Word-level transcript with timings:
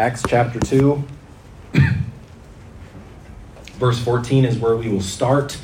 Acts 0.00 0.22
chapter 0.26 0.58
2, 0.58 1.04
verse 3.74 4.02
14 4.02 4.46
is 4.46 4.56
where 4.56 4.74
we 4.74 4.88
will 4.88 5.02
start. 5.02 5.58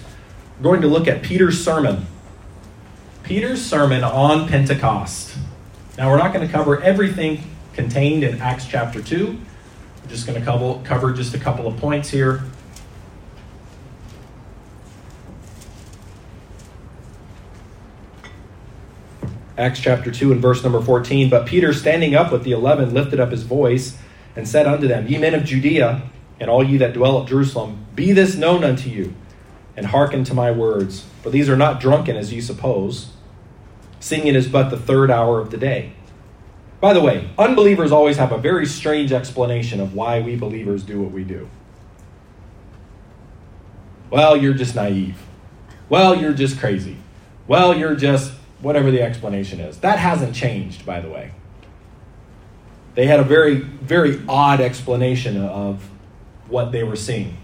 We're 0.58 0.64
going 0.64 0.82
to 0.82 0.88
look 0.88 1.08
at 1.08 1.22
Peter's 1.22 1.64
sermon. 1.64 2.04
Peter's 3.22 3.64
sermon 3.64 4.04
on 4.04 4.46
Pentecost. 4.46 5.38
Now, 5.96 6.10
we're 6.10 6.18
not 6.18 6.34
going 6.34 6.46
to 6.46 6.52
cover 6.52 6.82
everything 6.82 7.44
contained 7.72 8.24
in 8.24 8.38
Acts 8.42 8.66
chapter 8.66 9.00
2. 9.00 9.38
We're 10.02 10.10
just 10.10 10.26
going 10.26 10.38
to 10.38 10.44
cover, 10.84 11.14
just 11.14 11.32
a 11.32 11.38
couple 11.38 11.66
of 11.66 11.78
points 11.78 12.10
here. 12.10 12.44
Acts 19.56 19.80
chapter 19.80 20.10
2 20.10 20.32
and 20.32 20.42
verse 20.42 20.62
number 20.62 20.82
14. 20.82 21.30
But 21.30 21.46
Peter, 21.46 21.72
standing 21.72 22.14
up 22.14 22.30
with 22.30 22.44
the 22.44 22.52
eleven, 22.52 22.92
lifted 22.92 23.18
up 23.18 23.30
his 23.30 23.42
voice 23.42 23.96
and 24.36 24.46
said 24.46 24.66
unto 24.66 24.86
them, 24.86 25.08
Ye 25.08 25.18
men 25.18 25.34
of 25.34 25.44
Judea, 25.44 26.02
and 26.38 26.50
all 26.50 26.62
ye 26.62 26.76
that 26.76 26.92
dwell 26.92 27.22
at 27.22 27.28
Jerusalem, 27.28 27.86
be 27.94 28.12
this 28.12 28.36
known 28.36 28.62
unto 28.62 28.90
you, 28.90 29.14
and 29.76 29.86
hearken 29.86 30.22
to 30.24 30.34
my 30.34 30.50
words. 30.50 31.06
For 31.22 31.30
these 31.30 31.48
are 31.48 31.56
not 31.56 31.80
drunken 31.80 32.16
as 32.16 32.32
ye 32.32 32.40
suppose, 32.40 33.10
seeing 33.98 34.26
it 34.26 34.36
is 34.36 34.46
but 34.46 34.68
the 34.68 34.76
third 34.76 35.10
hour 35.10 35.40
of 35.40 35.50
the 35.50 35.56
day. 35.56 35.94
By 36.80 36.92
the 36.92 37.00
way, 37.00 37.30
unbelievers 37.38 37.90
always 37.90 38.18
have 38.18 38.32
a 38.32 38.38
very 38.38 38.66
strange 38.66 39.10
explanation 39.10 39.80
of 39.80 39.94
why 39.94 40.20
we 40.20 40.36
believers 40.36 40.82
do 40.82 41.00
what 41.00 41.10
we 41.10 41.24
do. 41.24 41.48
Well, 44.10 44.36
you're 44.36 44.54
just 44.54 44.74
naive. 44.74 45.20
Well, 45.88 46.14
you're 46.14 46.34
just 46.34 46.60
crazy. 46.60 46.98
Well, 47.48 47.76
you're 47.76 47.96
just 47.96 48.32
whatever 48.60 48.90
the 48.90 49.02
explanation 49.02 49.60
is. 49.60 49.78
That 49.78 49.98
hasn't 49.98 50.34
changed, 50.34 50.84
by 50.84 51.00
the 51.00 51.08
way. 51.08 51.32
They 52.96 53.06
had 53.06 53.20
a 53.20 53.24
very, 53.24 53.54
very 53.58 54.20
odd 54.28 54.60
explanation 54.60 55.36
of 55.36 55.88
what 56.48 56.72
they 56.72 56.82
were 56.82 56.96
seeing. 56.96 57.36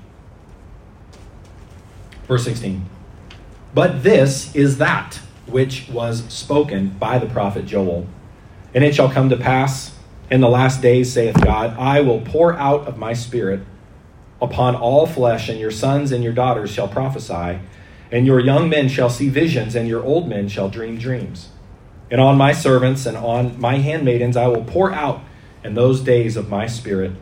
Verse 2.27 2.45
16. 2.45 2.85
But 3.73 4.03
this 4.03 4.55
is 4.57 4.79
that 4.79 5.21
which 5.47 5.89
was 5.89 6.25
spoken 6.33 6.89
by 6.99 7.19
the 7.19 7.27
prophet 7.27 7.67
Joel. 7.67 8.09
And 8.75 8.83
it 8.83 8.95
shall 8.95 9.11
come 9.11 9.29
to 9.29 9.37
pass 9.37 9.97
in 10.31 10.41
the 10.41 10.49
last 10.49 10.83
days, 10.83 11.13
saith 11.13 11.41
God, 11.41 11.77
I 11.79 12.01
will 12.01 12.21
pour 12.21 12.55
out 12.55 12.89
of 12.89 12.99
my 12.99 13.13
spirit 13.13 13.61
upon 14.41 14.75
all 14.75 15.07
flesh, 15.07 15.49
and 15.49 15.61
your 15.61 15.71
sons 15.71 16.11
and 16.11 16.25
your 16.25 16.33
daughters 16.33 16.71
shall 16.71 16.89
prophesy 16.89 17.61
and 18.13 18.27
your 18.27 18.39
young 18.39 18.69
men 18.69 18.89
shall 18.89 19.09
see 19.09 19.31
visions, 19.31 19.75
and 19.75 19.89
your 19.89 20.05
old 20.05 20.29
men 20.29 20.47
shall 20.47 20.69
dream 20.69 20.99
dreams. 20.99 21.49
And 22.11 22.21
on 22.21 22.37
my 22.37 22.53
servants 22.53 23.07
and 23.07 23.17
on 23.17 23.59
my 23.59 23.77
handmaidens 23.79 24.37
I 24.37 24.49
will 24.49 24.65
pour 24.65 24.93
out 24.93 25.23
in 25.65 25.75
those 25.75 26.01
days 26.01 26.37
of 26.37 26.49
my 26.49 26.67
spirit, 26.67 27.13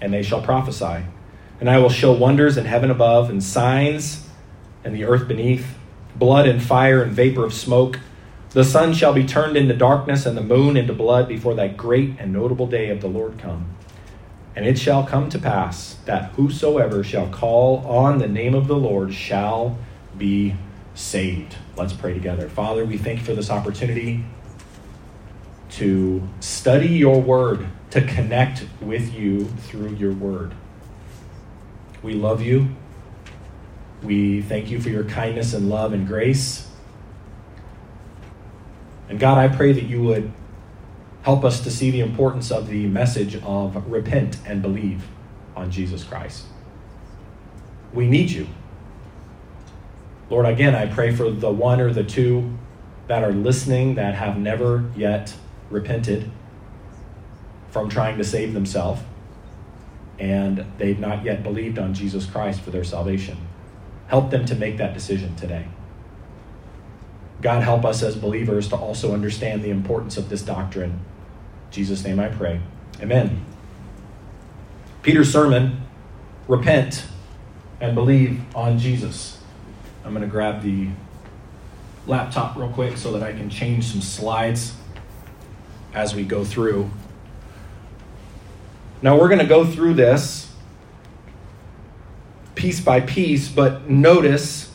and 0.00 0.12
they 0.12 0.22
shall 0.22 0.42
prophesy. 0.42 1.04
And 1.60 1.70
I 1.70 1.78
will 1.78 1.90
show 1.90 2.12
wonders 2.12 2.56
in 2.56 2.64
heaven 2.64 2.90
above, 2.90 3.30
and 3.30 3.42
signs 3.42 4.28
in 4.84 4.92
the 4.92 5.04
earth 5.04 5.28
beneath, 5.28 5.76
blood 6.16 6.46
and 6.46 6.62
fire 6.62 7.02
and 7.02 7.12
vapor 7.12 7.44
of 7.44 7.54
smoke. 7.54 8.00
The 8.50 8.64
sun 8.64 8.94
shall 8.94 9.12
be 9.12 9.24
turned 9.24 9.56
into 9.56 9.74
darkness, 9.74 10.26
and 10.26 10.36
the 10.36 10.42
moon 10.42 10.76
into 10.76 10.92
blood 10.92 11.28
before 11.28 11.54
that 11.54 11.76
great 11.76 12.16
and 12.18 12.32
notable 12.32 12.66
day 12.66 12.90
of 12.90 13.00
the 13.00 13.08
Lord 13.08 13.38
come. 13.38 13.74
And 14.56 14.66
it 14.66 14.78
shall 14.78 15.04
come 15.04 15.28
to 15.30 15.38
pass 15.38 15.94
that 16.04 16.30
whosoever 16.32 17.02
shall 17.02 17.28
call 17.28 17.78
on 17.86 18.18
the 18.18 18.28
name 18.28 18.54
of 18.54 18.68
the 18.68 18.76
Lord 18.76 19.12
shall 19.12 19.78
be 20.16 20.54
saved. 20.94 21.56
Let's 21.76 21.92
pray 21.92 22.14
together. 22.14 22.48
Father, 22.48 22.84
we 22.84 22.96
thank 22.96 23.18
you 23.20 23.24
for 23.24 23.34
this 23.34 23.50
opportunity 23.50 24.24
to 25.70 26.22
study 26.38 26.88
your 26.88 27.20
word, 27.20 27.66
to 27.94 28.00
connect 28.02 28.66
with 28.80 29.14
you 29.14 29.44
through 29.44 29.90
your 29.90 30.12
word. 30.12 30.52
We 32.02 32.14
love 32.14 32.42
you. 32.42 32.70
We 34.02 34.42
thank 34.42 34.68
you 34.68 34.80
for 34.80 34.88
your 34.88 35.04
kindness 35.04 35.54
and 35.54 35.70
love 35.70 35.92
and 35.92 36.04
grace. 36.04 36.68
And 39.08 39.20
God, 39.20 39.38
I 39.38 39.46
pray 39.46 39.70
that 39.70 39.84
you 39.84 40.02
would 40.02 40.32
help 41.22 41.44
us 41.44 41.60
to 41.60 41.70
see 41.70 41.92
the 41.92 42.00
importance 42.00 42.50
of 42.50 42.66
the 42.66 42.88
message 42.88 43.36
of 43.36 43.88
repent 43.88 44.38
and 44.44 44.60
believe 44.60 45.06
on 45.54 45.70
Jesus 45.70 46.02
Christ. 46.02 46.46
We 47.92 48.08
need 48.08 48.28
you. 48.28 48.48
Lord, 50.30 50.46
again, 50.46 50.74
I 50.74 50.86
pray 50.86 51.14
for 51.14 51.30
the 51.30 51.52
one 51.52 51.80
or 51.80 51.92
the 51.92 52.02
two 52.02 52.58
that 53.06 53.22
are 53.22 53.32
listening 53.32 53.94
that 53.94 54.16
have 54.16 54.36
never 54.36 54.90
yet 54.96 55.32
repented 55.70 56.28
from 57.74 57.88
trying 57.88 58.16
to 58.16 58.22
save 58.22 58.54
themselves 58.54 59.02
and 60.20 60.64
they've 60.78 61.00
not 61.00 61.24
yet 61.24 61.42
believed 61.42 61.76
on 61.76 61.92
Jesus 61.92 62.24
Christ 62.24 62.60
for 62.60 62.70
their 62.70 62.84
salvation. 62.84 63.36
Help 64.06 64.30
them 64.30 64.44
to 64.44 64.54
make 64.54 64.76
that 64.76 64.94
decision 64.94 65.34
today. 65.34 65.66
God, 67.42 67.64
help 67.64 67.84
us 67.84 68.00
as 68.04 68.14
believers 68.14 68.68
to 68.68 68.76
also 68.76 69.12
understand 69.12 69.64
the 69.64 69.70
importance 69.70 70.16
of 70.16 70.28
this 70.28 70.40
doctrine. 70.40 70.92
In 70.92 71.72
Jesus' 71.72 72.04
name 72.04 72.20
I 72.20 72.28
pray. 72.28 72.60
Amen. 73.00 73.44
Peter's 75.02 75.32
sermon 75.32 75.82
repent 76.46 77.04
and 77.80 77.96
believe 77.96 78.40
on 78.54 78.78
Jesus. 78.78 79.42
I'm 80.04 80.12
going 80.12 80.22
to 80.22 80.30
grab 80.30 80.62
the 80.62 80.90
laptop 82.06 82.56
real 82.56 82.68
quick 82.68 82.96
so 82.96 83.10
that 83.10 83.24
I 83.24 83.32
can 83.32 83.50
change 83.50 83.86
some 83.86 84.00
slides 84.00 84.76
as 85.92 86.14
we 86.14 86.22
go 86.22 86.44
through. 86.44 86.88
Now, 89.04 89.18
we're 89.18 89.28
going 89.28 89.40
to 89.40 89.46
go 89.46 89.66
through 89.66 89.94
this 89.94 90.50
piece 92.54 92.80
by 92.80 93.00
piece, 93.00 93.50
but 93.50 93.90
notice 93.90 94.72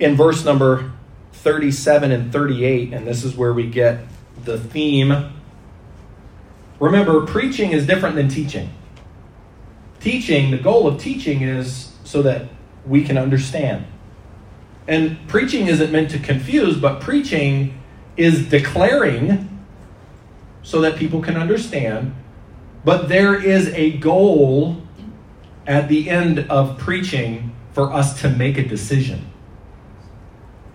in 0.00 0.16
verse 0.16 0.44
number 0.44 0.90
37 1.34 2.10
and 2.10 2.32
38, 2.32 2.92
and 2.92 3.06
this 3.06 3.22
is 3.22 3.36
where 3.36 3.52
we 3.52 3.68
get 3.68 4.00
the 4.44 4.58
theme. 4.58 5.32
Remember, 6.80 7.24
preaching 7.24 7.70
is 7.70 7.86
different 7.86 8.16
than 8.16 8.28
teaching. 8.28 8.68
Teaching, 10.00 10.50
the 10.50 10.58
goal 10.58 10.88
of 10.88 11.00
teaching 11.00 11.42
is 11.42 11.92
so 12.02 12.20
that 12.22 12.48
we 12.84 13.04
can 13.04 13.16
understand. 13.16 13.86
And 14.88 15.18
preaching 15.28 15.68
isn't 15.68 15.92
meant 15.92 16.10
to 16.10 16.18
confuse, 16.18 16.80
but 16.80 17.00
preaching 17.00 17.80
is 18.16 18.48
declaring 18.48 19.62
so 20.64 20.80
that 20.80 20.96
people 20.96 21.22
can 21.22 21.36
understand. 21.36 22.12
But 22.84 23.08
there 23.08 23.34
is 23.34 23.68
a 23.68 23.96
goal 23.98 24.82
at 25.66 25.88
the 25.88 26.10
end 26.10 26.40
of 26.50 26.78
preaching 26.78 27.54
for 27.72 27.92
us 27.92 28.20
to 28.20 28.28
make 28.28 28.58
a 28.58 28.66
decision. 28.66 29.26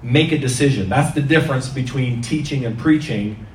Make 0.02 0.32
a 0.32 0.38
decision. 0.38 0.90
That's 0.90 1.14
the 1.14 1.22
difference 1.22 1.70
between 1.70 2.22
teaching 2.22 2.66
and 2.66 2.78
preaching. 2.78 3.46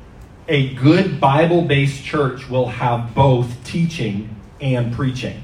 A 0.47 0.75
good 0.75 1.20
Bible 1.20 1.62
based 1.62 2.04
church 2.04 2.48
will 2.48 2.69
have 2.69 3.15
both 3.15 3.65
teaching 3.65 4.37
and 4.60 4.92
preaching 4.92 5.42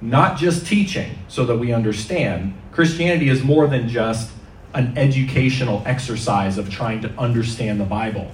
not 0.00 0.36
just 0.36 0.66
teaching 0.66 1.18
so 1.28 1.44
that 1.46 1.56
we 1.56 1.72
understand. 1.72 2.54
Christianity 2.72 3.28
is 3.28 3.42
more 3.42 3.66
than 3.66 3.88
just 3.88 4.30
an 4.74 4.96
educational 4.96 5.82
exercise 5.86 6.58
of 6.58 6.70
trying 6.70 7.00
to 7.02 7.10
understand 7.18 7.80
the 7.80 7.84
Bible. 7.84 8.30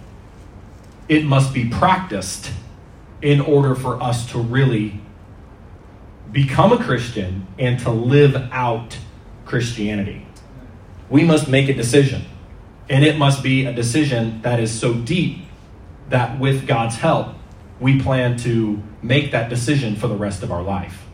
It 1.09 1.25
must 1.25 1.55
be 1.55 1.69
practiced 1.69 2.51
in 3.23 3.41
order 3.41 3.75
for 3.75 4.03
us 4.03 4.31
to 4.33 4.39
really 4.39 5.01
become 6.31 6.73
a 6.73 6.83
Christian 6.83 7.47
and 7.59 7.79
to 7.81 7.91
live 7.91 8.37
out 8.51 8.99
Christianity. 9.45 10.27
We 11.09 11.25
must 11.25 11.49
make 11.49 11.69
a 11.69 11.75
decision. 11.75 12.25
And 12.89 13.05
it 13.05 13.17
must 13.17 13.43
be 13.43 13.65
a 13.65 13.73
decision 13.73 14.43
that 14.43 14.61
is 14.61 14.71
so 14.77 14.95
deep 14.95 15.45
that 16.09 16.39
with 16.39 16.67
God's 16.67 16.97
help, 16.97 17.29
we 17.81 18.01
plan 18.01 18.37
to 18.39 18.83
make 19.03 19.33
that 19.33 19.49
decision 19.49 19.97
for 19.97 20.09
the 20.09 20.17
rest 20.17 20.43
of 20.43 20.53
our 20.53 20.63
life. 20.63 21.07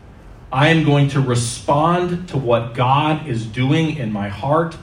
I 0.51 0.69
am 0.69 0.83
going 0.83 1.09
to 1.09 1.21
respond 1.21 2.29
to 2.29 2.37
what 2.37 2.73
God 2.73 3.27
is 3.27 3.45
doing 3.45 3.97
in 3.97 4.11
my 4.11 4.29
heart. 4.29 4.75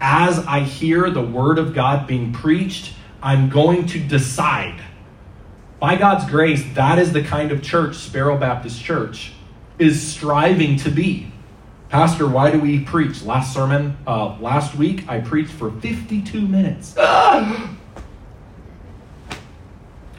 As 0.00 0.38
I 0.40 0.60
hear 0.60 1.10
the 1.10 1.22
word 1.22 1.58
of 1.58 1.74
God 1.74 2.06
being 2.06 2.32
preached, 2.32 2.94
I'm 3.22 3.50
going 3.50 3.86
to 3.88 4.00
decide. 4.00 4.82
By 5.80 5.96
God's 5.96 6.30
grace, 6.30 6.62
that 6.74 6.98
is 6.98 7.14
the 7.14 7.22
kind 7.24 7.50
of 7.50 7.62
church 7.62 7.96
Sparrow 7.96 8.36
Baptist 8.36 8.84
Church 8.84 9.32
is 9.78 10.06
striving 10.06 10.76
to 10.76 10.90
be. 10.90 11.32
Pastor, 11.88 12.28
why 12.28 12.50
do 12.50 12.60
we 12.60 12.80
preach? 12.80 13.22
Last 13.22 13.54
sermon, 13.54 13.96
uh, 14.06 14.36
last 14.40 14.74
week, 14.76 15.08
I 15.08 15.20
preached 15.20 15.50
for 15.50 15.70
52 15.70 16.42
minutes. 16.42 16.94
Ah! 16.98 17.76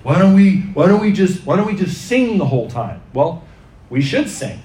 Why 0.03 0.17
don't 0.17 0.33
we? 0.33 0.61
Why 0.73 0.87
don't 0.87 0.99
we 0.99 1.11
just? 1.11 1.45
Why 1.45 1.55
don't 1.55 1.67
we 1.67 1.75
just 1.75 2.07
sing 2.07 2.39
the 2.39 2.45
whole 2.47 2.67
time? 2.67 3.03
Well, 3.13 3.43
we 3.91 4.01
should 4.01 4.31
sing. 4.31 4.63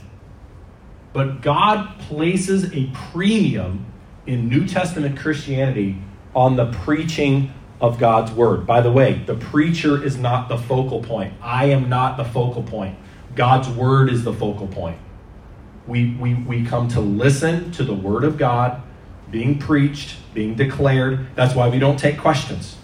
But 1.12 1.43
God 1.43 1.98
places 1.98 2.72
a 2.72 2.90
premium 3.10 3.84
in 4.26 4.48
New 4.48 4.66
Testament 4.66 5.19
Christianity 5.19 5.98
on 6.34 6.56
the 6.56 6.72
preaching 6.72 7.52
of 7.81 7.99
God's 7.99 8.32
word. 8.32 8.67
By 8.67 8.81
the 8.81 8.90
way, 8.90 9.23
the 9.26 9.34
preacher 9.34 10.02
is 10.02 10.17
not 10.17 10.49
the 10.49 10.56
focal 10.56 11.02
point. 11.02 11.34
I 11.43 11.67
am 11.67 11.88
not 11.88 12.17
the 12.17 12.25
focal 12.25 12.62
point. 12.62 12.96
God's 13.34 13.69
word 13.69 14.11
is 14.11 14.25
the 14.25 14.32
focal 14.32 14.67
point. 14.67 14.99
We, 15.87 16.14
we, 16.14 16.34
we 16.34 16.64
come 16.64 16.88
to 16.88 17.00
listen 17.00 17.70
to 17.73 17.84
the 17.84 17.94
word 17.94 18.25
of 18.25 18.38
God 18.38 18.82
being 19.31 19.58
preached, 19.58 20.17
being 20.34 20.55
declared. 20.55 21.34
That's 21.34 21.55
why 21.55 21.69
we 21.69 21.78
don't 21.78 21.99
take 21.99 22.19
questions. 22.19 22.76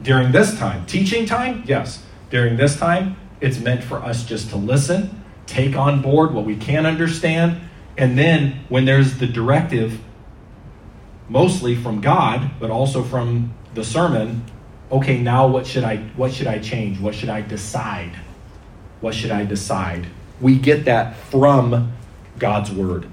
During 0.00 0.32
this 0.32 0.58
time, 0.58 0.86
teaching 0.86 1.26
time, 1.26 1.64
yes. 1.66 2.04
During 2.30 2.56
this 2.56 2.78
time, 2.78 3.16
it's 3.40 3.58
meant 3.58 3.82
for 3.82 3.98
us 3.98 4.24
just 4.24 4.50
to 4.50 4.56
listen, 4.56 5.24
take 5.46 5.76
on 5.76 6.02
board 6.02 6.32
what 6.32 6.44
we 6.44 6.56
can 6.56 6.86
understand, 6.86 7.60
and 7.96 8.16
then 8.16 8.64
when 8.68 8.84
there's 8.84 9.18
the 9.18 9.26
directive, 9.26 10.00
mostly 11.28 11.74
from 11.74 12.00
God, 12.00 12.52
but 12.60 12.70
also 12.70 13.02
from 13.02 13.54
the 13.78 13.84
sermon, 13.84 14.44
okay, 14.90 15.18
now 15.18 15.46
what 15.46 15.66
should 15.66 15.84
I 15.84 15.96
what 16.16 16.32
should 16.32 16.48
I 16.48 16.58
change? 16.58 17.00
What 17.00 17.14
should 17.14 17.28
I 17.28 17.40
decide? 17.40 18.12
What 19.00 19.14
should 19.14 19.30
I 19.30 19.44
decide? 19.44 20.08
We 20.40 20.58
get 20.58 20.84
that 20.84 21.16
from 21.16 21.92
God's 22.38 22.70
word. 22.70 23.06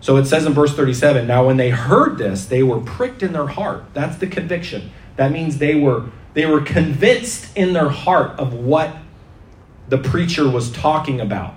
So 0.00 0.16
it 0.16 0.26
says 0.26 0.46
in 0.46 0.52
verse 0.52 0.74
37, 0.74 1.26
now 1.26 1.46
when 1.46 1.56
they 1.56 1.70
heard 1.70 2.18
this, 2.18 2.46
they 2.46 2.62
were 2.62 2.80
pricked 2.80 3.22
in 3.22 3.32
their 3.32 3.46
heart. 3.46 3.84
That's 3.94 4.16
the 4.16 4.26
conviction. 4.26 4.90
That 5.16 5.32
means 5.32 5.58
they 5.58 5.74
were 5.74 6.06
they 6.34 6.46
were 6.46 6.60
convinced 6.60 7.54
in 7.56 7.72
their 7.72 7.90
heart 7.90 8.38
of 8.38 8.54
what 8.54 8.96
the 9.88 9.98
preacher 9.98 10.48
was 10.48 10.70
talking 10.70 11.20
about. 11.20 11.54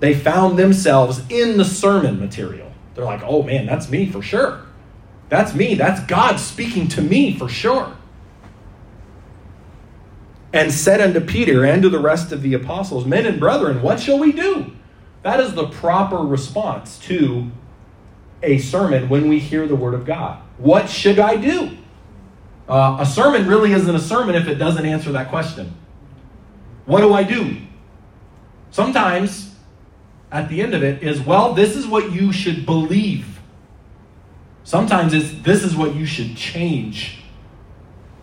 They 0.00 0.14
found 0.14 0.58
themselves 0.58 1.22
in 1.28 1.56
the 1.58 1.64
sermon 1.64 2.18
material. 2.18 2.72
They're 2.94 3.04
like, 3.04 3.22
"Oh 3.22 3.42
man, 3.42 3.66
that's 3.66 3.88
me 3.88 4.06
for 4.06 4.22
sure." 4.22 4.62
That's 5.28 5.54
me. 5.54 5.74
That's 5.74 6.00
God 6.06 6.38
speaking 6.38 6.88
to 6.88 7.02
me 7.02 7.36
for 7.38 7.48
sure. 7.48 7.96
And 10.52 10.70
said 10.70 11.00
unto 11.00 11.20
Peter 11.20 11.64
and 11.64 11.82
to 11.82 11.88
the 11.88 11.98
rest 11.98 12.32
of 12.32 12.42
the 12.42 12.52
apostles, 12.54 13.06
Men 13.06 13.24
and 13.24 13.40
brethren, 13.40 13.80
what 13.80 14.00
shall 14.00 14.18
we 14.18 14.32
do? 14.32 14.72
That 15.22 15.40
is 15.40 15.54
the 15.54 15.68
proper 15.68 16.18
response 16.18 16.98
to 17.00 17.50
a 18.42 18.58
sermon 18.58 19.08
when 19.08 19.28
we 19.28 19.38
hear 19.38 19.66
the 19.66 19.76
word 19.76 19.94
of 19.94 20.04
God. 20.04 20.42
What 20.58 20.90
should 20.90 21.18
I 21.18 21.36
do? 21.36 21.78
Uh, 22.68 22.98
a 23.00 23.06
sermon 23.06 23.46
really 23.46 23.72
isn't 23.72 23.94
a 23.94 24.00
sermon 24.00 24.34
if 24.34 24.48
it 24.48 24.56
doesn't 24.56 24.84
answer 24.84 25.12
that 25.12 25.28
question. 25.28 25.74
What 26.86 27.00
do 27.00 27.12
I 27.12 27.22
do? 27.22 27.56
Sometimes, 28.70 29.54
at 30.30 30.48
the 30.48 30.60
end 30.60 30.74
of 30.74 30.82
it, 30.82 31.02
is 31.02 31.20
well, 31.20 31.54
this 31.54 31.76
is 31.76 31.86
what 31.86 32.12
you 32.12 32.32
should 32.32 32.66
believe. 32.66 33.31
Sometimes 34.64 35.12
it's 35.12 35.30
this 35.42 35.64
is 35.64 35.76
what 35.76 35.94
you 35.94 36.06
should 36.06 36.36
change. 36.36 37.22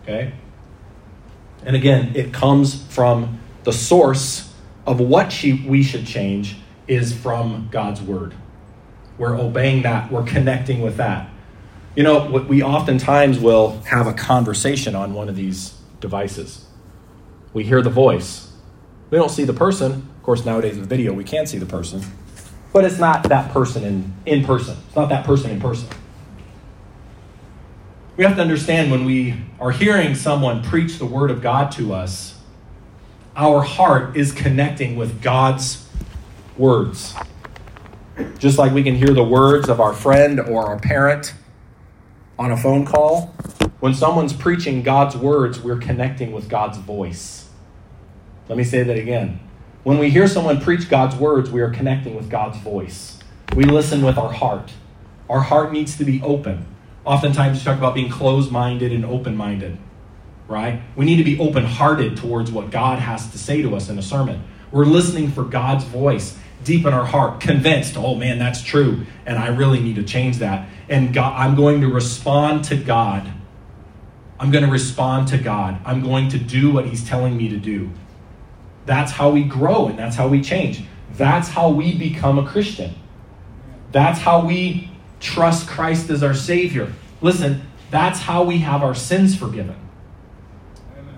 Okay? 0.04 0.34
And 1.66 1.76
again, 1.76 2.16
it 2.16 2.34
comes 2.34 2.84
from 2.86 3.40
the 3.64 3.74
source 3.74 4.54
of 4.88 5.00
what 5.00 5.32
she, 5.32 5.54
we 5.68 5.84
should 5.84 6.06
change 6.06 6.58
is 6.88 7.14
from 7.14 7.68
God's 7.72 8.02
word. 8.02 8.34
We're 9.18 9.38
obeying 9.38 9.84
that, 9.84 10.12
we're 10.12 10.24
connecting 10.24 10.82
with 10.82 10.98
that. 10.98 11.30
You 11.96 12.04
know, 12.04 12.28
we 12.48 12.64
oftentimes 12.64 13.40
will 13.40 13.82
have 13.82 14.08
a 14.08 14.14
conversation 14.14 14.96
on 14.96 15.14
one 15.14 15.28
of 15.28 15.36
these 15.36 15.78
devices. 16.00 16.66
We 17.54 17.66
hear 17.66 17.82
the 17.82 17.90
voice. 17.90 18.54
We 19.10 19.18
don't 19.18 19.30
see 19.30 19.44
the 19.44 19.54
person. 19.54 19.92
Of 19.92 20.24
course, 20.24 20.46
nowadays 20.46 20.78
with 20.78 20.88
video, 20.88 21.12
we 21.12 21.26
can't 21.26 21.50
see 21.50 21.58
the 21.58 21.66
person. 21.66 22.02
But 22.72 22.86
it's 22.86 23.00
not 23.00 23.24
that 23.24 23.52
person 23.52 23.84
in, 23.84 24.14
in 24.26 24.46
person. 24.46 24.78
It's 24.88 24.96
not 24.96 25.10
that 25.10 25.26
person 25.26 25.52
in 25.52 25.60
person 25.60 25.90
we 28.20 28.26
have 28.26 28.36
to 28.36 28.42
understand 28.42 28.92
when 28.92 29.06
we 29.06 29.34
are 29.62 29.72
hearing 29.72 30.14
someone 30.14 30.62
preach 30.62 30.98
the 30.98 31.06
word 31.06 31.32
of 31.32 31.42
God 31.42 31.72
to 31.72 31.94
us, 31.94 32.38
our 33.34 33.62
heart 33.62 34.18
is 34.18 34.34
connecting 34.34 34.98
with 34.98 35.22
God's 35.22 35.88
words. 36.58 37.16
Just 38.38 38.58
like 38.58 38.74
we 38.74 38.84
can 38.84 38.96
hear 38.96 39.14
the 39.14 39.24
words 39.24 39.70
of 39.70 39.80
our 39.80 39.94
friend 39.94 40.38
or 40.38 40.66
our 40.66 40.78
parent 40.78 41.34
on 42.38 42.52
a 42.52 42.58
phone 42.58 42.86
call, 42.86 43.28
when 43.80 43.94
someone's 43.94 44.34
preaching 44.34 44.84
God's 44.84 45.16
words, 45.16 45.62
we're 45.62 45.80
connecting 45.80 46.34
with 46.34 46.50
God's 46.50 46.78
voice. 46.78 47.48
Let 48.50 48.58
me 48.58 48.66
say 48.66 48.84
that 48.84 48.98
again. 48.98 49.40
When 49.84 49.98
we 49.98 50.10
hear 50.10 50.28
someone 50.28 50.60
preach 50.60 50.90
God's 50.90 51.16
words, 51.16 51.50
we 51.50 51.62
are 51.62 51.70
connecting 51.70 52.16
with 52.16 52.30
God's 52.30 52.58
voice. 52.58 53.18
We 53.56 53.64
listen 53.64 54.04
with 54.04 54.18
our 54.18 54.34
heart. 54.34 54.74
Our 55.30 55.40
heart 55.40 55.72
needs 55.72 55.98
to 56.00 56.04
be 56.04 56.22
open. 56.22 56.66
Oftentimes, 57.10 57.64
talk 57.64 57.80
about 57.80 57.96
being 57.96 58.12
closed 58.12 58.52
minded 58.52 58.92
and 58.92 59.04
open 59.04 59.36
minded, 59.36 59.80
right? 60.48 60.84
We 60.96 61.06
need 61.06 61.16
to 61.16 61.24
be 61.24 61.40
open 61.40 61.66
hearted 61.66 62.18
towards 62.18 62.52
what 62.52 62.70
God 62.70 63.00
has 63.00 63.32
to 63.32 63.40
say 63.40 63.64
to 63.64 63.76
us 63.76 63.90
in 63.90 63.98
a 63.98 64.02
sermon. 64.04 64.44
We're 64.70 64.86
listening 64.86 65.32
for 65.32 65.44
God's 65.44 65.86
voice 65.86 66.38
deep 66.64 66.86
in 66.86 66.94
our 66.94 67.06
heart, 67.06 67.40
convinced, 67.42 67.98
oh 67.98 68.14
man, 68.14 68.38
that's 68.38 68.62
true, 68.62 69.08
and 69.26 69.40
I 69.40 69.48
really 69.48 69.80
need 69.80 69.96
to 69.96 70.04
change 70.04 70.38
that. 70.38 70.70
And 70.88 71.12
God, 71.12 71.34
I'm 71.36 71.56
going 71.56 71.82
to 71.82 71.88
respond 71.88 72.66
to 72.66 72.76
God. 72.78 73.28
I'm 74.40 74.52
going 74.52 74.64
to 74.64 74.72
respond 74.72 75.30
to 75.30 75.40
God. 75.40 75.80
I'm 75.86 76.04
going 76.04 76.30
to 76.30 76.38
do 76.38 76.72
what 76.72 76.86
He's 76.86 77.04
telling 77.04 77.36
me 77.36 77.50
to 77.50 77.58
do. 77.58 77.90
That's 78.86 79.14
how 79.14 79.32
we 79.32 79.46
grow 79.46 79.88
and 79.88 79.98
that's 79.98 80.16
how 80.16 80.28
we 80.28 80.44
change. 80.44 80.84
That's 81.14 81.48
how 81.48 81.72
we 81.72 81.98
become 81.98 82.38
a 82.38 82.46
Christian. 82.46 82.94
That's 83.92 84.20
how 84.20 84.46
we 84.46 84.92
trust 85.20 85.68
Christ 85.68 86.10
as 86.10 86.24
our 86.24 86.34
Savior. 86.34 86.94
Listen, 87.22 87.62
that's 87.92 88.20
how 88.20 88.44
we 88.44 88.60
have 88.60 88.84
our 88.84 88.96
sins 88.96 89.36
forgiven. 89.36 89.76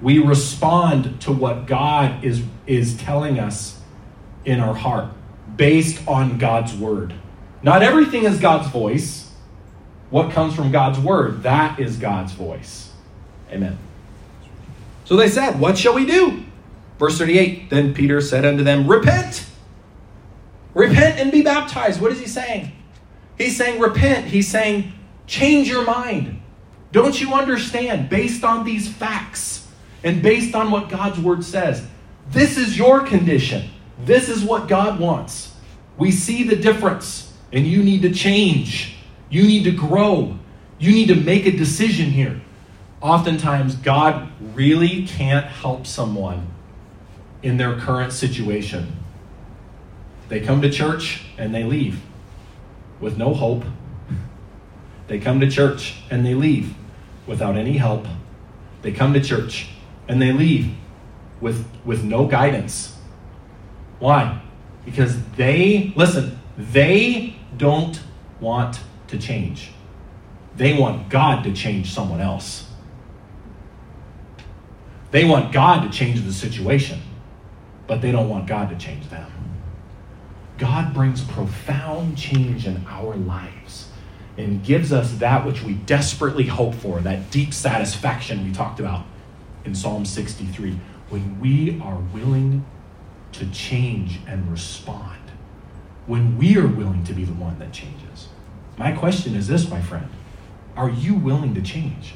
We 0.01 0.18
respond 0.18 1.21
to 1.21 1.31
what 1.31 1.68
God 1.68 2.24
is, 2.24 2.42
is 2.65 2.98
telling 2.98 3.39
us 3.39 3.80
in 4.45 4.59
our 4.59 4.74
heart 4.74 5.09
based 5.56 6.07
on 6.07 6.38
God's 6.38 6.74
Word. 6.74 7.13
Not 7.62 7.83
everything 7.83 8.24
is 8.24 8.39
God's 8.39 8.68
voice. 8.69 9.31
What 10.09 10.31
comes 10.31 10.56
from 10.56 10.71
God's 10.71 11.00
Word, 11.00 11.44
that 11.44 11.80
is 11.80 11.98
God's 11.98 12.33
voice. 12.33 12.92
Amen. 13.51 13.77
So 15.06 15.15
they 15.15 15.30
said, 15.30 15.59
What 15.59 15.77
shall 15.77 15.94
we 15.94 16.06
do? 16.06 16.44
Verse 16.98 17.18
38 17.18 17.69
Then 17.69 17.94
Peter 17.94 18.21
said 18.21 18.45
unto 18.45 18.63
them, 18.63 18.88
Repent. 18.88 19.45
Repent 20.74 21.19
and 21.19 21.31
be 21.31 21.42
baptized. 21.42 22.01
What 22.01 22.12
is 22.12 22.19
he 22.19 22.27
saying? 22.27 22.71
He's 23.42 23.58
saying, 23.58 23.80
repent. 23.80 24.28
He's 24.28 24.48
saying, 24.48 24.94
change 25.26 25.68
your 25.68 25.84
mind. 25.84 26.40
Don't 26.92 27.20
you 27.20 27.34
understand? 27.34 28.08
Based 28.08 28.44
on 28.44 28.64
these 28.64 28.88
facts 28.88 29.68
and 30.04 30.22
based 30.22 30.54
on 30.54 30.70
what 30.70 30.90
God's 30.90 31.20
word 31.20 31.44
says, 31.44 31.84
this 32.30 32.58
is 32.58 32.78
your 32.78 33.02
condition. 33.02 33.70
This 34.06 34.30
is 34.30 34.44
what 34.44 34.68
God 34.68 35.00
wants. 35.00 35.56
We 35.98 36.12
see 36.12 36.44
the 36.44 36.56
difference, 36.56 37.34
and 37.51 37.65
you 37.65 37.84
need 37.84 38.04
to 38.04 38.13
change. 38.13 38.96
You 39.32 39.44
need 39.44 39.63
to 39.63 39.72
grow. 39.72 40.38
You 40.77 40.92
need 40.92 41.08
to 41.08 41.15
make 41.15 41.48
a 41.48 41.51
decision 41.51 42.12
here. 42.12 42.42
Oftentimes, 43.01 43.75
God 43.75 44.30
really 44.54 45.08
can't 45.08 45.48
help 45.48 45.88
someone 45.88 46.48
in 47.42 47.58
their 47.58 47.75
current 47.80 48.13
situation. 48.13 48.98
They 50.30 50.42
come 50.42 50.62
to 50.62 50.70
church 50.70 51.24
and 51.38 51.54
they 51.56 51.63
leave 51.63 52.00
with 53.01 53.17
no 53.17 53.34
hope. 53.34 53.65
They 55.08 55.20
come 55.20 55.41
to 55.41 55.50
church 55.50 55.96
and 56.10 56.25
they 56.25 56.34
leave 56.34 56.74
without 57.27 57.58
any 57.58 57.77
help. 57.77 58.08
They 58.81 58.91
come 58.91 59.13
to 59.13 59.22
church 59.22 59.70
and 60.08 60.22
they 60.22 60.31
leave 60.31 60.74
with, 61.41 61.67
with 61.84 62.03
no 62.03 62.27
guidance. 62.27 62.98
Why? 64.00 64.41
Because 64.86 65.22
they, 65.34 65.93
listen, 65.96 66.39
they 66.58 67.36
don't 67.58 68.00
want 68.39 68.79
to 69.08 69.17
change. 69.17 69.72
They 70.55 70.77
want 70.77 71.10
God 71.10 71.43
to 71.43 71.53
change 71.53 71.93
someone 71.93 72.22
else. 72.22 72.67
They 75.12 75.25
want 75.25 75.51
God 75.51 75.84
to 75.84 75.89
change 75.89 76.24
the 76.24 76.31
situation, 76.34 77.01
but 77.86 78.01
they 78.01 78.12
don't 78.12 78.29
want 78.29 78.48
God 78.48 78.70
to 78.70 78.77
change 78.77 79.10
them. 79.10 79.40
God 80.62 80.94
brings 80.94 81.24
profound 81.24 82.15
change 82.15 82.68
in 82.68 82.86
our 82.88 83.15
lives 83.15 83.89
and 84.38 84.63
gives 84.63 84.94
us 84.94 85.13
that 85.15 85.44
which 85.44 85.63
we 85.63 85.74
desperately 85.74 86.46
hope 86.46 86.75
for, 86.75 87.00
that 87.00 87.32
deep 87.32 87.51
satisfaction 87.51 88.44
we 88.44 88.51
talked 88.53 88.80
about 88.80 89.03
in 89.65 89.74
Psalm 89.74 90.06
63. 90.06 90.80
When 91.10 91.39
we 91.39 91.82
are 91.82 91.98
willing 92.13 92.63
to 93.32 93.48
change 93.48 94.20
and 94.27 94.51
respond, 94.51 95.32
when 96.06 96.38
we 96.38 96.56
are 96.58 96.68
willing 96.68 97.03
to 97.06 97.13
be 97.13 97.24
the 97.24 97.34
one 97.34 97.58
that 97.58 97.74
changes. 97.74 98.27
My 98.77 98.91
question 98.91 99.34
is 99.34 99.48
this, 99.48 99.68
my 99.68 99.82
friend 99.82 100.10
Are 100.75 100.91
you 100.91 101.15
willing 101.15 101.56
to 101.56 101.62
change? 101.63 102.13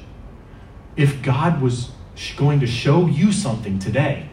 If 0.96 1.24
God 1.24 1.64
was 1.64 1.90
going 2.38 2.60
to 2.60 2.68
show 2.68 3.08
you 3.08 3.32
something 3.32 3.80
today, 3.80 4.30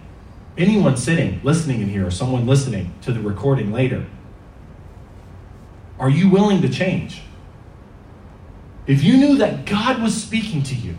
anyone 0.57 0.97
sitting, 0.97 1.41
listening 1.43 1.81
in 1.81 1.89
here, 1.89 2.07
or 2.07 2.11
someone 2.11 2.47
listening 2.47 2.95
to 3.03 3.13
the 3.13 3.21
recording 3.21 3.73
later, 3.73 4.07
are 5.99 6.11
you 6.11 6.29
willing 6.29 6.63
to 6.63 6.69
change? 6.69 7.23
If 8.87 9.05
you 9.05 9.17
knew 9.17 9.37
that 9.39 9.65
God 9.65 10.03
was 10.03 10.21
speaking 10.21 10.63
to 10.65 10.75
you, 10.75 10.97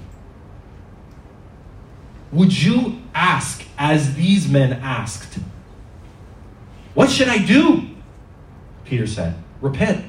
would 2.31 2.61
you 2.61 2.99
ask 3.13 3.63
as 3.77 4.15
these 4.15 4.49
men 4.49 4.73
asked? 4.73 5.39
What 6.93 7.09
should 7.09 7.27
I 7.27 7.37
do? 7.37 7.89
Peter 8.85 9.05
said, 9.07 9.35
Repent, 9.61 10.05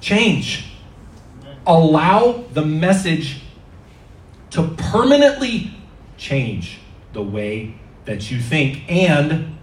change, 0.00 0.72
allow 1.66 2.44
the 2.52 2.64
message 2.64 3.42
to 4.50 4.68
permanently 4.76 5.74
change 6.16 6.78
the 7.12 7.22
way 7.22 7.74
that 8.08 8.30
you 8.30 8.40
think 8.40 8.90
and 8.90 9.54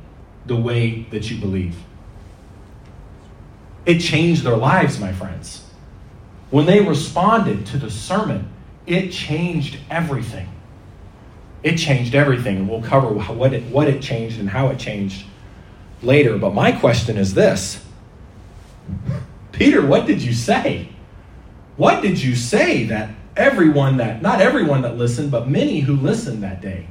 the 0.46 0.56
way 0.56 1.08
that 1.10 1.32
you 1.32 1.38
believe. 1.38 1.76
It 3.88 4.00
changed 4.00 4.44
their 4.44 4.56
lives, 4.56 5.00
my 5.00 5.12
friends. 5.12 5.66
When 6.52 6.68
they 6.68 6.80
responded 6.80 7.66
to 7.68 7.78
the 7.78 7.90
sermon, 7.90 8.52
it 8.86 9.12
changed 9.12 9.80
everything. 9.90 10.48
It 11.64 11.78
changed 11.78 12.14
everything, 12.14 12.58
and 12.58 12.70
we'll 12.70 12.84
cover 12.84 13.08
what 13.08 13.52
it, 13.52 13.64
what 13.64 13.88
it 13.88 14.00
changed 14.00 14.40
and 14.40 14.48
how 14.48 14.68
it 14.68 14.78
changed 14.78 15.26
later. 16.04 16.38
But 16.38 16.54
my 16.54 16.72
question 16.72 17.18
is 17.18 17.34
this 17.34 17.84
Peter, 19.54 19.84
what 19.84 20.06
did 20.06 20.22
you 20.22 20.34
say? 20.34 20.90
What 21.78 22.04
did 22.04 22.22
you 22.22 22.36
say 22.36 22.86
that 22.86 23.10
everyone 23.36 23.98
that, 23.98 24.22
not 24.22 24.40
everyone 24.40 24.84
that 24.84 24.98
listened, 24.98 25.32
but 25.32 25.50
many 25.50 25.80
who 25.80 25.96
listened 25.96 26.44
that 26.44 26.62
day, 26.62 26.88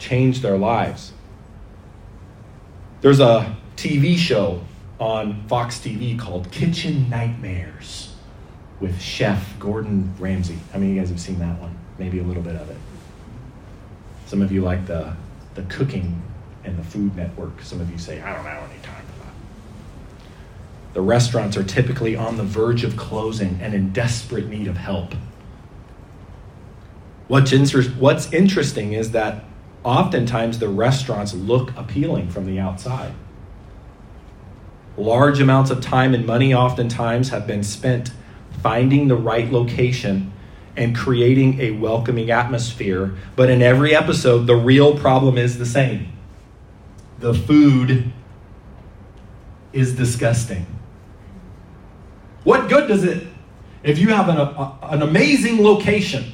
changed 0.00 0.42
their 0.42 0.58
lives? 0.58 1.12
There's 3.00 3.20
a 3.20 3.56
TV 3.76 4.16
show 4.16 4.62
on 4.98 5.46
Fox 5.46 5.78
TV 5.78 6.18
called 6.18 6.50
Kitchen 6.50 7.08
Nightmares 7.08 8.14
with 8.80 9.00
Chef 9.00 9.58
Gordon 9.58 10.12
Ramsay. 10.18 10.58
How 10.72 10.78
many 10.78 10.90
of 10.92 10.96
you 10.96 11.00
guys 11.00 11.10
have 11.10 11.20
seen 11.20 11.38
that 11.38 11.58
one? 11.60 11.76
Maybe 11.98 12.18
a 12.18 12.22
little 12.22 12.42
bit 12.42 12.56
of 12.56 12.68
it. 12.68 12.76
Some 14.26 14.42
of 14.42 14.50
you 14.50 14.62
like 14.62 14.86
the, 14.86 15.14
the 15.54 15.62
cooking 15.62 16.22
and 16.64 16.78
the 16.78 16.82
Food 16.82 17.16
Network. 17.16 17.62
Some 17.62 17.80
of 17.80 17.90
you 17.90 17.98
say, 17.98 18.20
I 18.20 18.34
don't 18.34 18.44
have 18.44 18.70
any 18.70 18.80
time 18.82 19.04
for 19.06 19.24
that. 19.24 19.32
The 20.94 21.00
restaurants 21.00 21.56
are 21.56 21.64
typically 21.64 22.16
on 22.16 22.36
the 22.36 22.42
verge 22.42 22.84
of 22.84 22.96
closing 22.96 23.58
and 23.62 23.74
in 23.74 23.92
desperate 23.92 24.48
need 24.48 24.66
of 24.66 24.76
help. 24.76 25.14
What's 27.28 27.52
interesting 27.52 28.92
is 28.92 29.12
that 29.12 29.44
oftentimes 29.84 30.58
the 30.58 30.68
restaurants 30.68 31.34
look 31.34 31.76
appealing 31.76 32.28
from 32.28 32.46
the 32.46 32.58
outside. 32.58 33.14
Large 34.96 35.40
amounts 35.40 35.70
of 35.70 35.80
time 35.80 36.14
and 36.14 36.26
money 36.26 36.52
oftentimes 36.52 37.30
have 37.30 37.46
been 37.46 37.64
spent 37.64 38.10
finding 38.62 39.08
the 39.08 39.16
right 39.16 39.50
location 39.50 40.32
and 40.76 40.96
creating 40.96 41.60
a 41.60 41.70
welcoming 41.72 42.30
atmosphere. 42.30 43.14
But 43.36 43.50
in 43.50 43.62
every 43.62 43.94
episode, 43.94 44.46
the 44.46 44.56
real 44.56 44.98
problem 44.98 45.38
is 45.38 45.58
the 45.58 45.66
same 45.66 46.12
the 47.18 47.34
food 47.34 48.10
is 49.74 49.94
disgusting. 49.94 50.66
What 52.44 52.70
good 52.70 52.88
does 52.88 53.04
it 53.04 53.26
if 53.82 53.98
you 53.98 54.08
have 54.08 54.28
an, 54.28 54.38
a, 54.38 54.78
an 54.82 55.02
amazing 55.02 55.62
location 55.62 56.32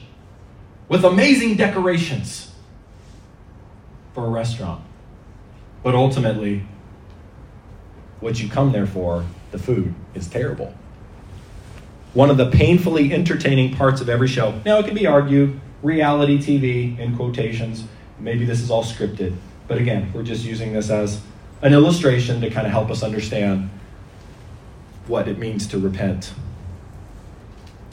with 0.89 1.05
amazing 1.05 1.57
decorations 1.57 2.46
for 4.17 4.27
a 4.27 4.31
restaurant? 4.31 4.83
But 5.83 5.95
ultimately, 5.95 6.67
what 8.21 8.41
you 8.41 8.49
come 8.49 8.73
there 8.73 8.87
for, 8.87 9.27
the 9.51 9.59
food, 9.59 9.95
is 10.15 10.27
terrible. 10.27 10.75
One 12.15 12.31
of 12.31 12.39
the 12.39 12.51
painfully 12.51 13.13
entertaining 13.13 13.77
parts 13.77 14.01
of 14.01 14.09
every 14.09 14.27
show, 14.27 14.59
now 14.65 14.79
it 14.79 14.87
can 14.87 14.95
be 14.95 15.07
argued, 15.07 15.61
reality 15.83 16.39
TV 16.39 16.99
in 16.99 17.15
quotations, 17.15 17.85
maybe 18.19 18.47
this 18.47 18.63
is 18.63 18.71
all 18.71 18.83
scripted, 18.83 19.37
but 19.69 19.77
again, 19.77 20.11
we're 20.15 20.23
just 20.23 20.47
using 20.47 20.73
this 20.73 20.89
as 20.89 21.21
an 21.61 21.75
illustration 21.75 22.41
to 22.41 22.49
kind 22.49 22.67
of 22.67 22.73
help 22.73 22.91
us 22.91 23.03
understand 23.03 23.69
what 25.07 25.29
it 25.29 25.39
means 25.39 25.67
to 25.67 25.79
repent. 25.79 26.33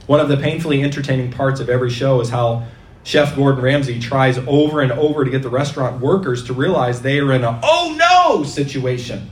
One 0.07 0.21
of 0.21 0.29
the 0.29 0.37
painfully 0.37 0.83
entertaining 0.83 1.31
parts 1.33 1.59
of 1.59 1.69
every 1.69 1.89
show 1.89 2.21
is 2.21 2.29
how 2.29 2.65
Chef 3.03 3.35
Gordon 3.35 3.61
Ramsay 3.61 3.99
tries 3.99 4.37
over 4.39 4.81
and 4.81 4.91
over 4.91 5.25
to 5.25 5.31
get 5.31 5.43
the 5.43 5.49
restaurant 5.49 6.01
workers 6.01 6.43
to 6.45 6.53
realize 6.53 7.01
they 7.01 7.19
are 7.19 7.33
in 7.33 7.43
a 7.43 7.59
oh 7.61 7.95
no 7.97 8.43
situation. 8.43 9.29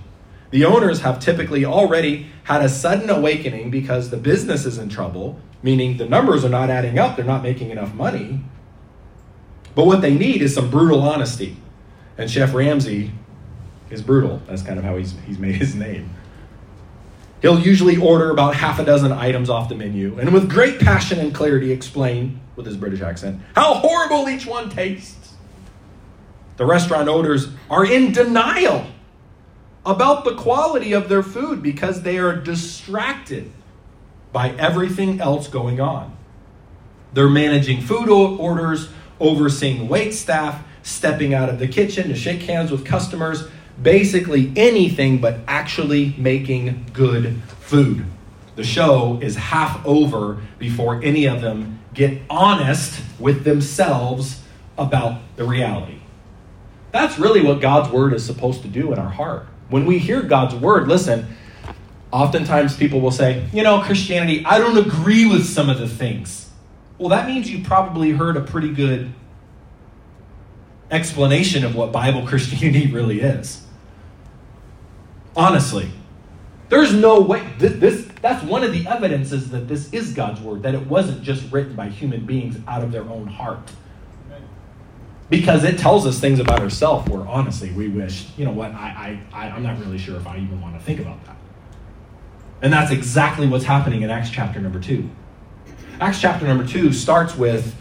The 0.51 0.65
owners 0.65 0.99
have 1.01 1.19
typically 1.19 1.63
already 1.63 2.27
had 2.43 2.61
a 2.61 2.67
sudden 2.67 3.09
awakening 3.09 3.71
because 3.71 4.09
the 4.09 4.17
business 4.17 4.65
is 4.65 4.77
in 4.77 4.89
trouble, 4.89 5.39
meaning 5.63 5.95
the 5.95 6.05
numbers 6.05 6.43
are 6.43 6.49
not 6.49 6.69
adding 6.69 6.99
up, 6.99 7.15
they're 7.15 7.23
not 7.23 7.43
making 7.43 7.69
enough 7.69 7.93
money. 7.93 8.41
But 9.73 9.85
what 9.85 10.01
they 10.01 10.13
need 10.13 10.41
is 10.41 10.53
some 10.53 10.69
brutal 10.69 11.01
honesty. 11.01 11.55
And 12.17 12.29
Chef 12.29 12.53
Ramsay 12.53 13.11
is 13.89 14.01
brutal. 14.01 14.41
That's 14.47 14.61
kind 14.61 14.77
of 14.77 14.83
how 14.83 14.97
he's, 14.97 15.15
he's 15.25 15.39
made 15.39 15.55
his 15.55 15.73
name. 15.73 16.09
He'll 17.41 17.59
usually 17.59 17.97
order 17.97 18.29
about 18.29 18.55
half 18.55 18.79
a 18.79 18.85
dozen 18.85 19.11
items 19.11 19.49
off 19.49 19.67
the 19.67 19.75
menu 19.75 20.19
and 20.19 20.31
with 20.33 20.49
great 20.49 20.79
passion 20.79 21.19
and 21.19 21.33
clarity 21.33 21.71
explain, 21.71 22.39
with 22.55 22.65
his 22.65 22.77
British 22.77 23.01
accent, 23.01 23.41
how 23.55 23.73
horrible 23.75 24.29
each 24.29 24.45
one 24.45 24.69
tastes. 24.69 25.33
The 26.57 26.65
restaurant 26.65 27.09
owners 27.09 27.47
are 27.69 27.85
in 27.85 28.11
denial 28.11 28.85
about 29.83 30.23
the 30.23 30.35
quality 30.35 30.93
of 30.93 31.09
their 31.09 31.23
food 31.23 31.63
because 31.63 32.03
they 32.03 32.19
are 32.19 32.35
distracted 32.35 33.51
by 34.31 34.51
everything 34.51 35.19
else 35.19 35.47
going 35.47 35.81
on. 35.81 36.15
They're 37.13 37.29
managing 37.29 37.81
food 37.81 38.09
orders, 38.09 38.89
overseeing 39.19 39.87
wait 39.87 40.13
staff, 40.13 40.63
stepping 40.83 41.33
out 41.33 41.49
of 41.49 41.59
the 41.59 41.67
kitchen 41.67 42.09
to 42.09 42.15
shake 42.15 42.43
hands 42.43 42.71
with 42.71 42.85
customers, 42.85 43.47
basically 43.81 44.51
anything 44.55 45.19
but 45.19 45.39
actually 45.47 46.15
making 46.17 46.85
good 46.93 47.41
food. 47.59 48.05
The 48.55 48.63
show 48.63 49.19
is 49.21 49.35
half 49.35 49.85
over 49.85 50.41
before 50.59 51.01
any 51.03 51.25
of 51.25 51.41
them 51.41 51.79
get 51.93 52.21
honest 52.29 53.01
with 53.19 53.43
themselves 53.43 54.41
about 54.77 55.21
the 55.35 55.43
reality. 55.43 55.99
That's 56.91 57.17
really 57.17 57.41
what 57.41 57.61
God's 57.61 57.91
word 57.91 58.13
is 58.13 58.25
supposed 58.25 58.61
to 58.63 58.67
do 58.67 58.91
in 58.91 58.99
our 58.99 59.09
heart. 59.09 59.47
When 59.69 59.85
we 59.85 59.97
hear 59.97 60.21
God's 60.21 60.55
word, 60.55 60.87
listen, 60.87 61.37
oftentimes 62.11 62.75
people 62.75 62.99
will 62.99 63.11
say, 63.11 63.47
you 63.53 63.63
know, 63.63 63.81
Christianity, 63.81 64.43
I 64.45 64.59
don't 64.59 64.77
agree 64.77 65.25
with 65.25 65.45
some 65.45 65.69
of 65.69 65.79
the 65.79 65.87
things. 65.87 66.49
Well, 66.97 67.09
that 67.09 67.27
means 67.27 67.49
you 67.49 67.63
probably 67.63 68.11
heard 68.11 68.35
a 68.35 68.41
pretty 68.41 68.73
good 68.73 69.13
explanation 70.91 71.63
of 71.63 71.75
what 71.75 71.91
Bible 71.91 72.27
Christianity 72.27 72.91
really 72.91 73.21
is. 73.21 73.65
Honestly, 75.35 75.89
there's 76.69 76.93
no 76.93 77.21
way 77.21 77.45
this, 77.57 77.73
this, 77.79 78.07
that's 78.21 78.43
one 78.43 78.63
of 78.63 78.71
the 78.71 78.87
evidences 78.87 79.51
that 79.51 79.67
this 79.67 79.91
is 79.93 80.13
God's 80.13 80.39
word, 80.41 80.63
that 80.63 80.75
it 80.75 80.87
wasn't 80.87 81.23
just 81.23 81.51
written 81.51 81.75
by 81.75 81.89
human 81.89 82.25
beings 82.25 82.57
out 82.67 82.83
of 82.83 82.91
their 82.91 83.03
own 83.03 83.27
heart. 83.27 83.59
Because 85.29 85.63
it 85.63 85.77
tells 85.77 86.05
us 86.05 86.19
things 86.19 86.39
about 86.39 86.59
ourselves 86.59 87.09
where 87.09 87.25
honestly 87.25 87.71
we 87.71 87.87
wish, 87.87 88.27
you 88.37 88.43
know 88.43 88.51
what, 88.51 88.71
I, 88.71 89.21
I, 89.33 89.47
I, 89.47 89.49
I'm 89.51 89.63
not 89.63 89.79
really 89.79 89.97
sure 89.97 90.17
if 90.17 90.27
I 90.27 90.37
even 90.37 90.59
want 90.61 90.77
to 90.77 90.81
think 90.81 90.99
about 90.99 91.23
that. 91.25 91.37
And 92.61 92.71
that's 92.71 92.91
exactly 92.91 93.47
what's 93.47 93.63
happening 93.63 94.01
in 94.01 94.09
Acts 94.09 94.29
chapter 94.29 94.59
number 94.59 94.79
two. 94.79 95.09
Acts 95.99 96.19
chapter 96.19 96.45
number 96.45 96.65
two 96.65 96.91
starts 96.91 97.35
with 97.35 97.75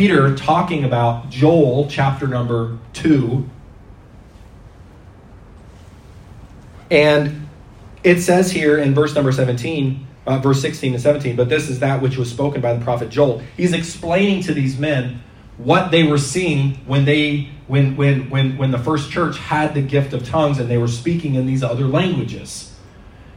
Peter 0.00 0.34
talking 0.34 0.82
about 0.82 1.28
Joel 1.28 1.86
chapter 1.86 2.26
number 2.26 2.78
2. 2.94 3.46
And 6.90 7.46
it 8.02 8.22
says 8.22 8.50
here 8.50 8.78
in 8.78 8.94
verse 8.94 9.14
number 9.14 9.30
17, 9.30 10.06
uh, 10.24 10.38
verse 10.38 10.62
16 10.62 10.94
and 10.94 11.02
17, 11.02 11.36
but 11.36 11.50
this 11.50 11.68
is 11.68 11.80
that 11.80 12.00
which 12.00 12.16
was 12.16 12.30
spoken 12.30 12.62
by 12.62 12.72
the 12.72 12.82
prophet 12.82 13.10
Joel. 13.10 13.42
He's 13.58 13.74
explaining 13.74 14.42
to 14.44 14.54
these 14.54 14.78
men 14.78 15.22
what 15.58 15.90
they 15.90 16.04
were 16.04 16.16
seeing 16.16 16.76
when 16.86 17.04
they 17.04 17.50
when 17.66 17.94
when 17.94 18.30
when 18.30 18.56
when 18.56 18.70
the 18.70 18.78
first 18.78 19.10
church 19.10 19.36
had 19.36 19.74
the 19.74 19.82
gift 19.82 20.14
of 20.14 20.26
tongues 20.26 20.58
and 20.58 20.70
they 20.70 20.78
were 20.78 20.88
speaking 20.88 21.34
in 21.34 21.44
these 21.44 21.62
other 21.62 21.84
languages. 21.84 22.74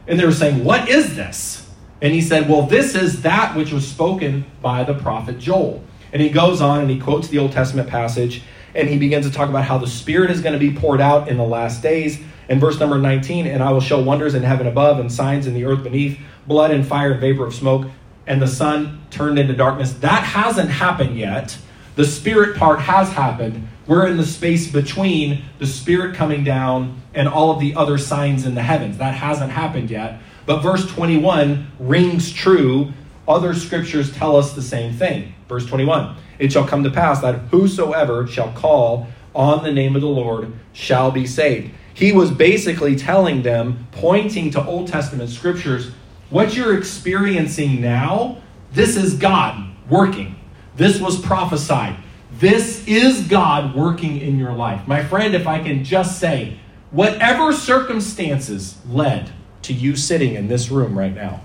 And 0.08 0.18
they 0.18 0.24
were 0.24 0.32
saying, 0.32 0.64
"What 0.64 0.88
is 0.88 1.14
this?" 1.14 1.68
And 2.00 2.14
he 2.14 2.22
said, 2.22 2.48
"Well, 2.48 2.62
this 2.62 2.94
is 2.94 3.20
that 3.20 3.54
which 3.54 3.70
was 3.70 3.86
spoken 3.86 4.46
by 4.62 4.82
the 4.82 4.94
prophet 4.94 5.38
Joel." 5.38 5.84
And 6.14 6.22
he 6.22 6.30
goes 6.30 6.62
on 6.62 6.80
and 6.80 6.88
he 6.88 6.98
quotes 6.98 7.28
the 7.28 7.38
Old 7.38 7.52
Testament 7.52 7.90
passage 7.90 8.42
and 8.74 8.88
he 8.88 8.98
begins 8.98 9.26
to 9.26 9.32
talk 9.32 9.48
about 9.48 9.64
how 9.64 9.78
the 9.78 9.86
Spirit 9.86 10.30
is 10.30 10.40
going 10.40 10.52
to 10.52 10.58
be 10.58 10.72
poured 10.72 11.00
out 11.00 11.28
in 11.28 11.36
the 11.36 11.44
last 11.44 11.82
days. 11.82 12.20
In 12.48 12.60
verse 12.60 12.78
number 12.78 12.98
19, 12.98 13.46
and 13.46 13.62
I 13.62 13.72
will 13.72 13.80
show 13.80 14.02
wonders 14.02 14.34
in 14.34 14.42
heaven 14.42 14.66
above 14.66 14.98
and 14.98 15.10
signs 15.10 15.46
in 15.46 15.54
the 15.54 15.64
earth 15.64 15.82
beneath, 15.82 16.18
blood 16.46 16.70
and 16.70 16.86
fire 16.86 17.12
and 17.12 17.20
vapor 17.20 17.46
of 17.46 17.54
smoke, 17.54 17.88
and 18.26 18.40
the 18.40 18.48
sun 18.48 19.02
turned 19.10 19.38
into 19.38 19.54
darkness. 19.54 19.92
That 19.94 20.24
hasn't 20.24 20.70
happened 20.70 21.16
yet. 21.16 21.56
The 21.96 22.04
Spirit 22.04 22.56
part 22.56 22.80
has 22.80 23.10
happened. 23.10 23.68
We're 23.86 24.06
in 24.06 24.16
the 24.16 24.26
space 24.26 24.70
between 24.70 25.44
the 25.58 25.66
Spirit 25.66 26.16
coming 26.16 26.42
down 26.42 27.00
and 27.14 27.28
all 27.28 27.50
of 27.50 27.60
the 27.60 27.74
other 27.76 27.98
signs 27.98 28.44
in 28.44 28.54
the 28.54 28.62
heavens. 28.62 28.98
That 28.98 29.14
hasn't 29.14 29.52
happened 29.52 29.90
yet. 29.90 30.20
But 30.46 30.60
verse 30.60 30.86
21 30.86 31.70
rings 31.78 32.32
true 32.32 32.92
other 33.26 33.54
scriptures 33.54 34.12
tell 34.12 34.36
us 34.36 34.52
the 34.52 34.62
same 34.62 34.92
thing. 34.92 35.34
Verse 35.48 35.66
21 35.66 36.16
It 36.38 36.52
shall 36.52 36.66
come 36.66 36.84
to 36.84 36.90
pass 36.90 37.20
that 37.20 37.36
whosoever 37.50 38.26
shall 38.26 38.52
call 38.52 39.06
on 39.34 39.64
the 39.64 39.72
name 39.72 39.94
of 39.96 40.02
the 40.02 40.08
Lord 40.08 40.52
shall 40.72 41.10
be 41.10 41.26
saved. 41.26 41.72
He 41.92 42.12
was 42.12 42.30
basically 42.30 42.96
telling 42.96 43.42
them, 43.42 43.86
pointing 43.92 44.50
to 44.50 44.64
Old 44.64 44.88
Testament 44.88 45.30
scriptures, 45.30 45.92
what 46.30 46.56
you're 46.56 46.76
experiencing 46.76 47.80
now, 47.80 48.42
this 48.72 48.96
is 48.96 49.14
God 49.14 49.70
working. 49.88 50.36
This 50.76 51.00
was 51.00 51.20
prophesied. 51.20 51.96
This 52.38 52.86
is 52.88 53.28
God 53.28 53.76
working 53.76 54.20
in 54.20 54.38
your 54.38 54.52
life. 54.52 54.88
My 54.88 55.04
friend, 55.04 55.34
if 55.34 55.46
I 55.46 55.62
can 55.62 55.84
just 55.84 56.18
say, 56.18 56.58
whatever 56.90 57.52
circumstances 57.52 58.76
led 58.88 59.30
to 59.62 59.72
you 59.72 59.94
sitting 59.94 60.34
in 60.34 60.48
this 60.48 60.70
room 60.70 60.98
right 60.98 61.14
now, 61.14 61.42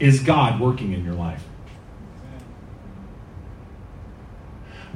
is 0.00 0.20
God 0.20 0.58
working 0.58 0.92
in 0.92 1.04
your 1.04 1.14
life. 1.14 1.44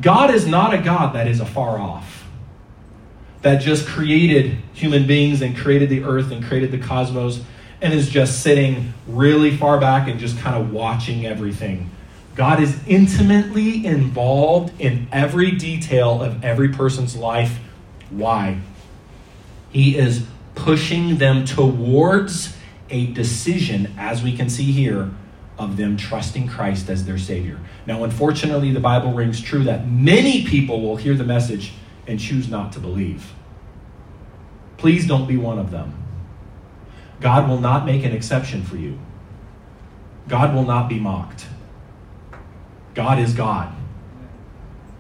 God 0.01 0.35
is 0.35 0.47
not 0.47 0.75
a 0.75 0.79
God 0.79 1.15
that 1.15 1.29
is 1.29 1.39
afar 1.39 1.79
off, 1.79 2.25
that 3.43 3.59
just 3.59 3.87
created 3.87 4.57
human 4.73 5.07
beings 5.07 5.41
and 5.41 5.57
created 5.57 5.89
the 5.89 6.03
earth 6.03 6.33
and 6.33 6.43
created 6.43 6.73
the 6.73 6.79
cosmos 6.79 7.43
and 7.81 7.93
is 7.93 8.09
just 8.09 8.43
sitting 8.43 8.95
really 9.07 9.57
far 9.57 9.79
back 9.79 10.09
and 10.09 10.19
just 10.19 10.39
kind 10.39 10.57
of 10.57 10.73
watching 10.73 11.27
everything. 11.27 11.91
God 12.35 12.61
is 12.61 12.77
intimately 12.89 13.87
involved 13.87 14.81
in 14.81 15.07
every 15.13 15.53
detail 15.53 16.21
of 16.21 16.45
every 16.45 16.71
person's 16.71 17.15
life. 17.15 17.59
Why? 18.11 18.59
He 19.71 19.97
is 19.97 20.27
pushing 20.55 21.19
them 21.19 21.45
towards 21.45 22.57
a 22.91 23.07
decision, 23.07 23.95
as 23.99 24.23
we 24.23 24.37
can 24.37 24.49
see 24.49 24.73
here, 24.73 25.11
of 25.59 25.77
them 25.77 25.97
trusting 25.97 26.49
Christ 26.49 26.91
as 26.91 27.07
their 27.07 27.19
Savior. 27.19 27.61
Now, 27.87 28.05
unfortunately, 28.05 28.73
the 28.73 28.81
Bible 28.81 29.13
rings 29.13 29.41
true 29.41 29.65
that 29.65 29.89
many 29.89 30.45
people 30.45 30.81
will 30.81 30.97
hear 30.97 31.15
the 31.15 31.25
message 31.25 31.75
and 32.07 32.19
choose 32.19 32.49
not 32.49 32.73
to 32.73 32.81
believe. 32.81 33.33
Please 34.77 35.07
don't 35.07 35.27
be 35.27 35.37
one 35.37 35.59
of 35.59 35.71
them. 35.71 35.95
God 37.21 37.49
will 37.49 37.61
not 37.61 37.87
make 37.87 38.05
an 38.05 38.13
exception 38.13 38.63
for 38.65 38.77
you. 38.77 38.99
God 40.29 40.55
will 40.55 40.65
not 40.65 40.89
be 40.89 40.99
mocked. 40.99 41.47
God 42.95 43.19
is 43.19 43.33
God. 43.33 43.75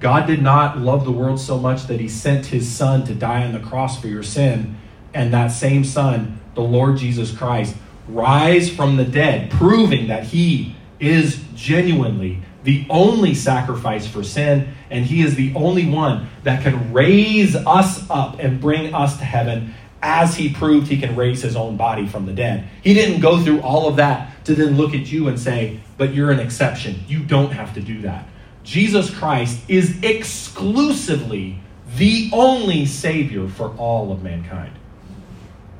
God 0.01 0.27
did 0.27 0.43
not 0.43 0.79
love 0.79 1.05
the 1.05 1.13
world 1.13 1.41
so 1.41 1.59
much 1.59 1.87
that 1.87 2.01
he 2.01 2.09
sent 2.09 2.47
his 2.47 2.71
son 2.71 3.05
to 3.07 3.15
die 3.15 3.45
on 3.45 3.53
the 3.53 3.61
cross 3.61 4.01
for 4.01 4.07
your 4.07 4.23
sin, 4.23 4.77
and 5.13 5.33
that 5.33 5.49
same 5.49 5.85
son, 5.85 6.41
the 6.55 6.63
Lord 6.63 6.97
Jesus 6.97 7.37
Christ, 7.37 7.77
rise 8.09 8.69
from 8.71 8.97
the 8.97 9.05
dead, 9.05 9.51
proving 9.51 10.09
that 10.09 10.25
he 10.25 10.77
is 11.01 11.43
genuinely 11.55 12.41
the 12.65 12.87
only 12.89 13.35
sacrifice 13.35 14.07
for 14.07 14.23
sin, 14.23 14.75
and 14.91 15.05
he 15.05 15.23
is 15.23 15.35
the 15.35 15.53
only 15.55 15.89
one 15.89 16.29
that 16.45 16.63
can 16.63 16.93
raise 16.93 17.55
us 17.55 18.09
up 18.11 18.39
and 18.39 18.61
bring 18.61 18.95
us 18.95 19.19
to 19.19 19.25
heaven 19.25 19.75
as 20.03 20.37
he 20.37 20.53
proved 20.53 20.89
he 20.89 20.99
can 20.99 21.15
raise 21.15 21.43
his 21.43 21.57
own 21.57 21.77
body 21.77 22.07
from 22.07 22.27
the 22.27 22.33
dead. 22.33 22.69
He 22.83 22.95
didn't 22.95 23.21
go 23.21 23.43
through 23.43 23.61
all 23.61 23.89
of 23.89 23.97
that 23.97 24.45
to 24.47 24.55
then 24.55 24.77
look 24.77 24.95
at 24.95 25.11
you 25.11 25.29
and 25.29 25.39
say, 25.39 25.81
but 25.97 26.15
you're 26.15 26.31
an 26.31 26.41
exception. 26.41 27.05
You 27.07 27.23
don't 27.23 27.53
have 27.53 27.75
to 27.75 27.81
do 27.81 28.03
that. 28.03 28.29
Jesus 28.63 29.15
Christ 29.15 29.61
is 29.69 30.03
exclusively 30.03 31.59
the 31.97 32.31
only 32.33 32.87
Savior 32.87 33.49
for 33.49 33.71
all 33.77 34.11
of 34.11 34.23
mankind. 34.23 34.73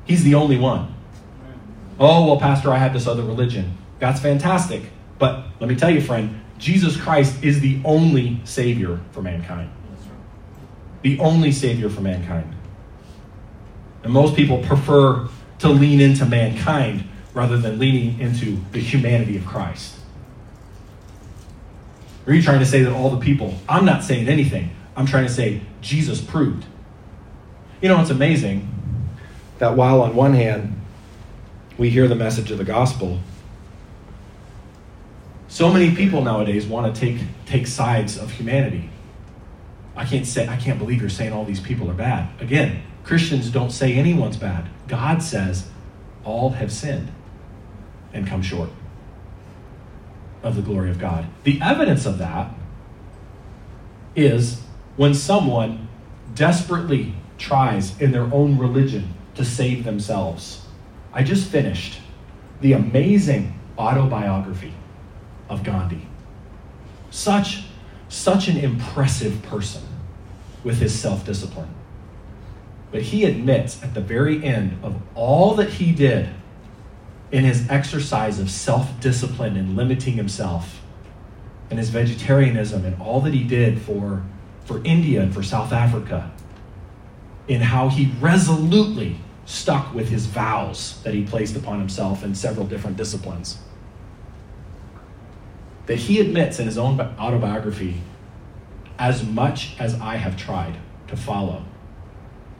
He's 0.05 0.23
the 0.23 0.35
only 0.35 0.57
one. 0.57 0.93
Oh, 1.99 2.27
well, 2.27 2.39
Pastor, 2.39 2.71
I 2.71 2.77
have 2.77 2.93
this 2.93 3.07
other 3.07 3.23
religion. 3.23 3.77
That's 3.99 4.19
fantastic. 4.19 4.83
But 5.17 5.45
let 5.59 5.69
me 5.69 5.75
tell 5.75 5.89
you, 5.89 6.01
friend, 6.01 6.41
Jesus 6.57 6.97
Christ 6.97 7.43
is 7.43 7.59
the 7.59 7.79
only 7.83 8.41
Savior 8.43 8.99
for 9.11 9.21
mankind. 9.21 9.69
The 11.01 11.19
only 11.19 11.51
Savior 11.51 11.89
for 11.89 12.01
mankind. 12.01 12.53
And 14.03 14.11
most 14.11 14.35
people 14.35 14.59
prefer 14.63 15.27
to 15.59 15.69
lean 15.69 16.01
into 16.01 16.25
mankind 16.25 17.05
rather 17.33 17.57
than 17.57 17.79
leaning 17.79 18.19
into 18.19 18.59
the 18.71 18.79
humanity 18.79 19.37
of 19.37 19.45
Christ. 19.45 19.95
Are 22.27 22.33
you 22.33 22.41
trying 22.41 22.59
to 22.59 22.65
say 22.65 22.81
that 22.81 22.91
all 22.91 23.09
the 23.09 23.19
people, 23.19 23.55
I'm 23.69 23.85
not 23.85 24.03
saying 24.03 24.27
anything. 24.27 24.75
I'm 24.95 25.05
trying 25.05 25.27
to 25.27 25.31
say 25.31 25.61
Jesus 25.81 26.21
proved. 26.21 26.65
You 27.81 27.89
know, 27.89 28.01
it's 28.01 28.09
amazing 28.09 28.74
that 29.59 29.75
while 29.75 30.01
on 30.01 30.15
one 30.15 30.33
hand 30.33 30.79
we 31.77 31.89
hear 31.89 32.07
the 32.07 32.15
message 32.15 32.51
of 32.51 32.57
the 32.57 32.63
gospel, 32.63 33.19
so 35.47 35.71
many 35.71 35.95
people 35.95 36.21
nowadays 36.21 36.65
want 36.65 36.93
to 36.93 36.99
take, 36.99 37.21
take 37.45 37.67
sides 37.67 38.17
of 38.17 38.31
humanity. 38.31 38.89
I 39.95 40.05
can't 40.05 40.25
say 40.25 40.47
I 40.47 40.57
can't 40.57 40.77
believe 40.77 40.99
you're 40.99 41.09
saying 41.09 41.31
all 41.31 41.45
these 41.45 41.61
people 41.61 41.89
are 41.89 41.93
bad. 41.93 42.29
Again, 42.41 42.83
Christians 43.03 43.49
don't 43.49 43.71
say 43.71 43.93
anyone's 43.93 44.35
bad. 44.35 44.67
God 44.87 45.23
says 45.23 45.69
all 46.25 46.51
have 46.51 46.71
sinned 46.71 47.11
and 48.13 48.27
come 48.27 48.41
short 48.41 48.69
of 50.43 50.55
the 50.55 50.61
glory 50.61 50.89
of 50.89 50.99
God. 50.99 51.27
The 51.43 51.59
evidence 51.61 52.05
of 52.05 52.17
that 52.17 52.53
is 54.15 54.61
when 54.95 55.13
someone 55.13 55.87
desperately 56.33 57.15
tries 57.37 57.99
in 57.99 58.11
their 58.11 58.31
own 58.33 58.57
religion 58.57 59.14
to 59.35 59.45
save 59.45 59.83
themselves. 59.83 60.65
I 61.13 61.23
just 61.23 61.49
finished 61.49 61.99
the 62.61 62.73
amazing 62.73 63.59
autobiography 63.77 64.73
of 65.49 65.63
Gandhi. 65.63 66.07
Such 67.11 67.63
such 68.07 68.47
an 68.47 68.57
impressive 68.57 69.41
person 69.43 69.81
with 70.63 70.79
his 70.79 70.97
self-discipline. 70.97 71.69
But 72.91 73.01
he 73.01 73.25
admits 73.25 73.81
at 73.83 73.93
the 73.93 74.01
very 74.01 74.43
end 74.43 74.77
of 74.83 74.95
all 75.15 75.55
that 75.55 75.69
he 75.69 75.91
did 75.91 76.29
in 77.31 77.43
his 77.43 77.69
exercise 77.69 78.39
of 78.39 78.49
self 78.49 78.99
discipline 79.01 79.57
and 79.57 79.75
limiting 79.75 80.13
himself, 80.13 80.81
and 81.69 81.79
his 81.79 81.89
vegetarianism, 81.89 82.85
and 82.85 83.01
all 83.01 83.19
that 83.21 83.33
he 83.33 83.43
did 83.43 83.81
for, 83.81 84.23
for 84.65 84.81
India 84.83 85.21
and 85.21 85.33
for 85.33 85.43
South 85.43 85.73
Africa, 85.73 86.31
in 87.47 87.61
how 87.61 87.89
he 87.89 88.11
resolutely 88.21 89.17
stuck 89.45 89.93
with 89.93 90.09
his 90.09 90.25
vows 90.25 91.01
that 91.03 91.13
he 91.13 91.23
placed 91.23 91.55
upon 91.55 91.79
himself 91.79 92.23
in 92.23 92.33
several 92.35 92.65
different 92.65 92.97
disciplines. 92.97 93.59
That 95.85 95.97
he 95.97 96.19
admits 96.19 96.59
in 96.59 96.65
his 96.65 96.77
own 96.77 96.99
autobiography, 96.99 98.01
as 98.97 99.23
much 99.23 99.75
as 99.79 99.99
I 100.01 100.15
have 100.15 100.35
tried 100.35 100.77
to 101.07 101.15
follow 101.15 101.63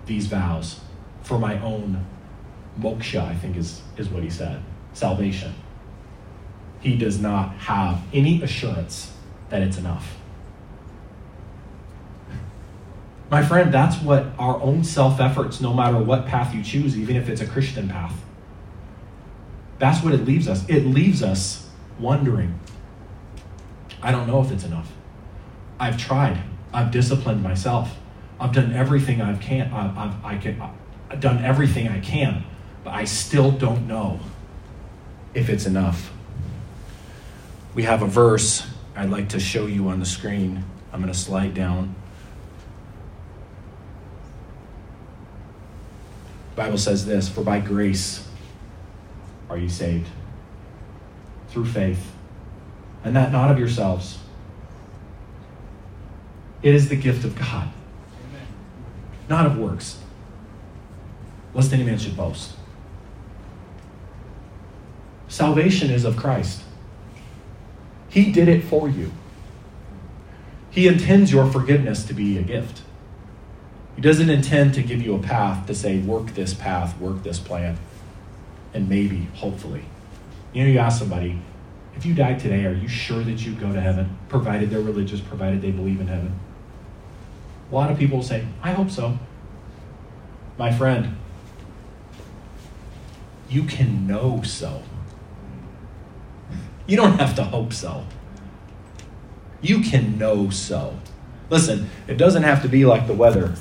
these 0.06 0.28
vows 0.28 0.80
for 1.24 1.40
my 1.40 1.60
own 1.62 2.06
moksha, 2.80 3.22
I 3.22 3.34
think 3.36 3.58
is, 3.58 3.82
is 3.98 4.10
what 4.10 4.22
he 4.22 4.30
said 4.30 4.62
salvation. 4.94 5.54
He 6.80 6.96
does 6.96 7.20
not 7.20 7.56
have 7.56 8.02
any 8.14 8.42
assurance 8.44 9.12
that 9.50 9.62
it's 9.62 9.78
enough. 9.78 10.18
My 13.30 13.44
friend, 13.44 13.74
that's 13.74 14.02
what 14.02 14.28
our 14.38 14.62
own 14.62 14.84
self 14.84 15.20
efforts, 15.20 15.60
no 15.60 15.74
matter 15.74 15.98
what 15.98 16.28
path 16.28 16.54
you 16.54 16.64
choose, 16.64 16.98
even 16.98 17.16
if 17.16 17.28
it's 17.28 17.42
a 17.42 17.48
Christian 17.48 17.90
path, 17.90 18.14
that's 19.80 20.04
what 20.04 20.14
it 20.14 20.26
leaves 20.26 20.48
us. 20.48 20.68
It 20.70 20.86
leaves 20.86 21.24
us 21.24 21.70
wondering 22.00 22.60
I 24.02 24.12
don't 24.12 24.28
know 24.28 24.42
if 24.42 24.52
it's 24.52 24.64
enough. 24.64 24.92
I've 25.80 25.98
tried, 25.98 26.40
I've 26.72 26.92
disciplined 26.92 27.42
myself. 27.42 27.98
I've 28.40 28.54
done 28.54 28.74
everything 28.74 29.22
I've 29.22 29.40
can. 29.40 29.74
I've, 29.74 29.98
I've, 29.98 30.26
I 30.26 30.38
can. 30.38 30.62
I've 31.10 31.20
done 31.20 31.44
everything 31.44 31.88
I 31.88 32.00
can, 32.00 32.44
but 32.84 32.94
I 32.94 33.06
still 33.06 33.50
don't 33.52 33.88
know 33.88 34.20
if 35.34 35.50
it's 35.50 35.66
enough. 35.66 36.12
We 37.74 37.84
have 37.84 38.02
a 38.02 38.08
verse 38.08 38.68
I'd 38.96 39.10
like 39.10 39.30
to 39.30 39.40
show 39.40 39.66
you 39.66 39.90
on 39.90 40.00
the 40.00 40.06
screen. 40.06 40.64
I'm 40.94 41.02
going 41.02 41.12
to 41.12 41.18
slide 41.18 41.54
down. 41.54 41.96
Bible 46.56 46.78
says 46.78 47.06
this 47.06 47.28
For 47.30 47.44
by 47.44 47.60
grace 47.60 48.28
are 49.50 49.58
you 49.58 49.70
saved, 49.70 50.08
through 51.50 51.66
faith, 51.66 52.12
and 53.04 53.16
that 53.16 53.32
not 53.32 53.52
of 53.52 53.60
yourselves. 53.60 54.20
It 56.62 56.74
is 56.74 56.90
the 56.90 56.96
gift 56.96 57.24
of 57.24 57.38
God 57.38 57.70
not 59.30 59.46
of 59.46 59.58
works, 59.58 60.00
lest 61.54 61.74
any 61.74 61.84
man 61.84 61.98
should 61.98 62.16
boast. 62.16 62.52
Salvation 65.28 65.90
is 65.90 66.06
of 66.06 66.16
Christ. 66.16 66.62
He 68.10 68.32
did 68.32 68.48
it 68.48 68.64
for 68.64 68.88
you. 68.88 69.12
He 70.70 70.88
intends 70.88 71.32
your 71.32 71.50
forgiveness 71.52 72.06
to 72.06 72.14
be 72.14 72.38
a 72.38 72.44
gift. 72.44 72.82
He 73.96 74.02
doesn't 74.02 74.30
intend 74.30 74.74
to 74.74 74.84
give 74.84 75.02
you 75.02 75.16
a 75.16 75.20
path 75.20 75.68
to 75.68 75.76
say, 75.76 76.00
work 76.00 76.34
this 76.34 76.54
path, 76.54 77.00
work 77.00 77.24
this 77.24 77.40
plan, 77.40 77.78
and 78.74 78.90
maybe, 78.90 79.30
hopefully. 79.36 79.86
You 80.54 80.64
know, 80.64 80.70
you 80.70 80.80
ask 80.80 81.00
somebody, 81.00 81.40
if 81.96 82.06
you 82.06 82.14
died 82.14 82.40
today, 82.40 82.66
are 82.66 82.74
you 82.74 82.90
sure 82.90 83.24
that 83.24 83.46
you'd 83.46 83.60
go 83.60 83.72
to 83.72 83.80
heaven, 83.80 84.18
provided 84.28 84.70
they're 84.70 84.82
religious, 84.82 85.22
provided 85.22 85.62
they 85.62 85.72
believe 85.72 86.02
in 86.02 86.08
heaven? 86.08 86.38
A 87.72 87.76
lot 87.76 87.90
of 87.90 87.98
people 87.98 88.22
say, 88.22 88.46
I 88.62 88.74
hope 88.74 88.92
so. 88.92 89.18
My 90.58 90.72
friend, 90.72 91.18
you 93.50 93.64
can 93.64 94.08
know 94.08 94.42
so. 94.44 94.84
You 96.86 96.98
don't 96.98 97.18
have 97.20 97.36
to 97.36 97.44
hope 97.44 97.74
so. 97.74 98.06
You 99.62 99.82
can 99.82 100.18
know 100.18 100.50
so. 100.50 101.00
Listen, 101.50 101.90
it 102.08 102.18
doesn't 102.18 102.44
have 102.44 102.62
to 102.62 102.70
be 102.70 102.86
like 102.86 103.08
the 103.08 103.14
weather. 103.14 103.56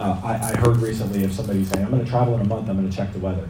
Uh, 0.00 0.18
I, 0.24 0.52
I 0.52 0.56
heard 0.56 0.78
recently 0.78 1.24
of 1.24 1.32
somebody 1.34 1.62
saying, 1.62 1.84
I'm 1.84 1.90
going 1.90 2.02
to 2.02 2.10
travel 2.10 2.34
in 2.34 2.40
a 2.40 2.44
month, 2.44 2.70
I'm 2.70 2.76
going 2.76 2.88
to 2.88 2.96
check 2.96 3.12
the 3.12 3.18
weather. 3.18 3.46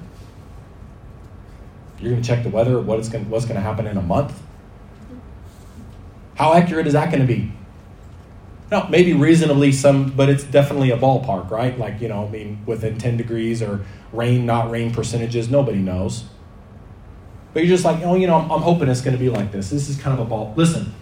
You're 2.00 2.10
going 2.10 2.22
to 2.22 2.26
check 2.26 2.42
the 2.42 2.48
weather, 2.50 2.80
what 2.80 2.98
is 2.98 3.08
going, 3.08 3.30
what's 3.30 3.44
going 3.44 3.54
to 3.54 3.60
happen 3.60 3.86
in 3.86 3.96
a 3.96 4.02
month? 4.02 4.36
How 6.34 6.54
accurate 6.54 6.88
is 6.88 6.94
that 6.94 7.12
going 7.12 7.20
to 7.20 7.26
be? 7.26 7.52
No, 8.72 8.88
maybe 8.88 9.12
reasonably 9.12 9.70
some, 9.70 10.10
but 10.10 10.28
it's 10.28 10.42
definitely 10.42 10.90
a 10.90 10.96
ballpark, 10.96 11.50
right? 11.50 11.78
Like, 11.78 12.00
you 12.00 12.08
know, 12.08 12.26
I 12.26 12.28
mean, 12.30 12.58
within 12.66 12.98
10 12.98 13.16
degrees 13.16 13.62
or 13.62 13.84
rain, 14.12 14.44
not 14.44 14.72
rain 14.72 14.92
percentages, 14.92 15.48
nobody 15.48 15.78
knows. 15.78 16.24
But 17.54 17.62
you're 17.62 17.76
just 17.76 17.84
like, 17.84 18.02
oh, 18.04 18.16
you 18.16 18.26
know, 18.26 18.36
I'm, 18.36 18.50
I'm 18.50 18.62
hoping 18.62 18.88
it's 18.88 19.02
going 19.02 19.16
to 19.16 19.22
be 19.22 19.30
like 19.30 19.52
this. 19.52 19.70
This 19.70 19.88
is 19.88 20.00
kind 20.00 20.18
of 20.18 20.26
a 20.26 20.28
ball. 20.28 20.52
Listen, 20.56 20.94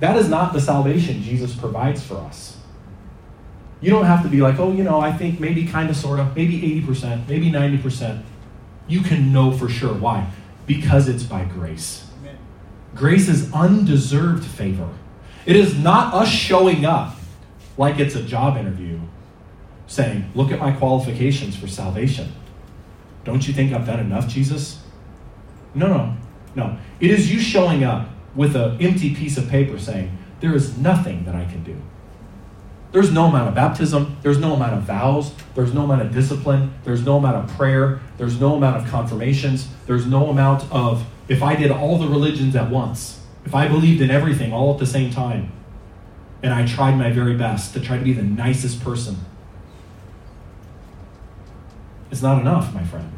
that 0.00 0.16
is 0.16 0.28
not 0.28 0.52
the 0.52 0.60
salvation 0.60 1.22
Jesus 1.22 1.54
provides 1.54 2.02
for 2.02 2.16
us. 2.16 2.55
You 3.86 3.92
don't 3.92 4.06
have 4.06 4.24
to 4.24 4.28
be 4.28 4.40
like, 4.40 4.58
oh, 4.58 4.72
you 4.72 4.82
know, 4.82 5.00
I 5.00 5.12
think 5.12 5.38
maybe 5.38 5.64
kind 5.64 5.88
of, 5.88 5.96
sort 5.96 6.18
of, 6.18 6.34
maybe 6.34 6.60
80%, 6.82 7.28
maybe 7.28 7.52
90%. 7.52 8.20
You 8.88 9.00
can 9.00 9.32
know 9.32 9.52
for 9.52 9.68
sure. 9.68 9.94
Why? 9.94 10.28
Because 10.66 11.06
it's 11.06 11.22
by 11.22 11.44
grace. 11.44 12.04
Amen. 12.18 12.36
Grace 12.96 13.28
is 13.28 13.48
undeserved 13.52 14.44
favor. 14.44 14.88
It 15.46 15.54
is 15.54 15.78
not 15.78 16.14
us 16.14 16.28
showing 16.28 16.84
up 16.84 17.14
like 17.78 18.00
it's 18.00 18.16
a 18.16 18.24
job 18.24 18.56
interview 18.56 18.98
saying, 19.86 20.32
look 20.34 20.50
at 20.50 20.58
my 20.58 20.72
qualifications 20.72 21.54
for 21.54 21.68
salvation. 21.68 22.32
Don't 23.22 23.46
you 23.46 23.54
think 23.54 23.72
I've 23.72 23.86
done 23.86 24.00
enough, 24.00 24.26
Jesus? 24.26 24.82
No, 25.76 25.86
no, 25.86 26.16
no. 26.56 26.76
It 26.98 27.12
is 27.12 27.32
you 27.32 27.38
showing 27.38 27.84
up 27.84 28.08
with 28.34 28.56
an 28.56 28.82
empty 28.82 29.14
piece 29.14 29.38
of 29.38 29.48
paper 29.48 29.78
saying, 29.78 30.10
There 30.40 30.56
is 30.56 30.76
nothing 30.76 31.24
that 31.24 31.36
I 31.36 31.44
can 31.44 31.62
do. 31.62 31.80
There's 32.92 33.12
no 33.12 33.26
amount 33.26 33.48
of 33.48 33.54
baptism, 33.54 34.16
there's 34.22 34.38
no 34.38 34.54
amount 34.54 34.74
of 34.74 34.82
vows, 34.82 35.32
there's 35.54 35.74
no 35.74 35.84
amount 35.84 36.02
of 36.02 36.14
discipline, 36.14 36.72
there's 36.84 37.04
no 37.04 37.16
amount 37.16 37.36
of 37.36 37.56
prayer, 37.56 38.00
there's 38.16 38.40
no 38.40 38.54
amount 38.54 38.76
of 38.76 38.90
confirmations, 38.90 39.68
there's 39.86 40.06
no 40.06 40.30
amount 40.30 40.64
of, 40.72 41.04
if 41.28 41.42
I 41.42 41.56
did 41.56 41.70
all 41.70 41.98
the 41.98 42.06
religions 42.06 42.56
at 42.56 42.70
once, 42.70 43.20
if 43.44 43.54
I 43.54 43.68
believed 43.68 44.00
in 44.00 44.10
everything 44.10 44.52
all 44.52 44.72
at 44.72 44.78
the 44.78 44.86
same 44.86 45.10
time, 45.10 45.52
and 46.42 46.54
I 46.54 46.66
tried 46.66 46.96
my 46.96 47.10
very 47.10 47.36
best 47.36 47.74
to 47.74 47.80
try 47.80 47.98
to 47.98 48.04
be 48.04 48.12
the 48.12 48.22
nicest 48.22 48.82
person, 48.82 49.16
it's 52.10 52.22
not 52.22 52.40
enough, 52.40 52.72
my 52.72 52.84
friend. 52.84 53.12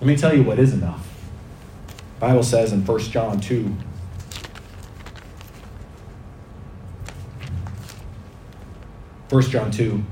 Let 0.00 0.06
me 0.06 0.16
tell 0.16 0.34
you 0.34 0.42
what 0.42 0.58
is 0.58 0.72
enough. 0.72 1.06
Bible 2.20 2.42
says 2.42 2.72
in 2.72 2.86
1 2.86 2.98
John 3.00 3.40
2 3.40 3.74
1 9.30 9.42
John 9.42 9.70
2 9.70 10.02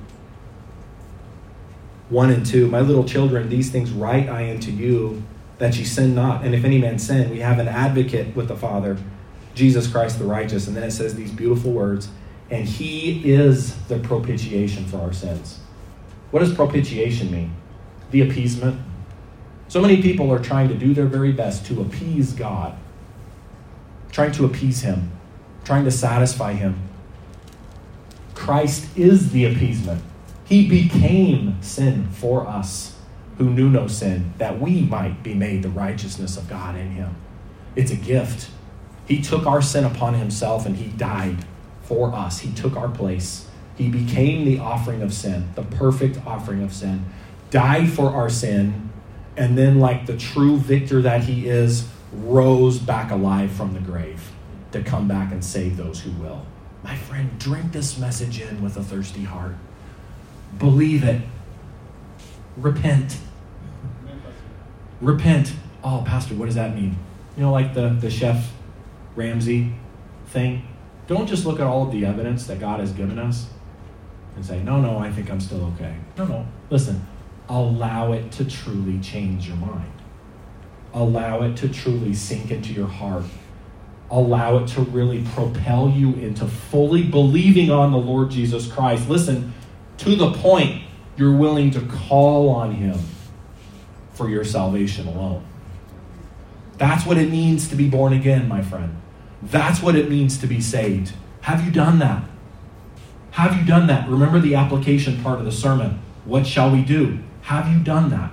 1 2.09 2.31
and 2.31 2.47
2 2.47 2.69
My 2.69 2.81
little 2.81 3.05
children, 3.05 3.51
these 3.51 3.71
things 3.71 3.91
write 3.91 4.29
I 4.29 4.51
unto 4.51 4.71
you, 4.71 5.23
that 5.59 5.77
ye 5.77 5.85
sin 5.85 6.15
not. 6.15 6.45
And 6.45 6.55
if 6.55 6.65
any 6.65 6.79
man 6.79 6.99
sin, 6.99 7.31
we 7.31 7.41
have 7.41 7.59
an 7.59 7.69
advocate 7.69 8.35
with 8.35 8.49
the 8.49 8.57
Father, 8.57 8.97
Jesus 9.55 9.87
Christ 9.87 10.19
the 10.19 10.25
righteous. 10.25 10.67
And 10.67 10.77
then 10.77 10.85
it 10.85 10.93
says 10.93 11.15
these 11.15 11.33
beautiful 11.33 11.73
words, 11.73 12.09
and 12.51 12.65
he 12.65 13.31
is 13.31 13.77
the 13.89 13.99
propitiation 13.99 14.87
for 14.87 14.99
our 14.99 15.13
sins. 15.13 15.61
What 16.31 16.41
does 16.41 16.55
propitiation 16.55 17.31
mean? 17.31 17.55
The 18.11 18.23
appeasement, 18.23 18.81
so 19.69 19.83
many 19.83 20.01
people 20.01 20.33
are 20.33 20.39
trying 20.39 20.69
to 20.69 20.75
do 20.75 20.95
their 20.95 21.07
very 21.07 21.33
best 21.33 21.67
to 21.67 21.83
appease 21.83 22.33
God, 22.33 22.75
trying 24.11 24.33
to 24.33 24.47
appease 24.47 24.81
Him, 24.81 25.13
trying 25.65 25.85
to 25.85 25.91
satisfy 25.91 26.55
Him. 26.55 26.88
Christ 28.49 28.97
is 28.97 29.33
the 29.33 29.45
appeasement. 29.45 30.03
He 30.47 30.67
became 30.67 31.61
sin 31.61 32.09
for 32.09 32.47
us 32.47 32.97
who 33.37 33.51
knew 33.51 33.69
no 33.69 33.89
sin, 33.89 34.33
that 34.39 34.59
we 34.59 34.81
might 34.81 35.23
be 35.23 35.35
made 35.35 35.63
the 35.63 35.69
righteousness 35.69 36.39
of 36.39 36.49
God 36.49 36.75
in 36.75 36.93
Him. 36.93 37.15
It's 37.77 37.91
a 37.91 37.97
gift. 37.97 38.49
He 39.07 39.21
took 39.21 39.45
our 39.45 39.61
sin 39.61 39.85
upon 39.85 40.15
Himself 40.15 40.65
and 40.65 40.77
He 40.77 40.87
died 40.87 41.45
for 41.83 42.15
us. 42.15 42.39
He 42.39 42.51
took 42.51 42.75
our 42.75 42.89
place. 42.89 43.47
He 43.77 43.91
became 43.91 44.47
the 44.47 44.61
offering 44.61 45.03
of 45.03 45.13
sin, 45.13 45.51
the 45.55 45.65
perfect 45.65 46.19
offering 46.27 46.63
of 46.63 46.73
sin, 46.73 47.05
died 47.51 47.91
for 47.91 48.09
our 48.09 48.31
sin 48.31 48.89
and 49.37 49.59
then, 49.59 49.79
like 49.79 50.07
the 50.07 50.17
true 50.17 50.57
victor 50.57 51.03
that 51.03 51.25
he 51.25 51.51
is, 51.51 51.87
rose 52.15 52.79
back 52.79 53.11
alive 53.11 53.53
from 53.53 53.75
the 53.75 53.81
grave 53.81 54.33
to 54.73 54.83
come 54.83 55.07
back 55.07 55.33
and 55.33 55.45
save 55.45 55.77
those 55.77 56.01
who 56.01 56.13
will. 56.13 56.47
My 56.83 56.97
friend, 56.97 57.39
drink 57.39 57.73
this 57.73 57.99
message 57.99 58.41
in 58.41 58.63
with 58.63 58.77
a 58.77 58.83
thirsty 58.83 59.25
heart. 59.25 59.57
Believe 60.59 61.05
it. 61.05 61.23
Repent. 62.57 63.19
Repent. 65.01 65.53
Oh, 65.83 66.03
Pastor, 66.07 66.35
what 66.35 66.47
does 66.47 66.55
that 66.55 66.75
mean? 66.75 66.97
You 67.37 67.45
know, 67.45 67.53
like 67.53 67.75
the, 67.75 67.91
the 67.91 68.11
chef 68.11 68.53
Ramsay 69.15 69.75
thing? 70.27 70.67
Don't 71.07 71.27
just 71.27 71.47
look 71.47 71.61
at 71.61 71.67
all 71.67 71.87
of 71.87 71.93
the 71.93 72.05
evidence 72.05 72.47
that 72.47 72.61
God 72.61 72.81
has 72.81 72.93
given 72.93 73.19
us 73.19 73.47
and 74.37 74.45
say, 74.45 74.63
no, 74.63 74.81
no, 74.81 74.99
I 74.99 75.11
think 75.11 75.31
I'm 75.31 75.41
still 75.41 75.65
okay. 75.75 75.97
No, 76.17 76.27
no. 76.27 76.47
Listen, 76.71 77.07
allow 77.49 78.13
it 78.13 78.31
to 78.33 78.45
truly 78.45 78.99
change 79.01 79.49
your 79.49 79.57
mind. 79.57 79.93
Allow 80.95 81.43
it 81.43 81.57
to 81.59 81.69
truly 81.69 82.15
sink 82.15 82.51
into 82.51 82.73
your 82.73 82.87
heart. 82.87 83.25
Allow 84.11 84.59
it 84.59 84.69
to 84.69 84.81
really 84.81 85.23
propel 85.35 85.91
you 85.91 86.15
into 86.15 86.47
fully 86.47 87.03
believing 87.03 87.71
on 87.71 87.93
the 87.93 87.99
Lord 87.99 88.31
Jesus 88.31 88.71
Christ. 88.71 89.09
Listen, 89.09 89.53
to 89.99 90.17
the 90.17 90.33
point 90.33 90.83
you're 91.17 91.37
willing 91.37 91.71
to 91.73 91.81
call 91.81 92.49
on 92.49 92.73
Him 92.73 92.99
for 94.13 94.31
your 94.31 94.45
salvation 94.45 95.07
alone. 95.07 95.45
That's 96.79 97.05
what 97.05 97.19
it 97.19 97.31
means 97.31 97.69
to 97.69 97.77
be 97.77 97.89
born 97.89 98.13
again, 98.13 98.49
my 98.49 98.63
friend. 98.63 98.97
That's 99.43 99.83
what 99.83 99.95
it 99.95 100.09
means 100.09 100.39
to 100.39 100.47
be 100.47 100.61
saved. 100.61 101.13
Have 101.43 101.65
you 101.65 101.71
done 101.71 101.99
that? 101.99 102.25
Have 103.33 103.57
you 103.57 103.65
done 103.65 103.87
that? 103.89 104.09
Remember 104.09 104.41
the 104.41 104.55
application 104.55 105.23
part 105.23 105.39
of 105.39 105.45
the 105.45 105.53
sermon. 105.53 106.01
What 106.25 106.47
shall 106.47 106.71
we 106.71 106.83
do? 106.83 107.19
Have 107.43 107.69
you 107.69 107.83
done 107.83 108.11
that? 108.11 108.33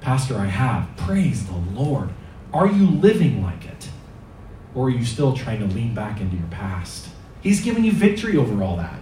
Pastor, 0.00 0.36
I 0.38 0.46
have. 0.46 0.88
Praise 0.96 1.46
the 1.46 1.56
Lord. 1.56 2.10
Are 2.52 2.66
you 2.66 2.86
living 2.86 3.42
like 3.42 3.64
it? 3.64 3.90
Or 4.74 4.86
are 4.86 4.90
you 4.90 5.04
still 5.04 5.34
trying 5.34 5.60
to 5.60 5.66
lean 5.74 5.94
back 5.94 6.20
into 6.20 6.36
your 6.36 6.46
past? 6.48 7.08
He's 7.40 7.60
given 7.60 7.84
you 7.84 7.92
victory 7.92 8.36
over 8.36 8.62
all 8.62 8.76
that. 8.76 8.98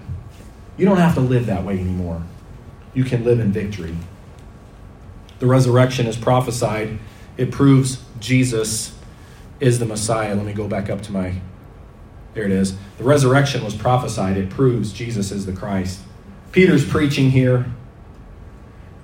You 0.76 0.84
don't 0.84 0.98
have 0.98 1.14
to 1.14 1.20
live 1.20 1.46
that 1.46 1.64
way 1.64 1.78
anymore. 1.78 2.22
You 2.94 3.04
can 3.04 3.24
live 3.24 3.40
in 3.40 3.52
victory. 3.52 3.96
The 5.38 5.46
resurrection 5.46 6.06
is 6.06 6.16
prophesied, 6.16 6.98
it 7.36 7.50
proves 7.50 8.02
Jesus 8.20 8.96
is 9.60 9.78
the 9.78 9.84
Messiah. 9.84 10.34
Let 10.34 10.46
me 10.46 10.52
go 10.52 10.68
back 10.68 10.88
up 10.88 11.02
to 11.02 11.12
my. 11.12 11.40
There 12.34 12.44
it 12.44 12.50
is. 12.50 12.76
The 12.98 13.04
resurrection 13.04 13.64
was 13.64 13.74
prophesied, 13.74 14.36
it 14.36 14.50
proves 14.50 14.92
Jesus 14.92 15.30
is 15.30 15.46
the 15.46 15.52
Christ. 15.52 16.00
Peter's 16.52 16.88
preaching 16.88 17.30
here 17.30 17.66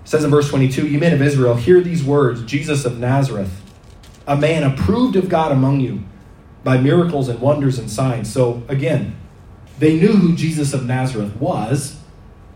says 0.04 0.24
in 0.24 0.30
verse 0.30 0.48
22 0.48 0.88
You 0.88 0.98
men 0.98 1.12
of 1.12 1.22
Israel, 1.22 1.54
hear 1.54 1.80
these 1.80 2.02
words 2.02 2.42
Jesus 2.44 2.84
of 2.84 2.98
Nazareth, 2.98 3.60
a 4.26 4.36
man 4.36 4.62
approved 4.62 5.16
of 5.16 5.28
God 5.28 5.52
among 5.52 5.80
you 5.80 6.02
by 6.64 6.78
miracles 6.78 7.28
and 7.28 7.40
wonders 7.40 7.78
and 7.78 7.90
signs. 7.90 8.32
So 8.32 8.62
again, 8.68 9.16
they 9.78 9.98
knew 9.98 10.12
who 10.12 10.36
Jesus 10.36 10.72
of 10.72 10.86
Nazareth 10.86 11.36
was. 11.36 11.98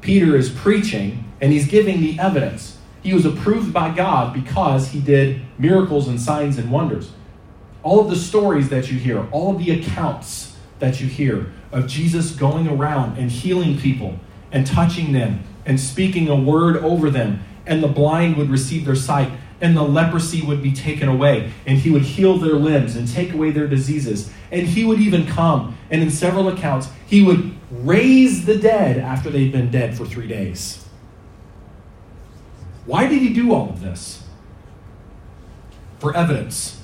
Peter 0.01 0.37
is 0.37 0.51
preaching, 0.51 1.25
and 1.41 1.53
he's 1.53 1.67
giving 1.67 2.01
the 2.01 2.19
evidence. 2.19 2.79
He 3.03 3.13
was 3.13 3.25
approved 3.25 3.73
by 3.73 3.95
God 3.95 4.33
because 4.33 4.89
he 4.89 5.01
did 5.01 5.41
miracles 5.59 6.09
and 6.09 6.21
signs 6.21 6.59
and 6.59 6.71
wonders. 6.71 7.13
All 7.83 8.01
of 8.01 8.11
the 8.11 8.17
stories 8.17 8.69
that 8.69 8.91
you 8.91 8.99
hear, 8.99 9.27
all 9.31 9.53
of 9.55 9.65
the 9.65 9.71
accounts 9.73 10.57
that 10.79 11.01
you 11.01 11.07
hear 11.07 11.53
of 11.73 11.87
Jesus 11.87 12.33
going 12.33 12.69
around 12.69 13.19
and 13.19 13.31
healing 13.31 13.79
people 13.79 14.19
and 14.53 14.67
touching 14.67 15.13
them 15.13 15.45
and 15.65 15.81
speaking 15.81 16.29
a 16.29 16.37
word 16.37 16.77
over 16.77 17.11
them, 17.11 17.41
and 17.67 17.83
the 17.83 17.89
blind 17.89 18.37
would 18.37 18.51
receive 18.51 18.85
their 18.85 18.95
sight, 18.95 19.31
and 19.61 19.77
the 19.77 19.83
leprosy 19.83 20.43
would 20.43 20.63
be 20.63 20.73
taken 20.73 21.09
away, 21.09 21.53
and 21.67 21.79
he 21.79 21.91
would 21.91 22.03
heal 22.03 22.39
their 22.39 22.55
limbs 22.55 22.97
and 22.97 23.11
take 23.11 23.33
away 23.33 23.51
their 23.51 23.67
diseases. 23.67 24.31
And 24.51 24.67
he 24.67 24.85
would 24.85 25.01
even 25.01 25.27
come, 25.27 25.77
and 25.91 26.03
in 26.03 26.11
several 26.11 26.49
accounts, 26.49 26.89
he 27.07 27.23
would 27.23 27.55
raise 27.71 28.47
the 28.47 28.57
dead 28.57 28.99
after 28.99 29.31
they'd 29.31 29.53
been 29.53 29.71
dead 29.71 29.97
for 29.97 30.05
three 30.05 30.27
days. 30.27 30.87
Why 32.85 33.07
did 33.07 33.21
he 33.21 33.33
do 33.33 33.53
all 33.53 33.71
of 33.71 33.81
this? 33.81 34.23
For 35.99 36.17
evidence. 36.17 36.81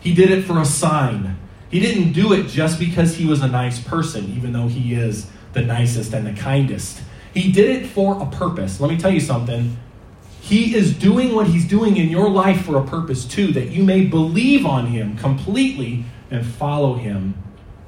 He 0.00 0.14
did 0.14 0.30
it 0.30 0.42
for 0.42 0.58
a 0.58 0.64
sign. 0.64 1.38
He 1.70 1.80
didn't 1.80 2.12
do 2.12 2.32
it 2.32 2.48
just 2.48 2.78
because 2.78 3.16
he 3.16 3.26
was 3.26 3.42
a 3.42 3.48
nice 3.48 3.80
person, 3.80 4.32
even 4.36 4.52
though 4.52 4.68
he 4.68 4.94
is 4.94 5.30
the 5.52 5.62
nicest 5.62 6.12
and 6.12 6.26
the 6.26 6.32
kindest. 6.32 7.02
He 7.32 7.52
did 7.52 7.82
it 7.82 7.86
for 7.86 8.20
a 8.20 8.26
purpose. 8.26 8.80
Let 8.80 8.90
me 8.90 8.96
tell 8.96 9.12
you 9.12 9.20
something. 9.20 9.76
He 10.44 10.74
is 10.74 10.92
doing 10.92 11.34
what 11.34 11.46
he's 11.46 11.66
doing 11.66 11.96
in 11.96 12.10
your 12.10 12.28
life 12.28 12.66
for 12.66 12.76
a 12.76 12.84
purpose 12.84 13.24
too, 13.24 13.46
that 13.52 13.70
you 13.70 13.82
may 13.82 14.04
believe 14.04 14.66
on 14.66 14.88
him 14.88 15.16
completely 15.16 16.04
and 16.30 16.44
follow 16.44 16.96
him 16.96 17.32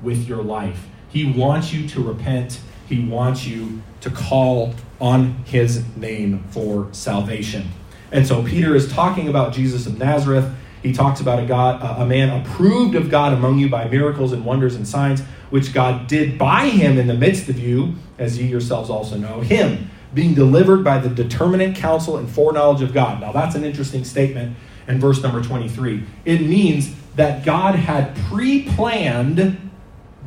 with 0.00 0.26
your 0.26 0.42
life. 0.42 0.88
He 1.10 1.30
wants 1.30 1.74
you 1.74 1.86
to 1.88 2.02
repent, 2.02 2.58
he 2.88 3.06
wants 3.06 3.46
you 3.46 3.82
to 4.00 4.08
call 4.08 4.72
on 4.98 5.44
his 5.44 5.84
name 5.98 6.44
for 6.48 6.88
salvation. 6.92 7.68
And 8.10 8.26
so 8.26 8.42
Peter 8.42 8.74
is 8.74 8.90
talking 8.90 9.28
about 9.28 9.52
Jesus 9.52 9.86
of 9.86 9.98
Nazareth. 9.98 10.50
He 10.82 10.94
talks 10.94 11.20
about 11.20 11.38
a 11.38 11.44
God, 11.44 11.82
a 12.00 12.06
man 12.06 12.40
approved 12.40 12.94
of 12.94 13.10
God 13.10 13.34
among 13.34 13.58
you 13.58 13.68
by 13.68 13.86
miracles 13.86 14.32
and 14.32 14.46
wonders 14.46 14.76
and 14.76 14.88
signs, 14.88 15.20
which 15.50 15.74
God 15.74 16.06
did 16.06 16.38
by 16.38 16.70
him 16.70 16.96
in 16.96 17.06
the 17.06 17.12
midst 17.12 17.50
of 17.50 17.58
you, 17.58 17.96
as 18.18 18.38
ye 18.38 18.46
yourselves 18.46 18.88
also 18.88 19.18
know. 19.18 19.42
Him 19.42 19.90
being 20.14 20.34
delivered 20.34 20.82
by 20.82 20.98
the 20.98 21.08
determinate 21.08 21.76
counsel 21.76 22.16
and 22.16 22.28
foreknowledge 22.28 22.82
of 22.82 22.92
God. 22.92 23.20
Now 23.20 23.32
that's 23.32 23.54
an 23.54 23.64
interesting 23.64 24.04
statement 24.04 24.56
in 24.88 25.00
verse 25.00 25.22
number 25.22 25.42
23. 25.42 26.04
It 26.24 26.42
means 26.42 26.94
that 27.16 27.44
God 27.44 27.74
had 27.74 28.16
pre-planned 28.28 29.70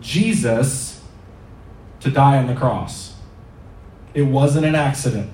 Jesus 0.02 1.04
to 2.02 2.12
die 2.12 2.38
on 2.38 2.48
the 2.48 2.56
cross. 2.56 3.16
It 4.14 4.24
wasn't 4.24 4.66
an 4.66 4.76
accident. 4.76 5.30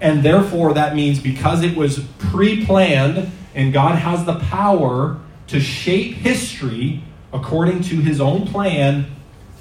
And 0.00 0.22
therefore, 0.22 0.74
that 0.74 0.94
means 0.94 1.18
because 1.20 1.62
it 1.62 1.76
was 1.76 2.00
pre 2.18 2.64
planned 2.64 3.32
and 3.54 3.72
God 3.72 3.98
has 3.98 4.26
the 4.26 4.38
power 4.38 5.18
to 5.46 5.60
shape 5.60 6.14
history 6.16 7.02
according 7.32 7.82
to 7.82 8.00
his 8.00 8.20
own 8.20 8.46
plan, 8.46 9.06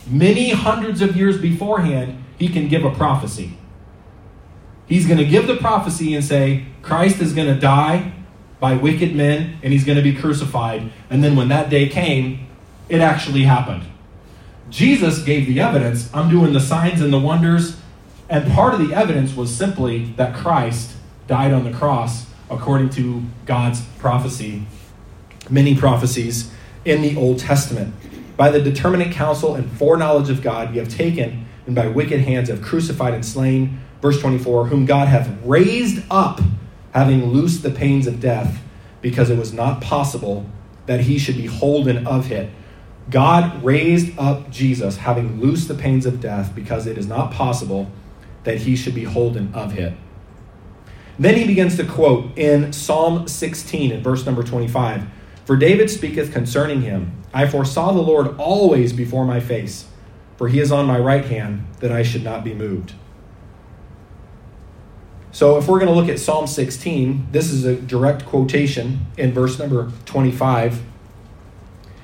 many 0.08 0.50
hundreds 0.50 1.02
of 1.02 1.16
years 1.16 1.40
beforehand, 1.40 2.22
he 2.38 2.48
can 2.48 2.68
give 2.68 2.84
a 2.84 2.92
prophecy. 2.92 3.58
He's 4.88 5.08
going 5.08 5.18
to 5.18 5.26
give 5.26 5.48
the 5.48 5.56
prophecy 5.56 6.14
and 6.14 6.24
say, 6.24 6.66
Christ 6.82 7.20
is 7.20 7.34
going 7.34 7.54
to 7.54 7.60
die 7.60 8.14
by 8.60 8.76
wicked 8.76 9.16
men 9.16 9.58
and 9.64 9.74
he's 9.74 9.84
going 9.84 9.98
to 9.98 10.04
be 10.04 10.14
crucified. 10.14 10.92
And 11.10 11.24
then 11.24 11.36
when 11.36 11.48
that 11.50 11.70
day 11.70 11.88
came, 11.88 12.48
it 12.88 13.02
actually 13.02 13.44
happened. 13.44 13.84
Jesus 14.70 15.24
gave 15.24 15.48
the 15.48 15.60
evidence. 15.60 16.10
I'm 16.14 16.30
doing 16.30 16.54
the 16.54 16.60
signs 16.60 17.02
and 17.02 17.12
the 17.12 17.20
wonders. 17.20 17.78
And 18.30 18.52
part 18.52 18.74
of 18.74 18.88
the 18.88 18.94
evidence 18.94 19.36
was 19.36 19.56
simply 19.56 20.06
that 20.18 20.36
Christ 20.36 20.96
died 21.28 21.54
on 21.54 21.64
the 21.64 21.72
cross 21.72 22.26
according 22.50 22.90
to 22.92 23.24
God's 23.46 23.82
prophecy, 23.98 24.66
many 25.50 25.76
prophecies 25.76 26.52
in 26.84 27.02
the 27.02 27.16
Old 27.16 27.40
Testament. 27.40 27.94
By 28.38 28.50
the 28.50 28.62
determinate 28.62 29.12
counsel 29.12 29.56
and 29.56 29.72
foreknowledge 29.72 30.30
of 30.30 30.42
God, 30.42 30.74
ye 30.74 30.80
have 30.80 30.90
taken, 30.90 31.45
and 31.66 31.76
by 31.76 31.88
wicked 31.88 32.22
hands 32.22 32.50
have 32.50 32.62
crucified 32.62 33.14
and 33.14 33.26
slain. 33.26 33.80
Verse 34.02 34.20
24, 34.20 34.68
whom 34.68 34.86
God 34.86 35.08
hath 35.08 35.30
raised 35.44 36.04
up, 36.12 36.42
having 36.94 37.26
loosed 37.26 37.64
the 37.64 37.72
pains 37.72 38.08
of 38.08 38.20
death, 38.20 38.62
because 39.02 39.30
it 39.30 39.38
was 39.38 39.54
not 39.54 39.82
possible 39.82 40.46
that 40.86 41.02
he 41.02 41.18
should 41.18 41.38
be 41.38 41.48
holden 41.48 42.06
of 42.06 42.32
it. 42.32 42.50
God 43.10 43.64
raised 43.64 44.18
up 44.18 44.50
Jesus, 44.50 44.98
having 44.98 45.40
loosed 45.40 45.68
the 45.68 45.76
pains 45.76 46.06
of 46.06 46.22
death, 46.22 46.54
because 46.56 46.88
it 46.88 46.98
is 46.98 47.08
not 47.08 47.32
possible 47.32 47.92
that 48.44 48.60
he 48.60 48.76
should 48.76 48.96
be 48.96 49.04
holden 49.04 49.54
of 49.54 49.78
it. 49.78 49.94
Then 51.18 51.36
he 51.36 51.46
begins 51.46 51.78
to 51.78 51.86
quote 51.86 52.38
in 52.38 52.74
Psalm 52.74 53.28
16 53.28 53.92
in 53.92 54.04
verse 54.04 54.26
number 54.26 54.44
25 54.44 55.08
For 55.46 55.56
David 55.56 55.90
speaketh 55.90 56.34
concerning 56.34 56.82
him, 56.82 57.24
I 57.34 57.48
foresaw 57.48 57.92
the 57.92 58.02
Lord 58.02 58.38
always 58.38 58.94
before 58.94 59.26
my 59.26 59.40
face, 59.40 59.88
for 60.38 60.48
he 60.48 60.60
is 60.60 60.72
on 60.72 60.86
my 60.86 61.00
right 61.00 61.26
hand, 61.26 61.66
that 61.80 61.92
I 61.92 62.04
should 62.04 62.24
not 62.24 62.44
be 62.44 62.54
moved. 62.54 62.94
So, 65.32 65.58
if 65.58 65.68
we're 65.68 65.80
going 65.80 65.94
to 65.94 66.00
look 66.00 66.08
at 66.08 66.20
Psalm 66.20 66.48
16, 66.48 67.28
this 67.32 67.52
is 67.52 67.66
a 67.66 67.76
direct 67.76 68.26
quotation 68.26 69.08
in 69.18 69.34
verse 69.34 69.60
number 69.60 69.92
25. 70.06 70.82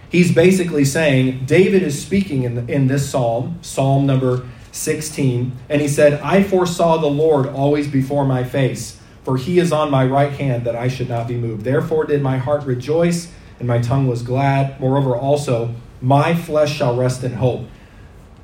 He's 0.09 0.35
basically 0.35 0.83
saying 0.83 1.45
David 1.45 1.81
is 1.81 2.01
speaking 2.01 2.43
in, 2.43 2.69
in 2.69 2.87
this 2.87 3.09
psalm, 3.09 3.57
Psalm 3.61 4.05
number 4.05 4.45
16, 4.73 5.57
and 5.69 5.81
he 5.81 5.87
said, 5.87 6.19
I 6.21 6.43
foresaw 6.43 6.97
the 6.97 7.07
Lord 7.07 7.47
always 7.47 7.87
before 7.87 8.25
my 8.25 8.43
face, 8.43 8.99
for 9.23 9.37
he 9.37 9.59
is 9.59 9.71
on 9.71 9.89
my 9.89 10.05
right 10.05 10.33
hand 10.33 10.65
that 10.65 10.75
I 10.75 10.89
should 10.89 11.07
not 11.07 11.29
be 11.29 11.37
moved. 11.37 11.63
Therefore 11.63 12.03
did 12.03 12.21
my 12.21 12.37
heart 12.37 12.65
rejoice, 12.65 13.31
and 13.59 13.67
my 13.67 13.79
tongue 13.79 14.07
was 14.07 14.23
glad. 14.23 14.77
Moreover, 14.81 15.15
also, 15.15 15.73
my 16.01 16.35
flesh 16.35 16.75
shall 16.75 16.97
rest 16.97 17.23
in 17.23 17.35
hope. 17.35 17.67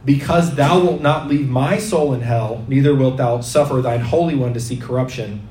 Because 0.05 0.55
thou 0.55 0.79
wilt 0.79 1.01
not 1.01 1.27
leave 1.27 1.49
my 1.49 1.77
soul 1.77 2.13
in 2.13 2.21
hell, 2.21 2.65
neither 2.67 2.95
wilt 2.95 3.17
thou 3.17 3.41
suffer 3.41 3.81
thine 3.81 3.99
Holy 3.99 4.35
One 4.35 4.53
to 4.53 4.59
see 4.59 4.77
corruption. 4.77 5.47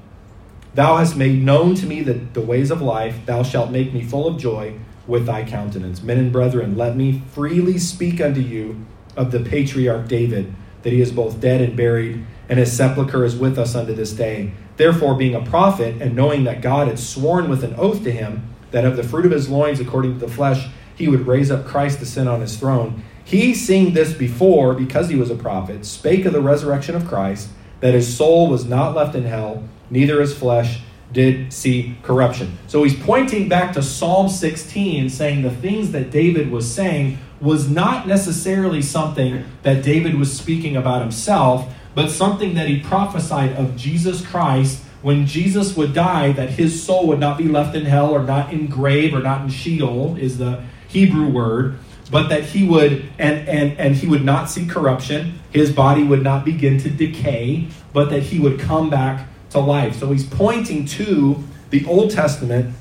Thou 0.75 0.97
hast 0.97 1.17
made 1.17 1.43
known 1.43 1.75
to 1.77 1.87
me 1.87 2.03
the, 2.03 2.15
the 2.15 2.41
ways 2.41 2.71
of 2.71 2.83
life. 2.83 3.25
Thou 3.27 3.43
shalt 3.43 3.71
make 3.71 3.93
me 3.93 4.03
full 4.03 4.27
of 4.27 4.39
joy 4.39 4.79
with 5.07 5.27
thy 5.27 5.45
countenance. 5.45 6.03
Men 6.03 6.19
and 6.19 6.33
brethren, 6.33 6.77
let 6.77 6.97
me 6.97 7.23
freely 7.33 7.79
speak 7.79 8.21
unto 8.21 8.41
you 8.41 8.85
of 9.17 9.31
the 9.31 9.41
patriarch 9.41 10.09
David 10.09 10.55
that 10.83 10.93
he 10.93 11.01
is 11.01 11.11
both 11.11 11.41
dead 11.41 11.61
and 11.61 11.77
buried, 11.77 12.25
and 12.49 12.59
his 12.59 12.73
sepulchre 12.73 13.25
is 13.25 13.35
with 13.35 13.59
us 13.59 13.75
unto 13.75 13.93
this 13.93 14.13
day. 14.13 14.53
Therefore, 14.77 15.15
being 15.15 15.35
a 15.35 15.45
prophet, 15.45 16.01
and 16.01 16.15
knowing 16.15 16.45
that 16.45 16.63
God 16.63 16.87
had 16.87 16.99
sworn 16.99 17.49
with 17.49 17.65
an 17.65 17.75
oath 17.77 18.05
to 18.05 18.13
him 18.13 18.55
that 18.71 18.85
of 18.85 18.97
the 18.97 19.03
fruit 19.03 19.27
of 19.27 19.33
his 19.33 19.49
loins, 19.49 19.81
according 19.81 20.19
to 20.19 20.27
the 20.27 20.33
flesh, 20.33 20.69
he 20.95 21.09
would 21.09 21.27
raise 21.27 21.51
up 21.51 21.67
Christ 21.67 21.99
to 22.01 22.07
sit 22.07 22.29
on 22.29 22.41
his 22.41 22.57
throne, 22.57 23.03
he, 23.27 23.55
seeing 23.55 23.93
this 23.93 24.15
before, 24.15 24.73
because 24.73 25.09
he 25.09 25.17
was 25.17 25.31
a 25.31 25.35
prophet, 25.35 25.85
spake 25.85 26.27
of 26.27 26.33
the 26.33 26.41
resurrection 26.41 26.95
of 26.95 27.09
Christ, 27.09 27.49
that 27.81 27.93
his 27.93 28.17
soul 28.17 28.49
was 28.49 28.65
not 28.65 28.95
left 28.95 29.17
in 29.17 29.25
hell, 29.25 29.65
neither 29.91 30.21
his 30.21 30.33
flesh 30.33 30.79
did 31.13 31.53
see 31.53 31.97
corruption. 32.05 32.57
So 32.69 32.85
he's 32.85 32.97
pointing 32.97 33.49
back 33.49 33.73
to 33.73 33.83
Psalm 33.83 34.29
16, 34.29 35.11
saying 35.11 35.43
the 35.43 35.51
things 35.51 35.91
that 35.91 36.13
David 36.13 36.53
was 36.53 36.73
saying 36.73 37.19
was 37.41 37.69
not 37.69 38.07
necessarily 38.07 38.81
something 38.81 39.45
that 39.65 39.83
David 39.83 40.15
was 40.15 40.33
speaking 40.33 40.77
about 40.77 41.03
himself, 41.03 41.69
but 41.97 42.13
something 42.13 42.55
that 42.55 42.69
he 42.69 42.79
prophesied 42.79 43.55
of 43.57 43.77
Jesus 43.77 44.25
Christ 44.25 44.85
when 45.03 45.27
Jesus 45.27 45.77
would 45.77 45.95
die, 45.95 46.31
that 46.33 46.51
his 46.51 46.81
soul 46.81 47.09
would 47.09 47.21
not 47.21 47.39
be 47.39 47.49
left 47.49 47.75
in 47.75 47.87
hell 47.87 48.11
or 48.11 48.23
not 48.23 48.53
in 48.53 48.69
grave 48.69 49.15
or 49.15 49.21
not 49.21 49.43
in 49.43 49.49
Sheol, 49.49 50.17
is 50.17 50.39
the 50.39 50.63
Hebrew 50.89 51.29
word, 51.29 51.79
but 52.11 52.29
that 52.29 52.45
he 52.45 52.67
would 52.67 53.09
and 53.19 53.49
and 53.49 53.79
and 53.79 53.97
he 53.97 54.07
would 54.07 54.25
not 54.25 54.49
see 54.49 54.67
corruption, 54.67 55.41
his 55.51 55.73
body 55.73 56.03
would 56.03 56.23
not 56.23 56.45
begin 56.45 56.79
to 56.79 56.91
decay, 56.91 57.69
but 57.93 58.11
that 58.11 58.25
he 58.25 58.39
would 58.39 58.61
come 58.61 58.91
back 58.91 59.29
to 59.51 59.59
life. 59.59 59.99
So 59.99 60.13
he's 60.13 60.27
pointing 60.27 60.85
to 60.87 61.43
the 61.71 61.85
Old 61.87 62.11
Testament 62.11 62.75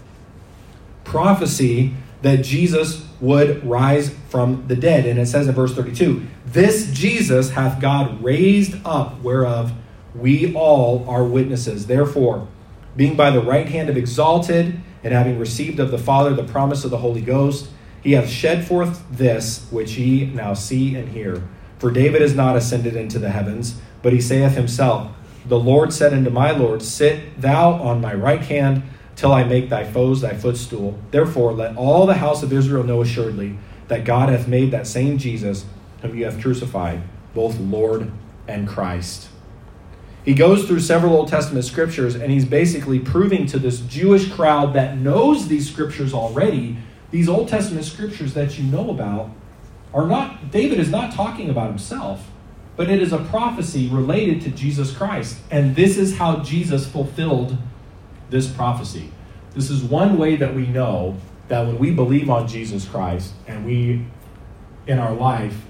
prophecy 1.04 1.94
that 2.22 2.44
Jesus 2.44 3.06
would 3.22 3.66
rise 3.66 4.14
from 4.30 4.68
the 4.68 4.76
dead. 4.76 5.06
And 5.06 5.20
it 5.20 5.28
says 5.28 5.48
in 5.48 5.56
verse 5.56 5.74
32 5.74 6.26
This 6.46 6.92
Jesus 6.92 7.52
hath 7.52 7.80
God 7.82 8.24
raised 8.24 8.76
up, 8.86 9.22
whereof 9.22 9.74
we 10.14 10.54
all 10.54 11.08
are 11.10 11.24
witnesses. 11.24 11.88
Therefore, 11.88 12.48
being 12.96 13.16
by 13.16 13.30
the 13.32 13.42
right 13.42 13.68
hand 13.68 13.90
of 13.90 13.98
exalted, 13.98 14.80
and 15.04 15.14
having 15.14 15.38
received 15.38 15.80
of 15.80 15.92
the 15.92 16.00
Father 16.00 16.34
the 16.34 16.44
promise 16.44 16.84
of 16.84 16.90
the 16.90 16.98
Holy 16.98 17.22
Ghost, 17.22 17.70
he 18.06 18.12
hath 18.12 18.30
shed 18.30 18.68
forth 18.68 19.04
this 19.10 19.66
which 19.72 19.98
ye 19.98 20.28
now 20.28 20.54
see 20.54 20.96
and 20.96 21.10
hear. 21.10 21.42
For 21.80 21.90
David 21.90 22.22
is 22.22 22.36
not 22.36 22.56
ascended 22.56 22.96
into 22.96 23.18
the 23.18 23.32
heavens, 23.32 23.82
but 24.04 24.14
he 24.14 24.22
saith 24.22 24.54
himself, 24.54 25.10
The 25.48 25.58
Lord 25.58 25.92
said 25.92 26.14
unto 26.14 26.30
my 26.30 26.52
Lord, 26.52 26.84
Sit 26.84 27.42
thou 27.42 27.74
on 27.74 28.02
my 28.02 28.14
right 28.14 28.44
hand 28.44 28.84
till 29.16 29.34
I 29.34 29.44
make 29.44 29.70
thy 29.70 29.86
foes 29.86 30.22
thy 30.22 30.36
footstool. 30.36 31.00
Therefore, 31.10 31.52
let 31.52 31.76
all 31.78 32.06
the 32.06 32.14
house 32.14 32.44
of 32.44 32.54
Israel 32.54 32.84
know 32.84 33.02
assuredly 33.02 33.58
that 33.88 34.06
God 34.06 34.30
hath 34.30 34.48
made 34.48 34.70
that 34.70 34.86
same 34.86 35.18
Jesus, 35.18 35.66
whom 36.04 36.16
you 36.16 36.26
have 36.26 36.40
crucified, 36.40 37.02
both 37.34 37.58
Lord 37.58 38.12
and 38.48 38.68
Christ. 38.68 39.30
He 40.24 40.36
goes 40.36 40.68
through 40.68 40.82
several 40.82 41.16
Old 41.16 41.30
Testament 41.30 41.66
scriptures 41.66 42.14
and 42.14 42.32
he's 42.32 42.46
basically 42.46 43.00
proving 43.00 43.48
to 43.48 43.58
this 43.58 43.80
Jewish 43.80 44.32
crowd 44.32 44.76
that 44.76 45.00
knows 45.00 45.48
these 45.48 45.68
scriptures 45.68 46.14
already, 46.14 46.78
these 47.16 47.30
Old 47.30 47.48
Testament 47.48 47.86
scriptures 47.86 48.34
that 48.34 48.60
you 48.60 48.66
know 48.66 48.90
about, 48.90 49.30
are 49.94 50.06
not, 50.06 50.52
David 50.52 50.82
is 50.82 50.90
not 50.90 51.14
talking 51.14 51.50
about 51.50 51.70
himself, 51.70 52.30
but 52.76 52.90
it 52.90 53.02
is 53.02 53.14
a 53.14 53.20
prophecy 53.20 53.88
related 53.88 54.42
to 54.42 54.50
Jesus 54.50 54.92
Christ. 54.92 55.38
And 55.50 55.78
this 55.78 55.98
is 55.98 56.18
how 56.18 56.44
Jesus 56.44 56.86
fulfilled 56.86 57.58
this 58.30 58.52
prophecy. 58.52 59.12
This 59.54 59.70
is 59.70 59.82
one 59.82 60.18
way 60.18 60.36
that 60.36 60.54
we 60.54 60.68
know 60.68 61.16
that 61.48 61.66
when 61.66 61.80
we 61.80 61.92
believe 61.92 62.30
on 62.30 62.50
Jesus 62.50 62.86
Christ 62.86 63.32
and 63.48 63.66
we, 63.66 64.06
in 64.86 65.00
our 65.00 65.14
life, 65.14 65.62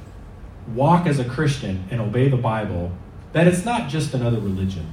walk 0.73 1.05
as 1.05 1.19
a 1.19 1.25
Christian 1.25 1.85
and 1.91 2.01
obey 2.01 2.27
the 2.27 2.37
Bible, 2.37 2.91
that 3.33 3.45
it's 3.45 3.63
not 3.63 3.87
just 3.87 4.15
another 4.15 4.39
religion. 4.39 4.87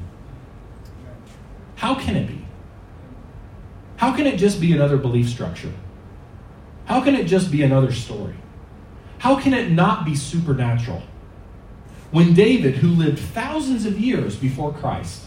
How 1.77 1.95
can 1.95 2.15
it 2.15 2.29
be? 2.29 2.45
How 3.97 4.15
can 4.15 4.27
it 4.27 4.37
just 4.37 4.61
be 4.61 4.75
another 4.75 4.99
belief 4.99 5.31
structure? 5.31 5.73
How 6.85 7.01
can 7.01 7.15
it 7.15 7.25
just 7.25 7.51
be 7.51 7.63
another 7.63 7.93
story? 7.93 8.35
How 9.19 9.39
can 9.39 9.55
it 9.55 9.71
not 9.71 10.05
be 10.05 10.15
supernatural? 10.15 11.03
When 12.11 12.35
David, 12.35 12.77
who 12.77 12.89
lived 12.89 13.19
thousands 13.19 13.87
of 13.87 13.99
years 13.99 14.37
before 14.37 14.73
Christ, 14.73 15.23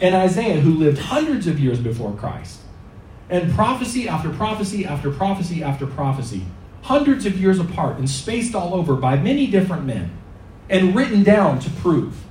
and 0.00 0.14
Isaiah, 0.14 0.60
who 0.60 0.74
lived 0.74 0.98
hundreds 0.98 1.46
of 1.46 1.60
years 1.60 1.78
before 1.78 2.12
Christ, 2.14 2.60
and 3.28 3.52
prophecy 3.52 4.08
after 4.08 4.30
prophecy 4.30 4.86
after 4.86 5.10
prophecy 5.10 5.62
after 5.62 5.86
prophecy, 5.86 6.44
hundreds 6.82 7.26
of 7.26 7.40
years 7.40 7.58
apart 7.58 7.98
and 7.98 8.08
spaced 8.08 8.54
all 8.54 8.74
over 8.74 8.94
by 8.94 9.16
many 9.16 9.46
different 9.46 9.84
men, 9.84 10.10
and 10.68 10.94
written 10.94 11.22
down 11.22 11.58
to 11.58 11.70
prove, 11.70 12.24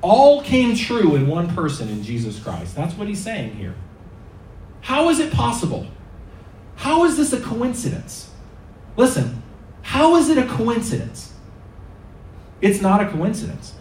all 0.00 0.42
came 0.42 0.76
true 0.76 1.14
in 1.14 1.26
one 1.26 1.54
person 1.54 1.88
in 1.88 2.02
Jesus 2.02 2.38
Christ. 2.38 2.74
That's 2.74 2.94
what 2.94 3.08
he's 3.08 3.22
saying 3.22 3.54
here. 3.56 3.74
How 4.80 5.08
is 5.08 5.18
it 5.18 5.32
possible? 5.32 5.86
How 6.78 7.04
is 7.04 7.16
this 7.16 7.32
a 7.32 7.40
coincidence? 7.40 8.30
Listen, 8.96 9.42
how 9.82 10.14
is 10.14 10.28
it 10.28 10.38
a 10.38 10.46
coincidence? 10.46 11.32
It's 12.60 12.80
not 12.80 13.00
a 13.00 13.08
coincidence. 13.10 13.74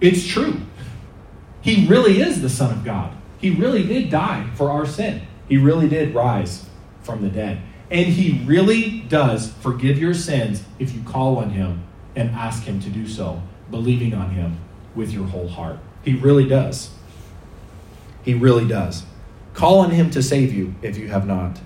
It's 0.00 0.26
true. 0.26 0.62
He 1.60 1.86
really 1.86 2.22
is 2.22 2.40
the 2.40 2.48
Son 2.48 2.72
of 2.72 2.84
God. 2.84 3.14
He 3.38 3.50
really 3.50 3.86
did 3.86 4.08
die 4.08 4.48
for 4.54 4.70
our 4.70 4.86
sin. 4.86 5.26
He 5.46 5.58
really 5.58 5.86
did 5.86 6.14
rise 6.14 6.64
from 7.02 7.20
the 7.20 7.28
dead. 7.28 7.60
And 7.90 8.06
He 8.06 8.42
really 8.46 9.00
does 9.00 9.52
forgive 9.52 9.98
your 9.98 10.14
sins 10.14 10.62
if 10.78 10.94
you 10.94 11.02
call 11.02 11.36
on 11.36 11.50
Him 11.50 11.84
and 12.16 12.30
ask 12.30 12.62
Him 12.62 12.80
to 12.80 12.88
do 12.88 13.06
so, 13.06 13.42
believing 13.70 14.14
on 14.14 14.30
Him 14.30 14.56
with 14.94 15.12
your 15.12 15.26
whole 15.26 15.48
heart. 15.48 15.78
He 16.02 16.14
really 16.14 16.48
does. 16.48 16.90
He 18.22 18.32
really 18.32 18.66
does. 18.66 19.04
Call 19.52 19.80
on 19.80 19.90
Him 19.90 20.10
to 20.12 20.22
save 20.22 20.54
you 20.54 20.74
if 20.80 20.96
you 20.96 21.08
have 21.08 21.26
not. 21.26 21.60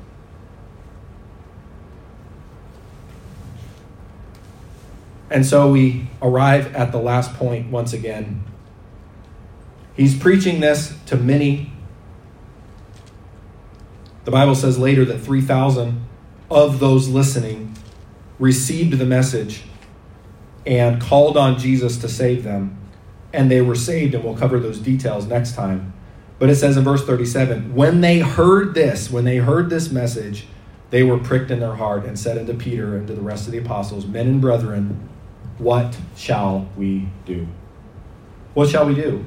And 5.31 5.45
so 5.45 5.71
we 5.71 6.09
arrive 6.23 6.75
at 6.75 6.93
the 6.93 6.99
last 6.99 7.35
point 7.35 7.71
once 7.71 7.93
again. 7.93 8.45
He's 9.95 10.17
preaching 10.17 10.61
this 10.61 10.97
to 11.07 11.17
many. 11.17 11.73
The 14.25 14.31
Bible 14.31 14.55
says 14.55 14.79
later 14.79 15.05
that 15.05 15.19
3,000 15.19 16.05
of 16.51 16.79
those 16.79 17.09
listening 17.09 17.77
received 18.39 18.99
the 18.99 19.05
message 19.05 19.65
and 20.65 21.01
called 21.01 21.37
on 21.37 21.59
Jesus 21.59 21.97
to 21.99 22.09
save 22.09 22.45
them. 22.45 22.79
And 23.33 23.51
they 23.51 23.61
were 23.61 23.75
saved, 23.75 24.15
and 24.15 24.25
we'll 24.25 24.37
cover 24.37 24.59
those 24.59 24.79
details 24.79 25.27
next 25.27 25.55
time. 25.55 25.93
But 26.39 26.49
it 26.49 26.57
says 26.57 26.77
in 26.77 26.85
verse 26.85 27.05
37 27.05 27.75
when 27.75 28.01
they 28.01 28.21
heard 28.21 28.75
this, 28.75 29.11
when 29.11 29.25
they 29.25 29.39
heard 29.39 29.71
this 29.71 29.91
message, 29.91 30.47
they 30.91 31.03
were 31.03 31.19
pricked 31.19 31.51
in 31.51 31.61
their 31.61 31.75
heart 31.75 32.05
and 32.05 32.19
said 32.19 32.39
unto 32.39 32.55
Peter 32.55 32.97
and 32.97 33.07
to 33.09 33.15
the 33.15 33.21
rest 33.21 33.47
of 33.47 33.53
the 33.53 33.59
apostles, 33.59 34.07
Men 34.07 34.27
and 34.27 34.41
brethren, 34.41 35.09
what 35.59 35.97
shall 36.17 36.69
we 36.77 37.09
do? 37.27 37.47
What 38.55 38.69
shall 38.69 38.87
we 38.87 38.95
do? 38.95 39.25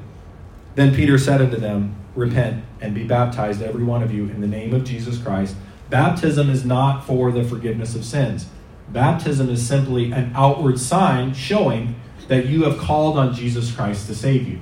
Then 0.74 0.94
Peter 0.94 1.18
said 1.18 1.40
unto 1.40 1.56
them, 1.56 1.96
Repent 2.14 2.64
and 2.80 2.94
be 2.94 3.04
baptized, 3.04 3.62
every 3.62 3.84
one 3.84 4.02
of 4.02 4.12
you, 4.12 4.24
in 4.24 4.40
the 4.40 4.46
name 4.46 4.74
of 4.74 4.84
Jesus 4.84 5.18
Christ. 5.18 5.56
Baptism 5.88 6.50
is 6.50 6.64
not 6.64 7.06
for 7.06 7.30
the 7.30 7.44
forgiveness 7.44 7.94
of 7.94 8.04
sins. 8.04 8.46
Baptism 8.88 9.48
is 9.48 9.66
simply 9.66 10.12
an 10.12 10.32
outward 10.34 10.78
sign 10.78 11.32
showing 11.32 11.94
that 12.28 12.46
you 12.46 12.64
have 12.64 12.78
called 12.78 13.18
on 13.18 13.34
Jesus 13.34 13.74
Christ 13.74 14.06
to 14.06 14.14
save 14.14 14.48
you. 14.48 14.60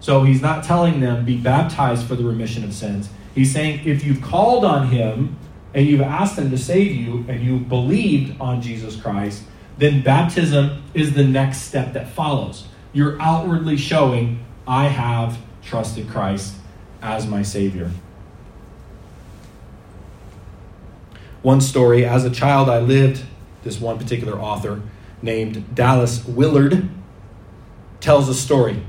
So 0.00 0.24
he's 0.24 0.42
not 0.42 0.64
telling 0.64 1.00
them, 1.00 1.24
be 1.24 1.36
baptized 1.36 2.06
for 2.06 2.14
the 2.14 2.24
remission 2.24 2.64
of 2.64 2.72
sins. 2.72 3.08
He's 3.34 3.52
saying, 3.52 3.86
if 3.86 4.04
you've 4.04 4.22
called 4.22 4.64
on 4.64 4.88
him 4.88 5.36
and 5.74 5.86
you've 5.86 6.00
asked 6.00 6.38
him 6.38 6.50
to 6.50 6.58
save 6.58 6.94
you 6.94 7.24
and 7.28 7.42
you've 7.42 7.68
believed 7.68 8.40
on 8.40 8.62
Jesus 8.62 8.96
Christ, 9.00 9.44
then 9.78 10.02
baptism 10.02 10.82
is 10.92 11.14
the 11.14 11.24
next 11.24 11.62
step 11.62 11.92
that 11.92 12.08
follows. 12.08 12.66
You're 12.92 13.20
outwardly 13.20 13.76
showing, 13.76 14.44
I 14.66 14.88
have 14.88 15.38
trusted 15.62 16.08
Christ 16.08 16.54
as 17.00 17.26
my 17.26 17.42
Savior. 17.42 17.90
One 21.42 21.60
story 21.60 22.04
as 22.04 22.24
a 22.24 22.30
child, 22.30 22.68
I 22.68 22.80
lived, 22.80 23.24
this 23.62 23.80
one 23.80 23.98
particular 23.98 24.38
author 24.38 24.82
named 25.22 25.74
Dallas 25.74 26.24
Willard 26.24 26.88
tells 28.00 28.28
a 28.28 28.34
story. 28.34 28.82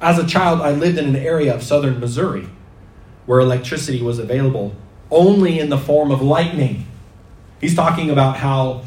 As 0.00 0.18
a 0.18 0.26
child, 0.26 0.60
I 0.60 0.72
lived 0.72 0.98
in 0.98 1.06
an 1.06 1.16
area 1.16 1.54
of 1.54 1.62
southern 1.62 2.00
Missouri 2.00 2.48
where 3.26 3.40
electricity 3.40 4.02
was 4.02 4.18
available 4.18 4.74
only 5.10 5.58
in 5.58 5.68
the 5.68 5.78
form 5.78 6.10
of 6.10 6.20
lightning. 6.22 6.86
He's 7.60 7.74
talking 7.74 8.10
about 8.10 8.36
how 8.38 8.84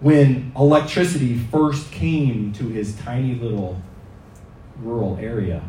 when 0.00 0.52
electricity 0.56 1.36
first 1.36 1.90
came 1.90 2.52
to 2.54 2.68
his 2.68 2.96
tiny 2.96 3.34
little 3.34 3.80
rural 4.78 5.16
area, 5.20 5.62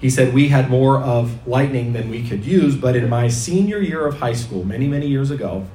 he 0.00 0.08
said, 0.08 0.32
We 0.32 0.48
had 0.48 0.70
more 0.70 0.98
of 0.98 1.46
lightning 1.46 1.92
than 1.92 2.08
we 2.08 2.26
could 2.26 2.44
use, 2.44 2.76
but 2.76 2.96
in 2.96 3.08
my 3.08 3.28
senior 3.28 3.78
year 3.78 4.06
of 4.06 4.18
high 4.18 4.32
school, 4.32 4.64
many, 4.64 4.88
many 4.88 5.06
years 5.06 5.30
ago, 5.30 5.66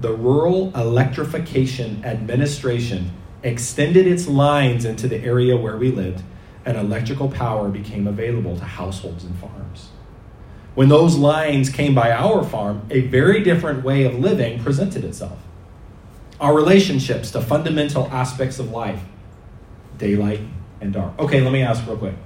the 0.00 0.12
Rural 0.12 0.72
Electrification 0.74 2.04
Administration 2.04 3.12
extended 3.42 4.06
its 4.06 4.26
lines 4.26 4.84
into 4.84 5.06
the 5.06 5.22
area 5.22 5.56
where 5.56 5.76
we 5.76 5.90
lived, 5.90 6.22
and 6.64 6.76
electrical 6.76 7.28
power 7.28 7.68
became 7.68 8.06
available 8.06 8.56
to 8.56 8.64
households 8.64 9.24
and 9.24 9.36
farms. 9.38 9.90
When 10.74 10.88
those 10.88 11.16
lines 11.16 11.68
came 11.68 11.94
by 11.94 12.12
our 12.12 12.42
farm, 12.42 12.86
a 12.90 13.00
very 13.02 13.42
different 13.42 13.84
way 13.84 14.04
of 14.04 14.18
living 14.18 14.62
presented 14.62 15.04
itself. 15.04 15.38
Our 16.40 16.54
relationships 16.54 17.30
to 17.32 17.40
fundamental 17.40 18.08
aspects 18.08 18.58
of 18.58 18.70
life 18.70 19.02
daylight 19.98 20.40
and 20.80 20.92
dark. 20.92 21.16
Okay, 21.18 21.40
let 21.40 21.52
me 21.52 21.62
ask 21.62 21.86
real 21.86 21.96
quick. 21.96 22.16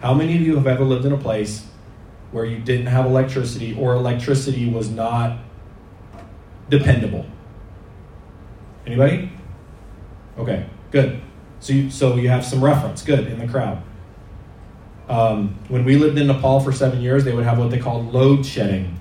How 0.00 0.14
many 0.14 0.36
of 0.36 0.42
you 0.42 0.54
have 0.54 0.66
ever 0.66 0.84
lived 0.84 1.04
in 1.04 1.12
a 1.12 1.18
place 1.18 1.66
where 2.30 2.44
you 2.44 2.58
didn't 2.58 2.86
have 2.86 3.06
electricity 3.06 3.74
or 3.74 3.94
electricity 3.94 4.70
was 4.70 4.88
not 4.88 5.38
dependable? 6.68 7.26
Anybody? 8.86 9.32
Okay, 10.38 10.66
good. 10.92 11.20
So 11.58 11.72
you, 11.72 11.90
so 11.90 12.14
you 12.14 12.28
have 12.28 12.44
some 12.44 12.62
reference. 12.62 13.02
Good 13.02 13.26
in 13.26 13.40
the 13.40 13.48
crowd. 13.48 13.82
Um, 15.08 15.54
when 15.68 15.84
we 15.84 15.96
lived 15.96 16.18
in 16.18 16.26
Nepal 16.26 16.60
for 16.60 16.72
seven 16.72 17.00
years, 17.00 17.24
they 17.24 17.32
would 17.32 17.44
have 17.44 17.58
what 17.58 17.70
they 17.70 17.78
called 17.78 18.12
load 18.12 18.44
shedding. 18.44 18.98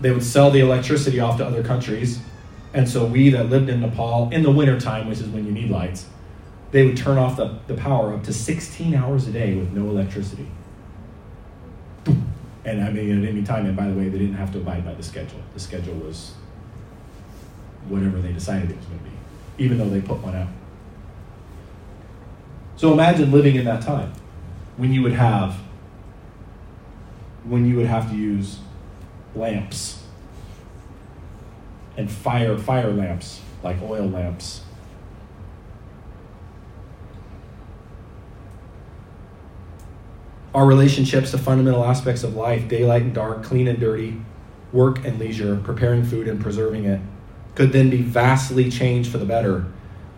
They 0.00 0.10
would 0.10 0.24
sell 0.24 0.50
the 0.50 0.60
electricity 0.60 1.20
off 1.20 1.36
to 1.38 1.46
other 1.46 1.62
countries. 1.62 2.20
And 2.72 2.88
so 2.88 3.04
we 3.04 3.30
that 3.30 3.50
lived 3.50 3.68
in 3.68 3.80
Nepal 3.80 4.30
in 4.30 4.42
the 4.42 4.50
wintertime, 4.50 5.08
which 5.08 5.20
is 5.20 5.28
when 5.28 5.44
you 5.44 5.52
need 5.52 5.70
lights, 5.70 6.06
they 6.70 6.86
would 6.86 6.96
turn 6.96 7.18
off 7.18 7.36
the, 7.36 7.58
the 7.66 7.74
power 7.74 8.14
up 8.14 8.24
to 8.24 8.32
16 8.32 8.94
hours 8.94 9.26
a 9.26 9.32
day 9.32 9.54
with 9.54 9.72
no 9.72 9.88
electricity. 9.88 10.46
And 12.64 12.84
I 12.84 12.90
mean, 12.90 13.22
at 13.22 13.28
any 13.28 13.42
time, 13.42 13.64
and 13.66 13.76
by 13.76 13.88
the 13.88 13.94
way, 13.94 14.08
they 14.08 14.18
didn't 14.18 14.34
have 14.34 14.52
to 14.52 14.58
abide 14.58 14.84
by 14.84 14.92
the 14.92 15.02
schedule. 15.02 15.40
The 15.54 15.60
schedule 15.60 15.94
was 15.94 16.32
whatever 17.88 18.20
they 18.20 18.32
decided 18.32 18.70
it 18.70 18.76
was 18.76 18.84
going 18.86 18.98
to 18.98 19.04
be, 19.04 19.10
even 19.58 19.78
though 19.78 19.88
they 19.88 20.02
put 20.02 20.18
one 20.18 20.36
out. 20.36 20.48
So 22.78 22.92
imagine 22.92 23.32
living 23.32 23.56
in 23.56 23.64
that 23.64 23.82
time 23.82 24.12
when 24.76 24.92
you 24.92 25.02
would 25.02 25.12
have 25.12 25.56
when 27.42 27.66
you 27.66 27.74
would 27.74 27.86
have 27.86 28.08
to 28.08 28.16
use 28.16 28.60
lamps 29.34 30.04
and 31.96 32.08
fire 32.08 32.56
fire 32.56 32.92
lamps 32.92 33.40
like 33.64 33.82
oil 33.82 34.06
lamps. 34.06 34.60
Our 40.54 40.64
relationships 40.64 41.32
to 41.32 41.38
fundamental 41.38 41.84
aspects 41.84 42.22
of 42.22 42.36
life, 42.36 42.68
daylight 42.68 43.02
and 43.02 43.12
dark, 43.12 43.42
clean 43.42 43.66
and 43.66 43.80
dirty, 43.80 44.22
work 44.72 45.04
and 45.04 45.18
leisure, 45.18 45.56
preparing 45.56 46.04
food 46.04 46.28
and 46.28 46.40
preserving 46.40 46.84
it, 46.84 47.00
could 47.56 47.72
then 47.72 47.90
be 47.90 48.02
vastly 48.02 48.70
changed 48.70 49.10
for 49.10 49.18
the 49.18 49.26
better 49.26 49.66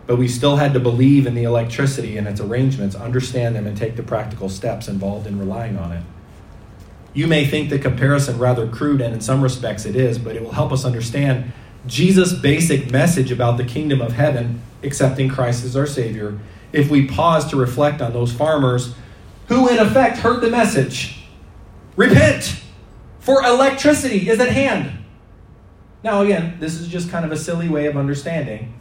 but 0.07 0.17
we 0.17 0.27
still 0.27 0.57
had 0.57 0.73
to 0.73 0.79
believe 0.79 1.27
in 1.27 1.35
the 1.35 1.43
electricity 1.43 2.17
and 2.17 2.27
its 2.27 2.41
arrangements, 2.41 2.95
understand 2.95 3.55
them, 3.55 3.67
and 3.67 3.77
take 3.77 3.95
the 3.95 4.03
practical 4.03 4.49
steps 4.49 4.87
involved 4.87 5.27
in 5.27 5.39
relying 5.39 5.77
on 5.77 5.91
it. 5.91 6.03
You 7.13 7.27
may 7.27 7.45
think 7.45 7.69
the 7.69 7.79
comparison 7.79 8.39
rather 8.39 8.67
crude, 8.67 9.01
and 9.01 9.13
in 9.13 9.21
some 9.21 9.41
respects 9.41 9.85
it 9.85 9.95
is, 9.95 10.17
but 10.17 10.35
it 10.35 10.43
will 10.43 10.53
help 10.53 10.71
us 10.71 10.85
understand 10.85 11.51
Jesus' 11.87 12.33
basic 12.33 12.91
message 12.91 13.31
about 13.31 13.57
the 13.57 13.63
kingdom 13.63 14.01
of 14.01 14.13
heaven, 14.13 14.61
accepting 14.83 15.29
Christ 15.29 15.65
as 15.65 15.75
our 15.75 15.87
Savior, 15.87 16.39
if 16.71 16.89
we 16.89 17.07
pause 17.07 17.49
to 17.49 17.55
reflect 17.57 18.01
on 18.01 18.13
those 18.13 18.31
farmers 18.31 18.95
who, 19.47 19.67
in 19.67 19.79
effect, 19.79 20.17
heard 20.17 20.41
the 20.41 20.49
message 20.49 21.17
Repent, 21.95 22.61
for 23.19 23.43
electricity 23.43 24.29
is 24.29 24.39
at 24.39 24.49
hand. 24.49 24.97
Now, 26.03 26.21
again, 26.21 26.57
this 26.59 26.79
is 26.79 26.87
just 26.87 27.09
kind 27.09 27.25
of 27.25 27.31
a 27.31 27.37
silly 27.37 27.69
way 27.69 27.85
of 27.85 27.97
understanding 27.97 28.73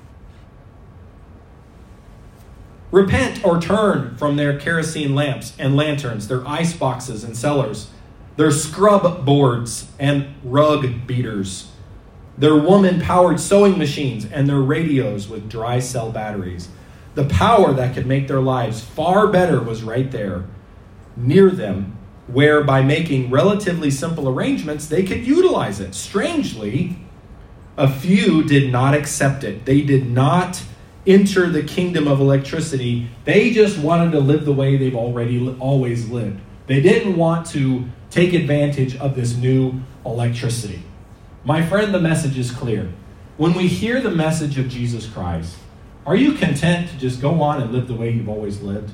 Repent 2.91 3.45
or 3.45 3.61
turn 3.61 4.16
from 4.16 4.36
their 4.36 4.59
kerosene 4.59 5.14
lamps 5.14 5.55
and 5.59 5.76
lanterns, 5.76 6.26
their 6.26 6.47
ice 6.47 6.72
boxes 6.72 7.22
and 7.22 7.36
cellars, 7.36 7.91
their 8.36 8.51
scrub 8.51 9.24
boards 9.24 9.88
and 9.99 10.34
rug 10.43 11.07
beaters, 11.07 11.70
their 12.36 12.57
woman 12.57 13.01
powered 13.01 13.38
sewing 13.38 13.78
machines, 13.78 14.24
and 14.24 14.49
their 14.49 14.61
radios 14.61 15.28
with 15.28 15.49
dry 15.49 15.78
cell 15.78 16.11
batteries. 16.11 16.68
The 17.14 17.26
power 17.26 17.72
that 17.74 17.95
could 17.95 18.07
make 18.07 18.28
their 18.28 18.41
lives 18.41 18.80
far 18.80 19.26
better 19.26 19.61
was 19.61 19.82
right 19.82 20.11
there, 20.11 20.45
near 21.16 21.51
them, 21.51 21.99
where 22.28 22.64
by 22.64 22.82
making 22.82 23.30
relatively 23.30 23.91
simple 23.91 24.28
arrangements, 24.28 24.86
they 24.86 25.03
could 25.03 25.26
utilize 25.26 25.80
it. 25.80 25.95
Strangely, 25.95 26.97
a 27.76 27.91
few 27.91 28.43
did 28.43 28.72
not 28.72 28.95
accept 28.95 29.45
it. 29.45 29.64
They 29.64 29.82
did 29.82 30.09
not 30.09 30.62
enter 31.07 31.48
the 31.48 31.62
kingdom 31.62 32.07
of 32.07 32.20
electricity. 32.20 33.09
They 33.24 33.51
just 33.51 33.78
wanted 33.78 34.12
to 34.12 34.20
live 34.20 34.44
the 34.44 34.53
way 34.53 34.76
they've 34.76 34.94
already 34.94 35.55
always 35.59 36.09
lived. 36.09 36.40
They 36.66 36.80
didn't 36.80 37.16
want 37.16 37.46
to 37.48 37.86
take 38.11 38.32
advantage 38.32 38.96
of 38.96 39.14
this 39.14 39.36
new 39.36 39.80
electricity. 40.05 40.82
My 41.44 41.66
friend, 41.66 41.94
the 41.94 42.01
message 42.01 42.38
is 42.38 42.51
clear. 42.51 42.92
When 43.36 43.55
we 43.55 43.66
hear 43.66 44.01
the 44.01 44.11
message 44.11 44.59
of 44.59 44.68
Jesus 44.68 45.07
Christ, 45.07 45.57
are 46.05 46.16
you 46.16 46.32
content 46.32 46.90
to 46.90 46.98
just 46.98 47.20
go 47.20 47.42
on 47.42 47.62
and 47.62 47.72
live 47.72 47.88
the 47.88 47.94
way 47.94 48.11
you've 48.11 48.28
always 48.28 48.61
lived? 48.61 48.92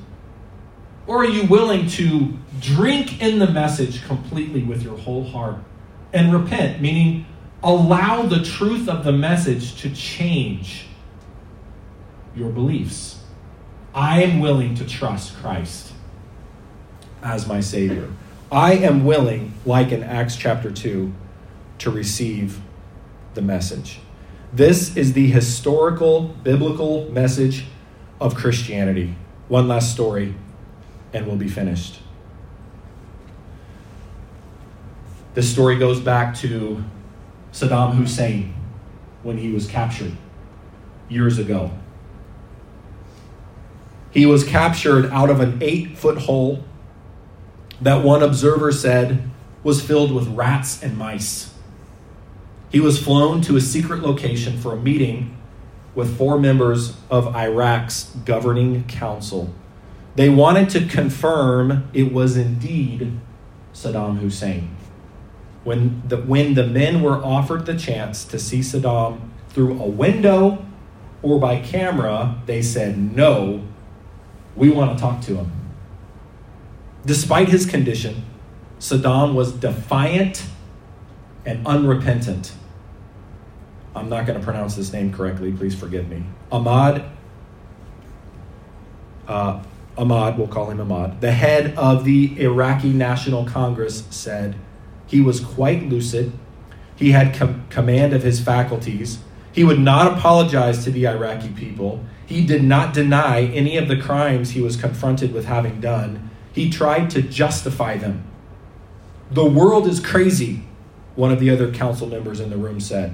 Or 1.05 1.23
are 1.23 1.29
you 1.29 1.45
willing 1.47 1.87
to 1.91 2.37
drink 2.59 3.21
in 3.21 3.39
the 3.39 3.47
message 3.47 4.05
completely 4.05 4.63
with 4.63 4.83
your 4.83 4.97
whole 4.97 5.23
heart 5.23 5.57
and 6.13 6.33
repent, 6.33 6.81
meaning 6.81 7.25
allow 7.63 8.23
the 8.23 8.43
truth 8.43 8.89
of 8.89 9.03
the 9.03 9.11
message 9.11 9.81
to 9.81 9.89
change 9.93 10.86
your 12.37 12.49
beliefs? 12.49 13.23
I 13.93 14.21
am 14.21 14.39
willing 14.39 14.75
to 14.75 14.85
trust 14.85 15.35
Christ 15.37 15.93
as 17.23 17.47
my 17.47 17.59
Savior. 17.59 18.09
I 18.51 18.73
am 18.73 19.03
willing, 19.03 19.53
like 19.65 19.91
in 19.91 20.03
Acts 20.03 20.35
chapter 20.35 20.71
2, 20.71 21.11
to 21.79 21.89
receive 21.89 22.61
the 23.33 23.41
message. 23.41 23.99
This 24.53 24.95
is 24.95 25.13
the 25.13 25.27
historical, 25.27 26.23
biblical 26.43 27.09
message 27.11 27.65
of 28.21 28.35
Christianity. 28.35 29.15
One 29.47 29.67
last 29.67 29.91
story, 29.91 30.35
and 31.13 31.27
we'll 31.27 31.35
be 31.35 31.49
finished. 31.49 31.99
This 35.33 35.51
story 35.51 35.77
goes 35.77 35.99
back 35.99 36.35
to 36.37 36.83
Saddam 37.51 37.95
Hussein 37.95 38.53
when 39.23 39.37
he 39.37 39.51
was 39.51 39.67
captured 39.67 40.13
years 41.09 41.37
ago. 41.37 41.71
He 44.17 44.25
was 44.25 44.43
captured 44.43 45.11
out 45.11 45.29
of 45.29 45.41
an 45.41 45.59
eight 45.61 45.95
foot 45.95 46.17
hole 46.17 46.63
that 47.79 48.03
one 48.03 48.23
observer 48.23 48.71
said 48.71 49.29
was 49.61 49.79
filled 49.79 50.11
with 50.11 50.27
rats 50.29 50.81
and 50.81 50.97
mice. 50.97 51.53
He 52.71 52.79
was 52.79 52.99
flown 52.99 53.41
to 53.41 53.55
a 53.57 53.61
secret 53.61 54.01
location 54.01 54.57
for 54.57 54.73
a 54.73 54.75
meeting 54.75 55.37
with 55.93 56.17
four 56.17 56.39
members 56.39 56.97
of 57.11 57.35
Iraq's 57.35 58.05
governing 58.25 58.85
council. 58.85 59.53
They 60.15 60.29
wanted 60.29 60.71
to 60.71 60.87
confirm 60.87 61.87
it 61.93 62.11
was 62.11 62.35
indeed 62.35 63.19
Saddam 63.71 64.17
Hussein. 64.17 64.75
When 65.63 66.01
the, 66.07 66.17
when 66.17 66.55
the 66.55 66.65
men 66.65 67.03
were 67.03 67.23
offered 67.23 67.67
the 67.67 67.77
chance 67.77 68.25
to 68.25 68.39
see 68.39 68.61
Saddam 68.61 69.29
through 69.49 69.79
a 69.79 69.87
window 69.87 70.65
or 71.21 71.39
by 71.39 71.59
camera, 71.59 72.41
they 72.47 72.63
said, 72.63 72.97
No, 72.97 73.63
we 74.57 74.69
want 74.69 74.97
to 74.97 75.01
talk 75.01 75.21
to 75.21 75.35
him. 75.35 75.51
Despite 77.05 77.47
his 77.47 77.65
condition, 77.65 78.25
Saddam 78.79 79.33
was 79.33 79.53
defiant 79.53 80.43
and 81.45 81.65
unrepentant. 81.65 82.51
I'm 83.95 84.09
not 84.09 84.25
going 84.25 84.37
to 84.37 84.43
pronounce 84.43 84.75
this 84.75 84.91
name 84.91 85.13
correctly, 85.13 85.51
please 85.51 85.73
forgive 85.73 86.09
me. 86.09 86.23
Ahmad, 86.51 87.05
uh, 89.27 89.63
Ahmad, 89.97 90.37
we'll 90.37 90.47
call 90.47 90.69
him 90.69 90.79
Ahmad, 90.81 91.21
the 91.21 91.31
head 91.31 91.73
of 91.75 92.03
the 92.03 92.39
Iraqi 92.39 92.89
National 92.89 93.45
Congress 93.45 94.03
said 94.09 94.55
he 95.07 95.21
was 95.21 95.39
quite 95.39 95.83
lucid. 95.83 96.31
He 96.95 97.11
had 97.11 97.33
com- 97.33 97.65
command 97.69 98.13
of 98.13 98.23
his 98.23 98.39
faculties. 98.39 99.19
He 99.51 99.63
would 99.63 99.79
not 99.79 100.17
apologize 100.17 100.83
to 100.83 100.91
the 100.91 101.07
Iraqi 101.07 101.49
people. 101.49 102.03
He 102.27 102.45
did 102.45 102.61
not 102.61 102.93
deny 102.93 103.43
any 103.43 103.77
of 103.77 103.87
the 103.87 103.95
crimes 103.95 104.51
he 104.51 104.61
was 104.61 104.75
confronted 104.75 105.33
with 105.33 105.45
having 105.45 105.79
done. 105.79 106.29
He 106.51 106.69
tried 106.69 107.09
to 107.11 107.21
justify 107.21 107.97
them. 107.97 108.25
The 109.31 109.45
world 109.45 109.87
is 109.87 110.01
crazy, 110.01 110.63
one 111.15 111.31
of 111.31 111.39
the 111.39 111.49
other 111.49 111.71
council 111.71 112.05
members 112.05 112.41
in 112.41 112.49
the 112.49 112.57
room 112.57 112.81
said. 112.81 113.13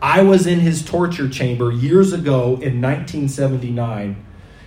I 0.00 0.22
was 0.22 0.46
in 0.46 0.60
his 0.60 0.82
torture 0.82 1.28
chamber 1.28 1.70
years 1.70 2.14
ago 2.14 2.54
in 2.54 2.80
1979, 2.80 4.24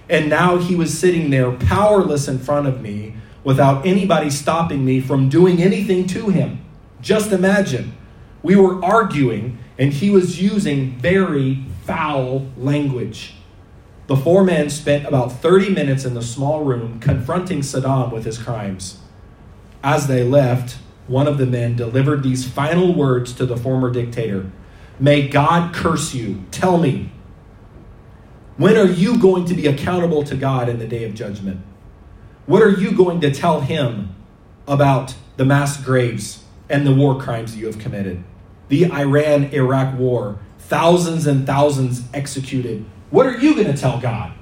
and 0.07 0.29
now 0.29 0.57
he 0.57 0.75
was 0.75 0.97
sitting 0.97 1.31
there 1.31 1.51
powerless 1.51 2.27
in 2.27 2.37
front 2.37 2.67
of 2.67 2.81
me 2.81 3.15
without 3.43 3.87
anybody 3.87 4.29
stopping 4.29 4.85
me 4.85 5.01
from 5.01 5.29
doing 5.29 5.63
anything 5.63 6.05
to 6.07 6.29
him. 6.29 6.63
Just 7.01 7.31
imagine. 7.31 7.95
We 8.43 8.55
were 8.55 8.83
arguing, 8.85 9.57
and 9.79 9.91
he 9.91 10.11
was 10.11 10.39
using 10.39 10.91
very 10.99 11.63
foul 11.85 12.47
language. 12.55 13.33
The 14.09 14.17
four 14.17 14.43
men 14.43 14.71
spent 14.71 15.05
about 15.05 15.33
30 15.33 15.69
minutes 15.69 16.03
in 16.03 16.15
the 16.15 16.23
small 16.23 16.63
room 16.63 16.99
confronting 16.99 17.59
Saddam 17.59 18.11
with 18.11 18.25
his 18.25 18.39
crimes. 18.39 18.97
As 19.83 20.07
they 20.07 20.23
left, 20.23 20.79
one 21.05 21.27
of 21.27 21.37
the 21.37 21.45
men 21.45 21.75
delivered 21.75 22.23
these 22.23 22.49
final 22.49 22.91
words 22.95 23.33
to 23.33 23.45
the 23.45 23.55
former 23.55 23.91
dictator 23.91 24.51
May 24.99 25.27
God 25.27 25.75
curse 25.75 26.15
you. 26.15 26.41
Tell 26.49 26.79
me, 26.79 27.11
when 28.57 28.77
are 28.77 28.87
you 28.87 29.19
going 29.19 29.45
to 29.45 29.53
be 29.53 29.67
accountable 29.67 30.23
to 30.23 30.35
God 30.35 30.69
in 30.69 30.79
the 30.79 30.87
day 30.87 31.03
of 31.03 31.13
judgment? 31.13 31.61
What 32.47 32.63
are 32.63 32.71
you 32.71 32.91
going 32.91 33.21
to 33.21 33.31
tell 33.31 33.61
him 33.61 34.15
about 34.67 35.13
the 35.37 35.45
mass 35.45 35.79
graves 35.79 36.43
and 36.67 36.83
the 36.83 36.95
war 36.95 37.21
crimes 37.21 37.55
you 37.55 37.67
have 37.67 37.77
committed? 37.77 38.23
The 38.69 38.91
Iran 38.91 39.53
Iraq 39.53 39.99
war, 39.99 40.39
thousands 40.57 41.27
and 41.27 41.45
thousands 41.45 42.05
executed. 42.11 42.85
What 43.09 43.25
are 43.25 43.37
you 43.37 43.55
going 43.55 43.67
to 43.67 43.79
tell 43.79 43.99
God? 43.99 44.33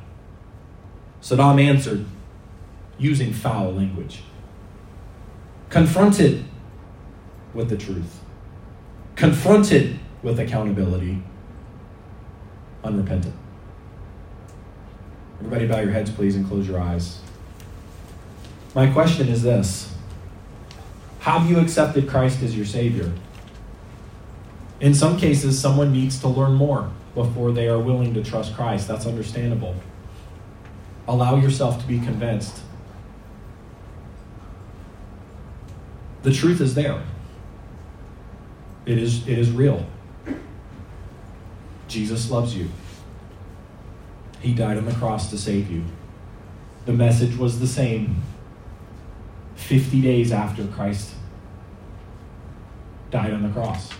Saddam 1.21 1.61
answered 1.61 2.05
using 2.97 3.31
foul 3.33 3.73
language. 3.73 4.21
Confronted 5.69 6.45
with 7.53 7.69
the 7.69 7.77
truth, 7.77 8.19
confronted 9.15 9.99
with 10.23 10.39
accountability, 10.39 11.21
unrepentant. 12.83 13.35
Everybody, 15.39 15.67
bow 15.67 15.79
your 15.79 15.91
heads, 15.91 16.09
please, 16.09 16.35
and 16.35 16.47
close 16.47 16.67
your 16.67 16.79
eyes. 16.79 17.19
My 18.73 18.87
question 18.91 19.27
is 19.27 19.43
this 19.43 19.93
Have 21.19 21.49
you 21.49 21.59
accepted 21.59 22.07
Christ 22.07 22.41
as 22.41 22.55
your 22.55 22.65
Savior? 22.65 23.13
In 24.79 24.93
some 24.93 25.17
cases, 25.17 25.59
someone 25.59 25.91
needs 25.91 26.19
to 26.19 26.27
learn 26.27 26.53
more 26.53 26.91
before 27.17 27.51
they 27.51 27.67
are 27.67 27.79
willing 27.79 28.13
to 28.13 28.23
trust 28.23 28.55
Christ. 28.55 28.87
That's 28.87 29.07
understandable. 29.07 29.75
Allow 31.07 31.37
yourself 31.37 31.81
to 31.81 31.87
be 31.87 31.97
convinced. 31.97 32.61
The 36.21 36.31
truth 36.31 36.61
is 36.61 36.75
there. 36.75 37.01
It 38.85 38.99
is, 38.99 39.27
it 39.27 39.39
is 39.39 39.49
real. 39.49 39.83
Jesus 41.87 42.29
loves 42.29 42.55
you. 42.55 42.69
He 44.39 44.53
died 44.53 44.77
on 44.77 44.85
the 44.85 44.93
cross 44.93 45.31
to 45.31 45.39
save 45.39 45.71
you. 45.71 45.85
The 46.85 46.93
message 46.93 47.35
was 47.35 47.59
the 47.59 47.67
same 47.67 48.21
50 49.55 50.01
days 50.01 50.31
after 50.31 50.67
Christ 50.67 51.15
died 53.09 53.33
on 53.33 53.41
the 53.41 53.49
cross 53.49 53.91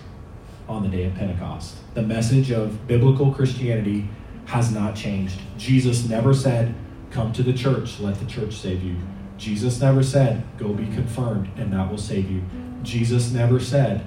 on 0.67 0.83
the 0.83 0.89
day 0.89 1.05
of 1.05 1.15
Pentecost. 1.15 1.75
The 1.93 2.01
message 2.01 2.51
of 2.51 2.87
biblical 2.87 3.33
Christianity 3.33 4.09
has 4.45 4.71
not 4.71 4.95
changed. 4.95 5.39
Jesus 5.57 6.07
never 6.07 6.33
said, 6.33 6.73
Come 7.11 7.31
to 7.33 7.43
the 7.43 7.53
church, 7.53 7.99
let 7.99 8.19
the 8.19 8.25
church 8.25 8.55
save 8.55 8.83
you. 8.83 8.97
Jesus 9.37 9.79
never 9.79 10.03
said, 10.03 10.43
Go 10.57 10.73
be 10.73 10.85
confirmed, 10.85 11.49
and 11.57 11.71
that 11.73 11.89
will 11.89 11.97
save 11.97 12.29
you. 12.29 12.43
Jesus 12.83 13.31
never 13.31 13.59
said, 13.59 14.05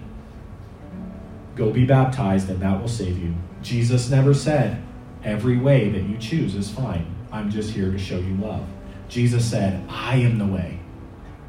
Go 1.57 1.71
be 1.71 1.85
baptized, 1.85 2.49
and 2.51 2.61
that 2.61 2.81
will 2.81 2.89
save 2.89 3.19
you. 3.19 3.35
Jesus 3.63 4.11
never 4.11 4.35
said, 4.35 4.83
Every 5.25 5.59
way 5.59 5.91
that 5.91 6.03
you 6.03 6.17
choose 6.19 6.55
is 6.55 6.71
fine. 6.71 7.15
I'm 7.33 7.51
just 7.51 7.71
here 7.71 7.91
to 7.91 7.99
show 7.99 8.19
you 8.19 8.35
love. 8.37 8.67
Jesus 9.09 9.49
said, 9.49 9.85
I 9.89 10.17
am 10.17 10.39
the 10.39 10.47
way, 10.47 10.81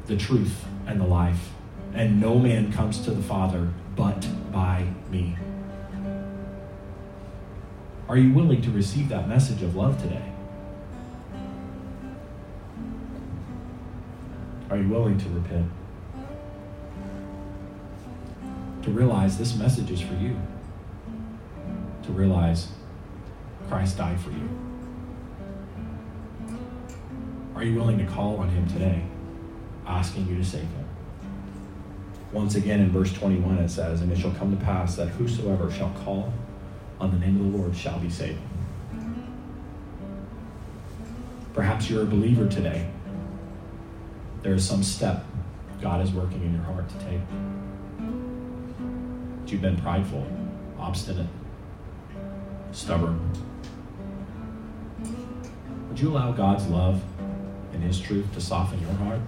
the 0.06 0.16
truth, 0.16 0.64
and 0.86 1.00
the 1.00 1.06
life, 1.06 1.50
and 1.94 2.20
no 2.20 2.38
man 2.38 2.72
comes 2.72 3.00
to 3.04 3.10
the 3.10 3.22
Father 3.22 3.70
but 3.94 4.26
by 4.52 4.86
me. 5.10 5.36
Are 8.08 8.16
you 8.16 8.32
willing 8.32 8.60
to 8.62 8.70
receive 8.70 9.08
that 9.08 9.28
message 9.28 9.62
of 9.62 9.74
love 9.74 10.00
today? 10.00 10.30
Are 14.70 14.76
you 14.76 14.88
willing 14.88 15.18
to 15.18 15.28
repent? 15.30 15.70
To 18.82 18.90
realize 18.90 19.38
this 19.38 19.56
message 19.56 19.90
is 19.90 20.00
for 20.00 20.14
you. 20.14 20.36
To 22.04 22.12
realize 22.12 22.68
Christ 23.68 23.96
died 23.96 24.20
for 24.20 24.30
you. 24.30 24.48
Are 27.54 27.62
you 27.62 27.74
willing 27.76 27.98
to 27.98 28.04
call 28.06 28.38
on 28.38 28.48
Him 28.48 28.66
today, 28.68 29.04
asking 29.86 30.26
you 30.28 30.36
to 30.36 30.44
save 30.44 30.62
Him? 30.62 30.81
Once 32.32 32.54
again 32.54 32.80
in 32.80 32.90
verse 32.90 33.12
21 33.12 33.58
it 33.58 33.68
says, 33.68 34.00
And 34.00 34.10
it 34.10 34.18
shall 34.18 34.32
come 34.32 34.56
to 34.56 34.64
pass 34.64 34.96
that 34.96 35.08
whosoever 35.08 35.70
shall 35.70 35.90
call 36.04 36.32
on 36.98 37.10
the 37.10 37.18
name 37.18 37.36
of 37.36 37.52
the 37.52 37.58
Lord 37.58 37.76
shall 37.76 37.98
be 37.98 38.08
saved. 38.08 38.40
Perhaps 41.52 41.90
you're 41.90 42.02
a 42.02 42.06
believer 42.06 42.48
today. 42.48 42.88
There 44.42 44.54
is 44.54 44.66
some 44.66 44.82
step 44.82 45.24
God 45.82 46.00
is 46.00 46.12
working 46.12 46.40
in 46.42 46.54
your 46.54 46.62
heart 46.62 46.88
to 46.88 46.94
take. 47.04 47.20
But 49.40 49.52
you've 49.52 49.60
been 49.60 49.76
prideful, 49.76 50.26
obstinate, 50.78 51.26
stubborn. 52.70 53.20
Would 55.88 56.00
you 56.00 56.10
allow 56.10 56.32
God's 56.32 56.66
love 56.68 57.02
and 57.74 57.82
His 57.82 58.00
truth 58.00 58.32
to 58.34 58.40
soften 58.40 58.80
your 58.80 58.92
heart? 58.92 59.20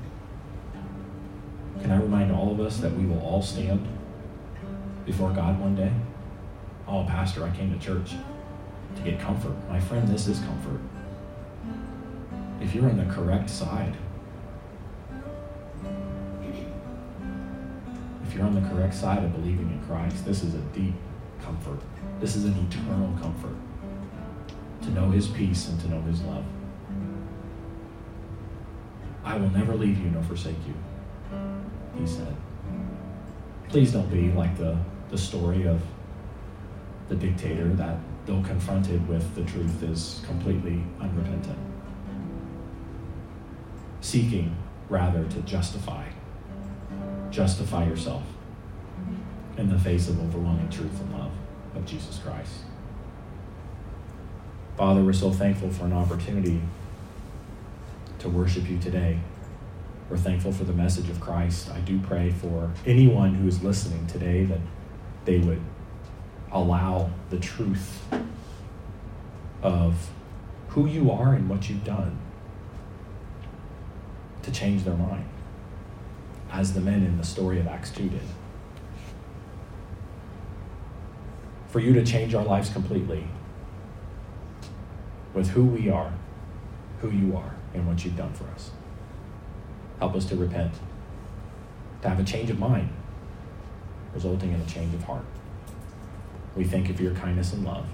Can 1.84 1.92
I 1.92 1.96
remind 1.96 2.32
all 2.32 2.50
of 2.50 2.60
us 2.60 2.78
that 2.78 2.96
we 2.96 3.04
will 3.04 3.20
all 3.20 3.42
stand 3.42 3.86
before 5.04 5.30
God 5.32 5.60
one 5.60 5.76
day? 5.76 5.92
Oh, 6.88 7.04
Pastor, 7.04 7.44
I 7.44 7.50
came 7.50 7.78
to 7.78 7.78
church 7.78 8.12
to 8.96 9.02
get 9.02 9.20
comfort. 9.20 9.52
My 9.68 9.78
friend, 9.78 10.08
this 10.08 10.26
is 10.26 10.38
comfort. 10.38 10.80
If 12.62 12.74
you're 12.74 12.88
on 12.88 12.96
the 12.96 13.04
correct 13.12 13.50
side, 13.50 13.94
if 18.26 18.34
you're 18.34 18.46
on 18.46 18.54
the 18.54 18.66
correct 18.70 18.94
side 18.94 19.22
of 19.22 19.34
believing 19.34 19.70
in 19.70 19.84
Christ, 19.86 20.24
this 20.24 20.42
is 20.42 20.54
a 20.54 20.62
deep 20.72 20.94
comfort. 21.42 21.80
This 22.18 22.34
is 22.34 22.46
an 22.46 22.66
eternal 22.66 23.14
comfort 23.20 23.56
to 24.84 24.90
know 24.92 25.10
His 25.10 25.26
peace 25.26 25.68
and 25.68 25.78
to 25.82 25.88
know 25.88 26.00
His 26.00 26.22
love. 26.22 26.46
I 29.22 29.36
will 29.36 29.50
never 29.50 29.74
leave 29.74 29.98
you 29.98 30.06
nor 30.06 30.22
forsake 30.22 30.56
you, 30.66 30.72
He 31.98 32.06
said. 32.06 32.34
Please 33.68 33.92
don't 33.92 34.10
be 34.10 34.30
like 34.32 34.56
the, 34.56 34.78
the 35.10 35.18
story 35.18 35.66
of 35.66 35.80
the 37.08 37.16
dictator 37.16 37.68
that, 37.74 37.98
though 38.26 38.42
confronted 38.42 39.06
with 39.08 39.34
the 39.34 39.44
truth, 39.44 39.82
is 39.82 40.22
completely 40.26 40.82
unrepentant. 41.00 41.58
Seeking 44.00 44.56
rather 44.88 45.24
to 45.24 45.40
justify, 45.42 46.06
justify 47.30 47.86
yourself 47.86 48.22
in 49.56 49.68
the 49.68 49.78
face 49.78 50.08
of 50.08 50.20
overwhelming 50.20 50.68
truth 50.68 51.00
and 51.00 51.12
love 51.18 51.32
of 51.74 51.84
Jesus 51.86 52.18
Christ. 52.18 52.60
Father, 54.76 55.02
we're 55.02 55.12
so 55.12 55.30
thankful 55.30 55.70
for 55.70 55.84
an 55.84 55.92
opportunity 55.92 56.60
to 58.18 58.28
worship 58.28 58.68
you 58.68 58.78
today. 58.78 59.20
We're 60.10 60.18
thankful 60.18 60.52
for 60.52 60.64
the 60.64 60.72
message 60.72 61.08
of 61.08 61.20
Christ. 61.20 61.70
I 61.70 61.80
do 61.80 61.98
pray 61.98 62.30
for 62.30 62.70
anyone 62.84 63.34
who 63.34 63.48
is 63.48 63.62
listening 63.62 64.06
today 64.06 64.44
that 64.44 64.60
they 65.24 65.38
would 65.38 65.62
allow 66.52 67.10
the 67.30 67.38
truth 67.38 68.02
of 69.62 70.10
who 70.68 70.86
you 70.86 71.10
are 71.10 71.32
and 71.32 71.48
what 71.48 71.70
you've 71.70 71.84
done 71.84 72.18
to 74.42 74.52
change 74.52 74.84
their 74.84 74.96
mind, 74.96 75.24
as 76.52 76.74
the 76.74 76.80
men 76.80 77.02
in 77.02 77.16
the 77.16 77.24
story 77.24 77.58
of 77.58 77.66
Acts 77.66 77.90
2 77.90 78.10
did. 78.10 78.20
For 81.68 81.80
you 81.80 81.94
to 81.94 82.04
change 82.04 82.34
our 82.34 82.44
lives 82.44 82.68
completely 82.68 83.26
with 85.32 85.48
who 85.48 85.64
we 85.64 85.88
are, 85.88 86.12
who 87.00 87.10
you 87.10 87.34
are, 87.36 87.54
and 87.72 87.86
what 87.88 88.04
you've 88.04 88.16
done 88.16 88.34
for 88.34 88.44
us. 88.48 88.70
Help 90.04 90.16
us 90.16 90.26
to 90.26 90.36
repent, 90.36 90.70
to 92.02 92.10
have 92.10 92.20
a 92.20 92.24
change 92.24 92.50
of 92.50 92.58
mind, 92.58 92.90
resulting 94.12 94.52
in 94.52 94.60
a 94.60 94.66
change 94.66 94.92
of 94.92 95.02
heart. 95.04 95.24
We 96.54 96.64
thank 96.64 96.88
you 96.88 96.94
for 96.94 97.02
your 97.02 97.14
kindness 97.14 97.54
and 97.54 97.64
love. 97.64 97.86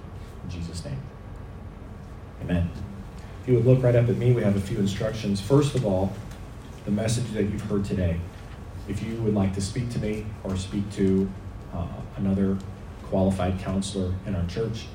In 0.43 0.51
Jesus' 0.51 0.85
name. 0.85 1.01
Amen. 2.43 2.69
If 3.41 3.49
you 3.49 3.55
would 3.55 3.65
look 3.65 3.81
right 3.85 3.95
up 3.95 4.09
at 4.09 4.17
me, 4.17 4.33
we 4.33 4.43
have 4.43 4.57
a 4.57 4.61
few 4.61 4.79
instructions. 4.79 5.41
First 5.41 5.77
of 5.77 5.87
all, 5.87 6.13
the 6.85 6.91
message 6.91 7.31
that 7.31 7.45
you've 7.45 7.63
heard 7.63 7.85
today. 7.85 8.19
If 8.89 9.05
you 9.05 9.15
would 9.23 9.35
like 9.35 9.55
to 9.55 9.61
speak 9.61 9.89
to 9.91 10.01
me 10.01 10.27
or 10.43 10.57
speak 10.57 10.91
to 10.95 11.31
uh, 11.73 11.87
another 12.17 12.59
qualified 13.05 13.61
counselor 13.61 14.13
in 14.27 14.35
our 14.35 14.47
church, 14.49 14.87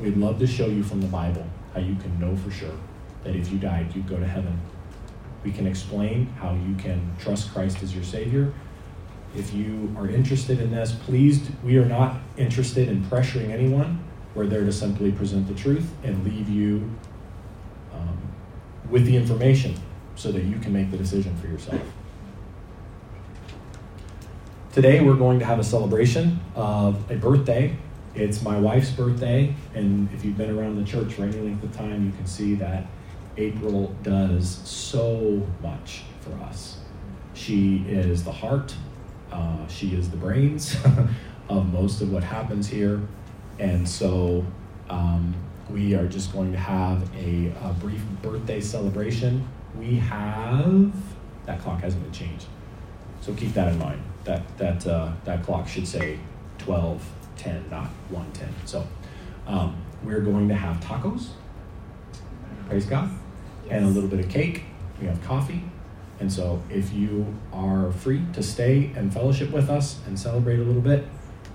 we'd 0.00 0.16
love 0.16 0.40
to 0.40 0.48
show 0.48 0.66
you 0.66 0.82
from 0.82 1.00
the 1.00 1.06
Bible 1.06 1.46
how 1.74 1.78
you 1.78 1.94
can 1.94 2.18
know 2.18 2.34
for 2.34 2.50
sure 2.50 2.76
that 3.22 3.36
if 3.36 3.52
you 3.52 3.58
died, 3.60 3.94
you'd 3.94 4.08
go 4.08 4.18
to 4.18 4.26
heaven. 4.26 4.60
We 5.44 5.52
can 5.52 5.66
explain 5.66 6.26
how 6.38 6.54
you 6.54 6.74
can 6.76 7.14
trust 7.18 7.52
Christ 7.52 7.82
as 7.82 7.94
your 7.94 8.04
Savior 8.04 8.52
if 9.36 9.52
you 9.52 9.94
are 9.98 10.08
interested 10.08 10.60
in 10.60 10.70
this, 10.70 10.92
please, 10.92 11.48
we 11.62 11.76
are 11.76 11.84
not 11.84 12.16
interested 12.36 12.88
in 12.88 13.02
pressuring 13.04 13.50
anyone. 13.50 14.02
We're 14.34 14.46
there 14.46 14.64
to 14.64 14.72
simply 14.72 15.12
present 15.12 15.46
the 15.46 15.54
truth 15.54 15.92
and 16.02 16.24
leave 16.24 16.48
you 16.48 16.90
um, 17.92 18.18
with 18.90 19.04
the 19.04 19.16
information 19.16 19.74
so 20.14 20.32
that 20.32 20.44
you 20.44 20.58
can 20.58 20.72
make 20.72 20.90
the 20.90 20.96
decision 20.96 21.36
for 21.36 21.48
yourself. 21.48 21.82
Today, 24.72 25.00
we're 25.00 25.16
going 25.16 25.38
to 25.38 25.44
have 25.44 25.58
a 25.58 25.64
celebration 25.64 26.40
of 26.54 27.10
a 27.10 27.16
birthday. 27.16 27.76
It's 28.14 28.42
my 28.42 28.58
wife's 28.58 28.90
birthday, 28.90 29.54
and 29.74 30.10
if 30.14 30.24
you've 30.24 30.38
been 30.38 30.58
around 30.58 30.76
the 30.76 30.84
church 30.84 31.12
for 31.14 31.24
any 31.24 31.38
length 31.38 31.62
of 31.62 31.76
time, 31.76 32.06
you 32.06 32.12
can 32.12 32.26
see 32.26 32.54
that 32.54 32.86
April 33.36 33.94
does 34.02 34.60
so 34.64 35.46
much 35.62 36.02
for 36.20 36.32
us. 36.44 36.78
She 37.34 37.84
is 37.88 38.24
the 38.24 38.32
heart 38.32 38.74
uh, 39.32 39.66
she 39.68 39.94
is 39.94 40.10
the 40.10 40.16
brains 40.16 40.76
of 41.48 41.72
most 41.72 42.00
of 42.00 42.12
what 42.12 42.24
happens 42.24 42.68
here. 42.68 43.00
And 43.58 43.88
so 43.88 44.44
um, 44.88 45.34
we 45.70 45.94
are 45.94 46.06
just 46.06 46.32
going 46.32 46.52
to 46.52 46.58
have 46.58 47.02
a, 47.16 47.52
a, 47.62 47.74
brief 47.80 48.02
birthday 48.22 48.60
celebration. 48.60 49.46
We 49.78 49.96
have, 49.96 50.94
that 51.46 51.60
clock 51.60 51.80
hasn't 51.80 52.02
been 52.02 52.12
changed. 52.12 52.46
So 53.20 53.34
keep 53.34 53.52
that 53.54 53.72
in 53.72 53.78
mind. 53.78 54.02
That, 54.24 54.56
that, 54.58 54.86
uh, 54.86 55.12
that 55.24 55.42
clock 55.42 55.68
should 55.68 55.88
say 55.88 56.18
1210, 56.64 57.70
not 57.70 57.88
110. 58.10 58.48
So 58.66 58.86
um, 59.46 59.76
we're 60.04 60.20
going 60.20 60.48
to 60.48 60.54
have 60.54 60.78
tacos, 60.80 61.28
praise 62.68 62.86
God, 62.86 63.10
and 63.70 63.84
a 63.84 63.88
little 63.88 64.08
bit 64.08 64.20
of 64.20 64.28
cake. 64.28 64.64
We 65.00 65.06
have 65.06 65.22
coffee 65.22 65.62
and 66.18 66.32
so, 66.32 66.62
if 66.70 66.92
you 66.92 67.34
are 67.52 67.92
free 67.92 68.22
to 68.32 68.42
stay 68.42 68.90
and 68.96 69.12
fellowship 69.12 69.50
with 69.50 69.68
us 69.68 70.00
and 70.06 70.18
celebrate 70.18 70.58
a 70.58 70.62
little 70.62 70.80
bit, 70.80 71.04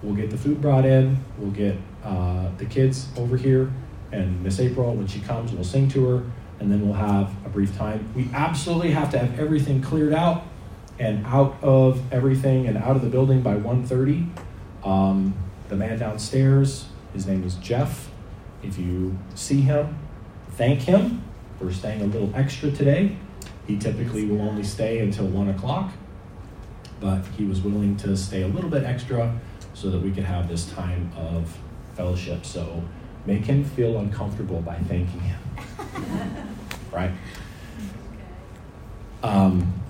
we'll 0.04 0.16
get 0.16 0.30
the 0.30 0.38
food 0.38 0.62
brought 0.62 0.86
in. 0.86 1.24
We'll 1.38 1.52
get 1.52 1.78
uh, 2.04 2.50
the 2.58 2.66
kids 2.66 3.08
over 3.18 3.38
here, 3.38 3.72
and 4.12 4.44
Miss 4.44 4.60
April, 4.60 4.94
when 4.94 5.08
she 5.08 5.20
comes, 5.20 5.52
we'll 5.52 5.64
sing 5.64 5.90
to 5.90 6.06
her, 6.08 6.24
and 6.60 6.72
then 6.72 6.86
we'll 6.86 6.98
have 6.98 7.34
a 7.44 7.50
brief 7.50 7.76
time. 7.76 8.08
We 8.16 8.30
absolutely 8.34 8.92
have 8.92 9.10
to 9.12 9.20
have 9.20 9.40
everything 9.40 9.82
cleared 9.82 10.14
out 10.14 10.44
and 11.00 11.26
out 11.26 11.58
of 11.64 12.02
everything 12.14 12.68
and 12.68 12.78
out 12.78 12.96
of 12.96 13.02
the 13.02 13.10
building 13.10 13.42
by 13.42 13.56
1.30. 13.56 14.30
Um, 14.86 15.34
the 15.70 15.76
man 15.76 15.98
downstairs, 15.98 16.88
his 17.14 17.26
name 17.26 17.44
is 17.44 17.56
Jeff. 17.56 18.12
If 18.62 18.78
you 18.78 19.18
see 19.34 19.62
him, 19.62 19.98
thank 20.52 20.82
him 20.82 21.24
for 21.62 21.72
staying 21.72 22.02
a 22.02 22.06
little 22.06 22.32
extra 22.36 22.72
today. 22.72 23.16
He 23.68 23.78
typically 23.78 24.26
will 24.26 24.42
only 24.42 24.64
stay 24.64 25.00
until 25.00 25.28
1 25.28 25.50
o'clock, 25.50 25.92
but 27.00 27.24
he 27.38 27.46
was 27.46 27.62
willing 27.62 27.96
to 27.98 28.18
stay 28.18 28.42
a 28.42 28.48
little 28.48 28.70
bit 28.70 28.84
extra 28.84 29.40
so 29.74 29.90
that 29.92 30.02
we 30.02 30.12
could 30.12 30.24
have 30.24 30.50
this 30.50 30.70
time 30.72 31.12
of 31.16 31.56
fellowship. 31.96 32.46
So 32.46 32.84
make 33.26 33.46
him 33.46 33.64
feel 33.64 34.00
uncomfortable 34.00 34.62
by 34.62 34.76
thanking 34.76 35.22
him. 35.22 35.40
right? 36.92 37.12
Um, 39.24 39.81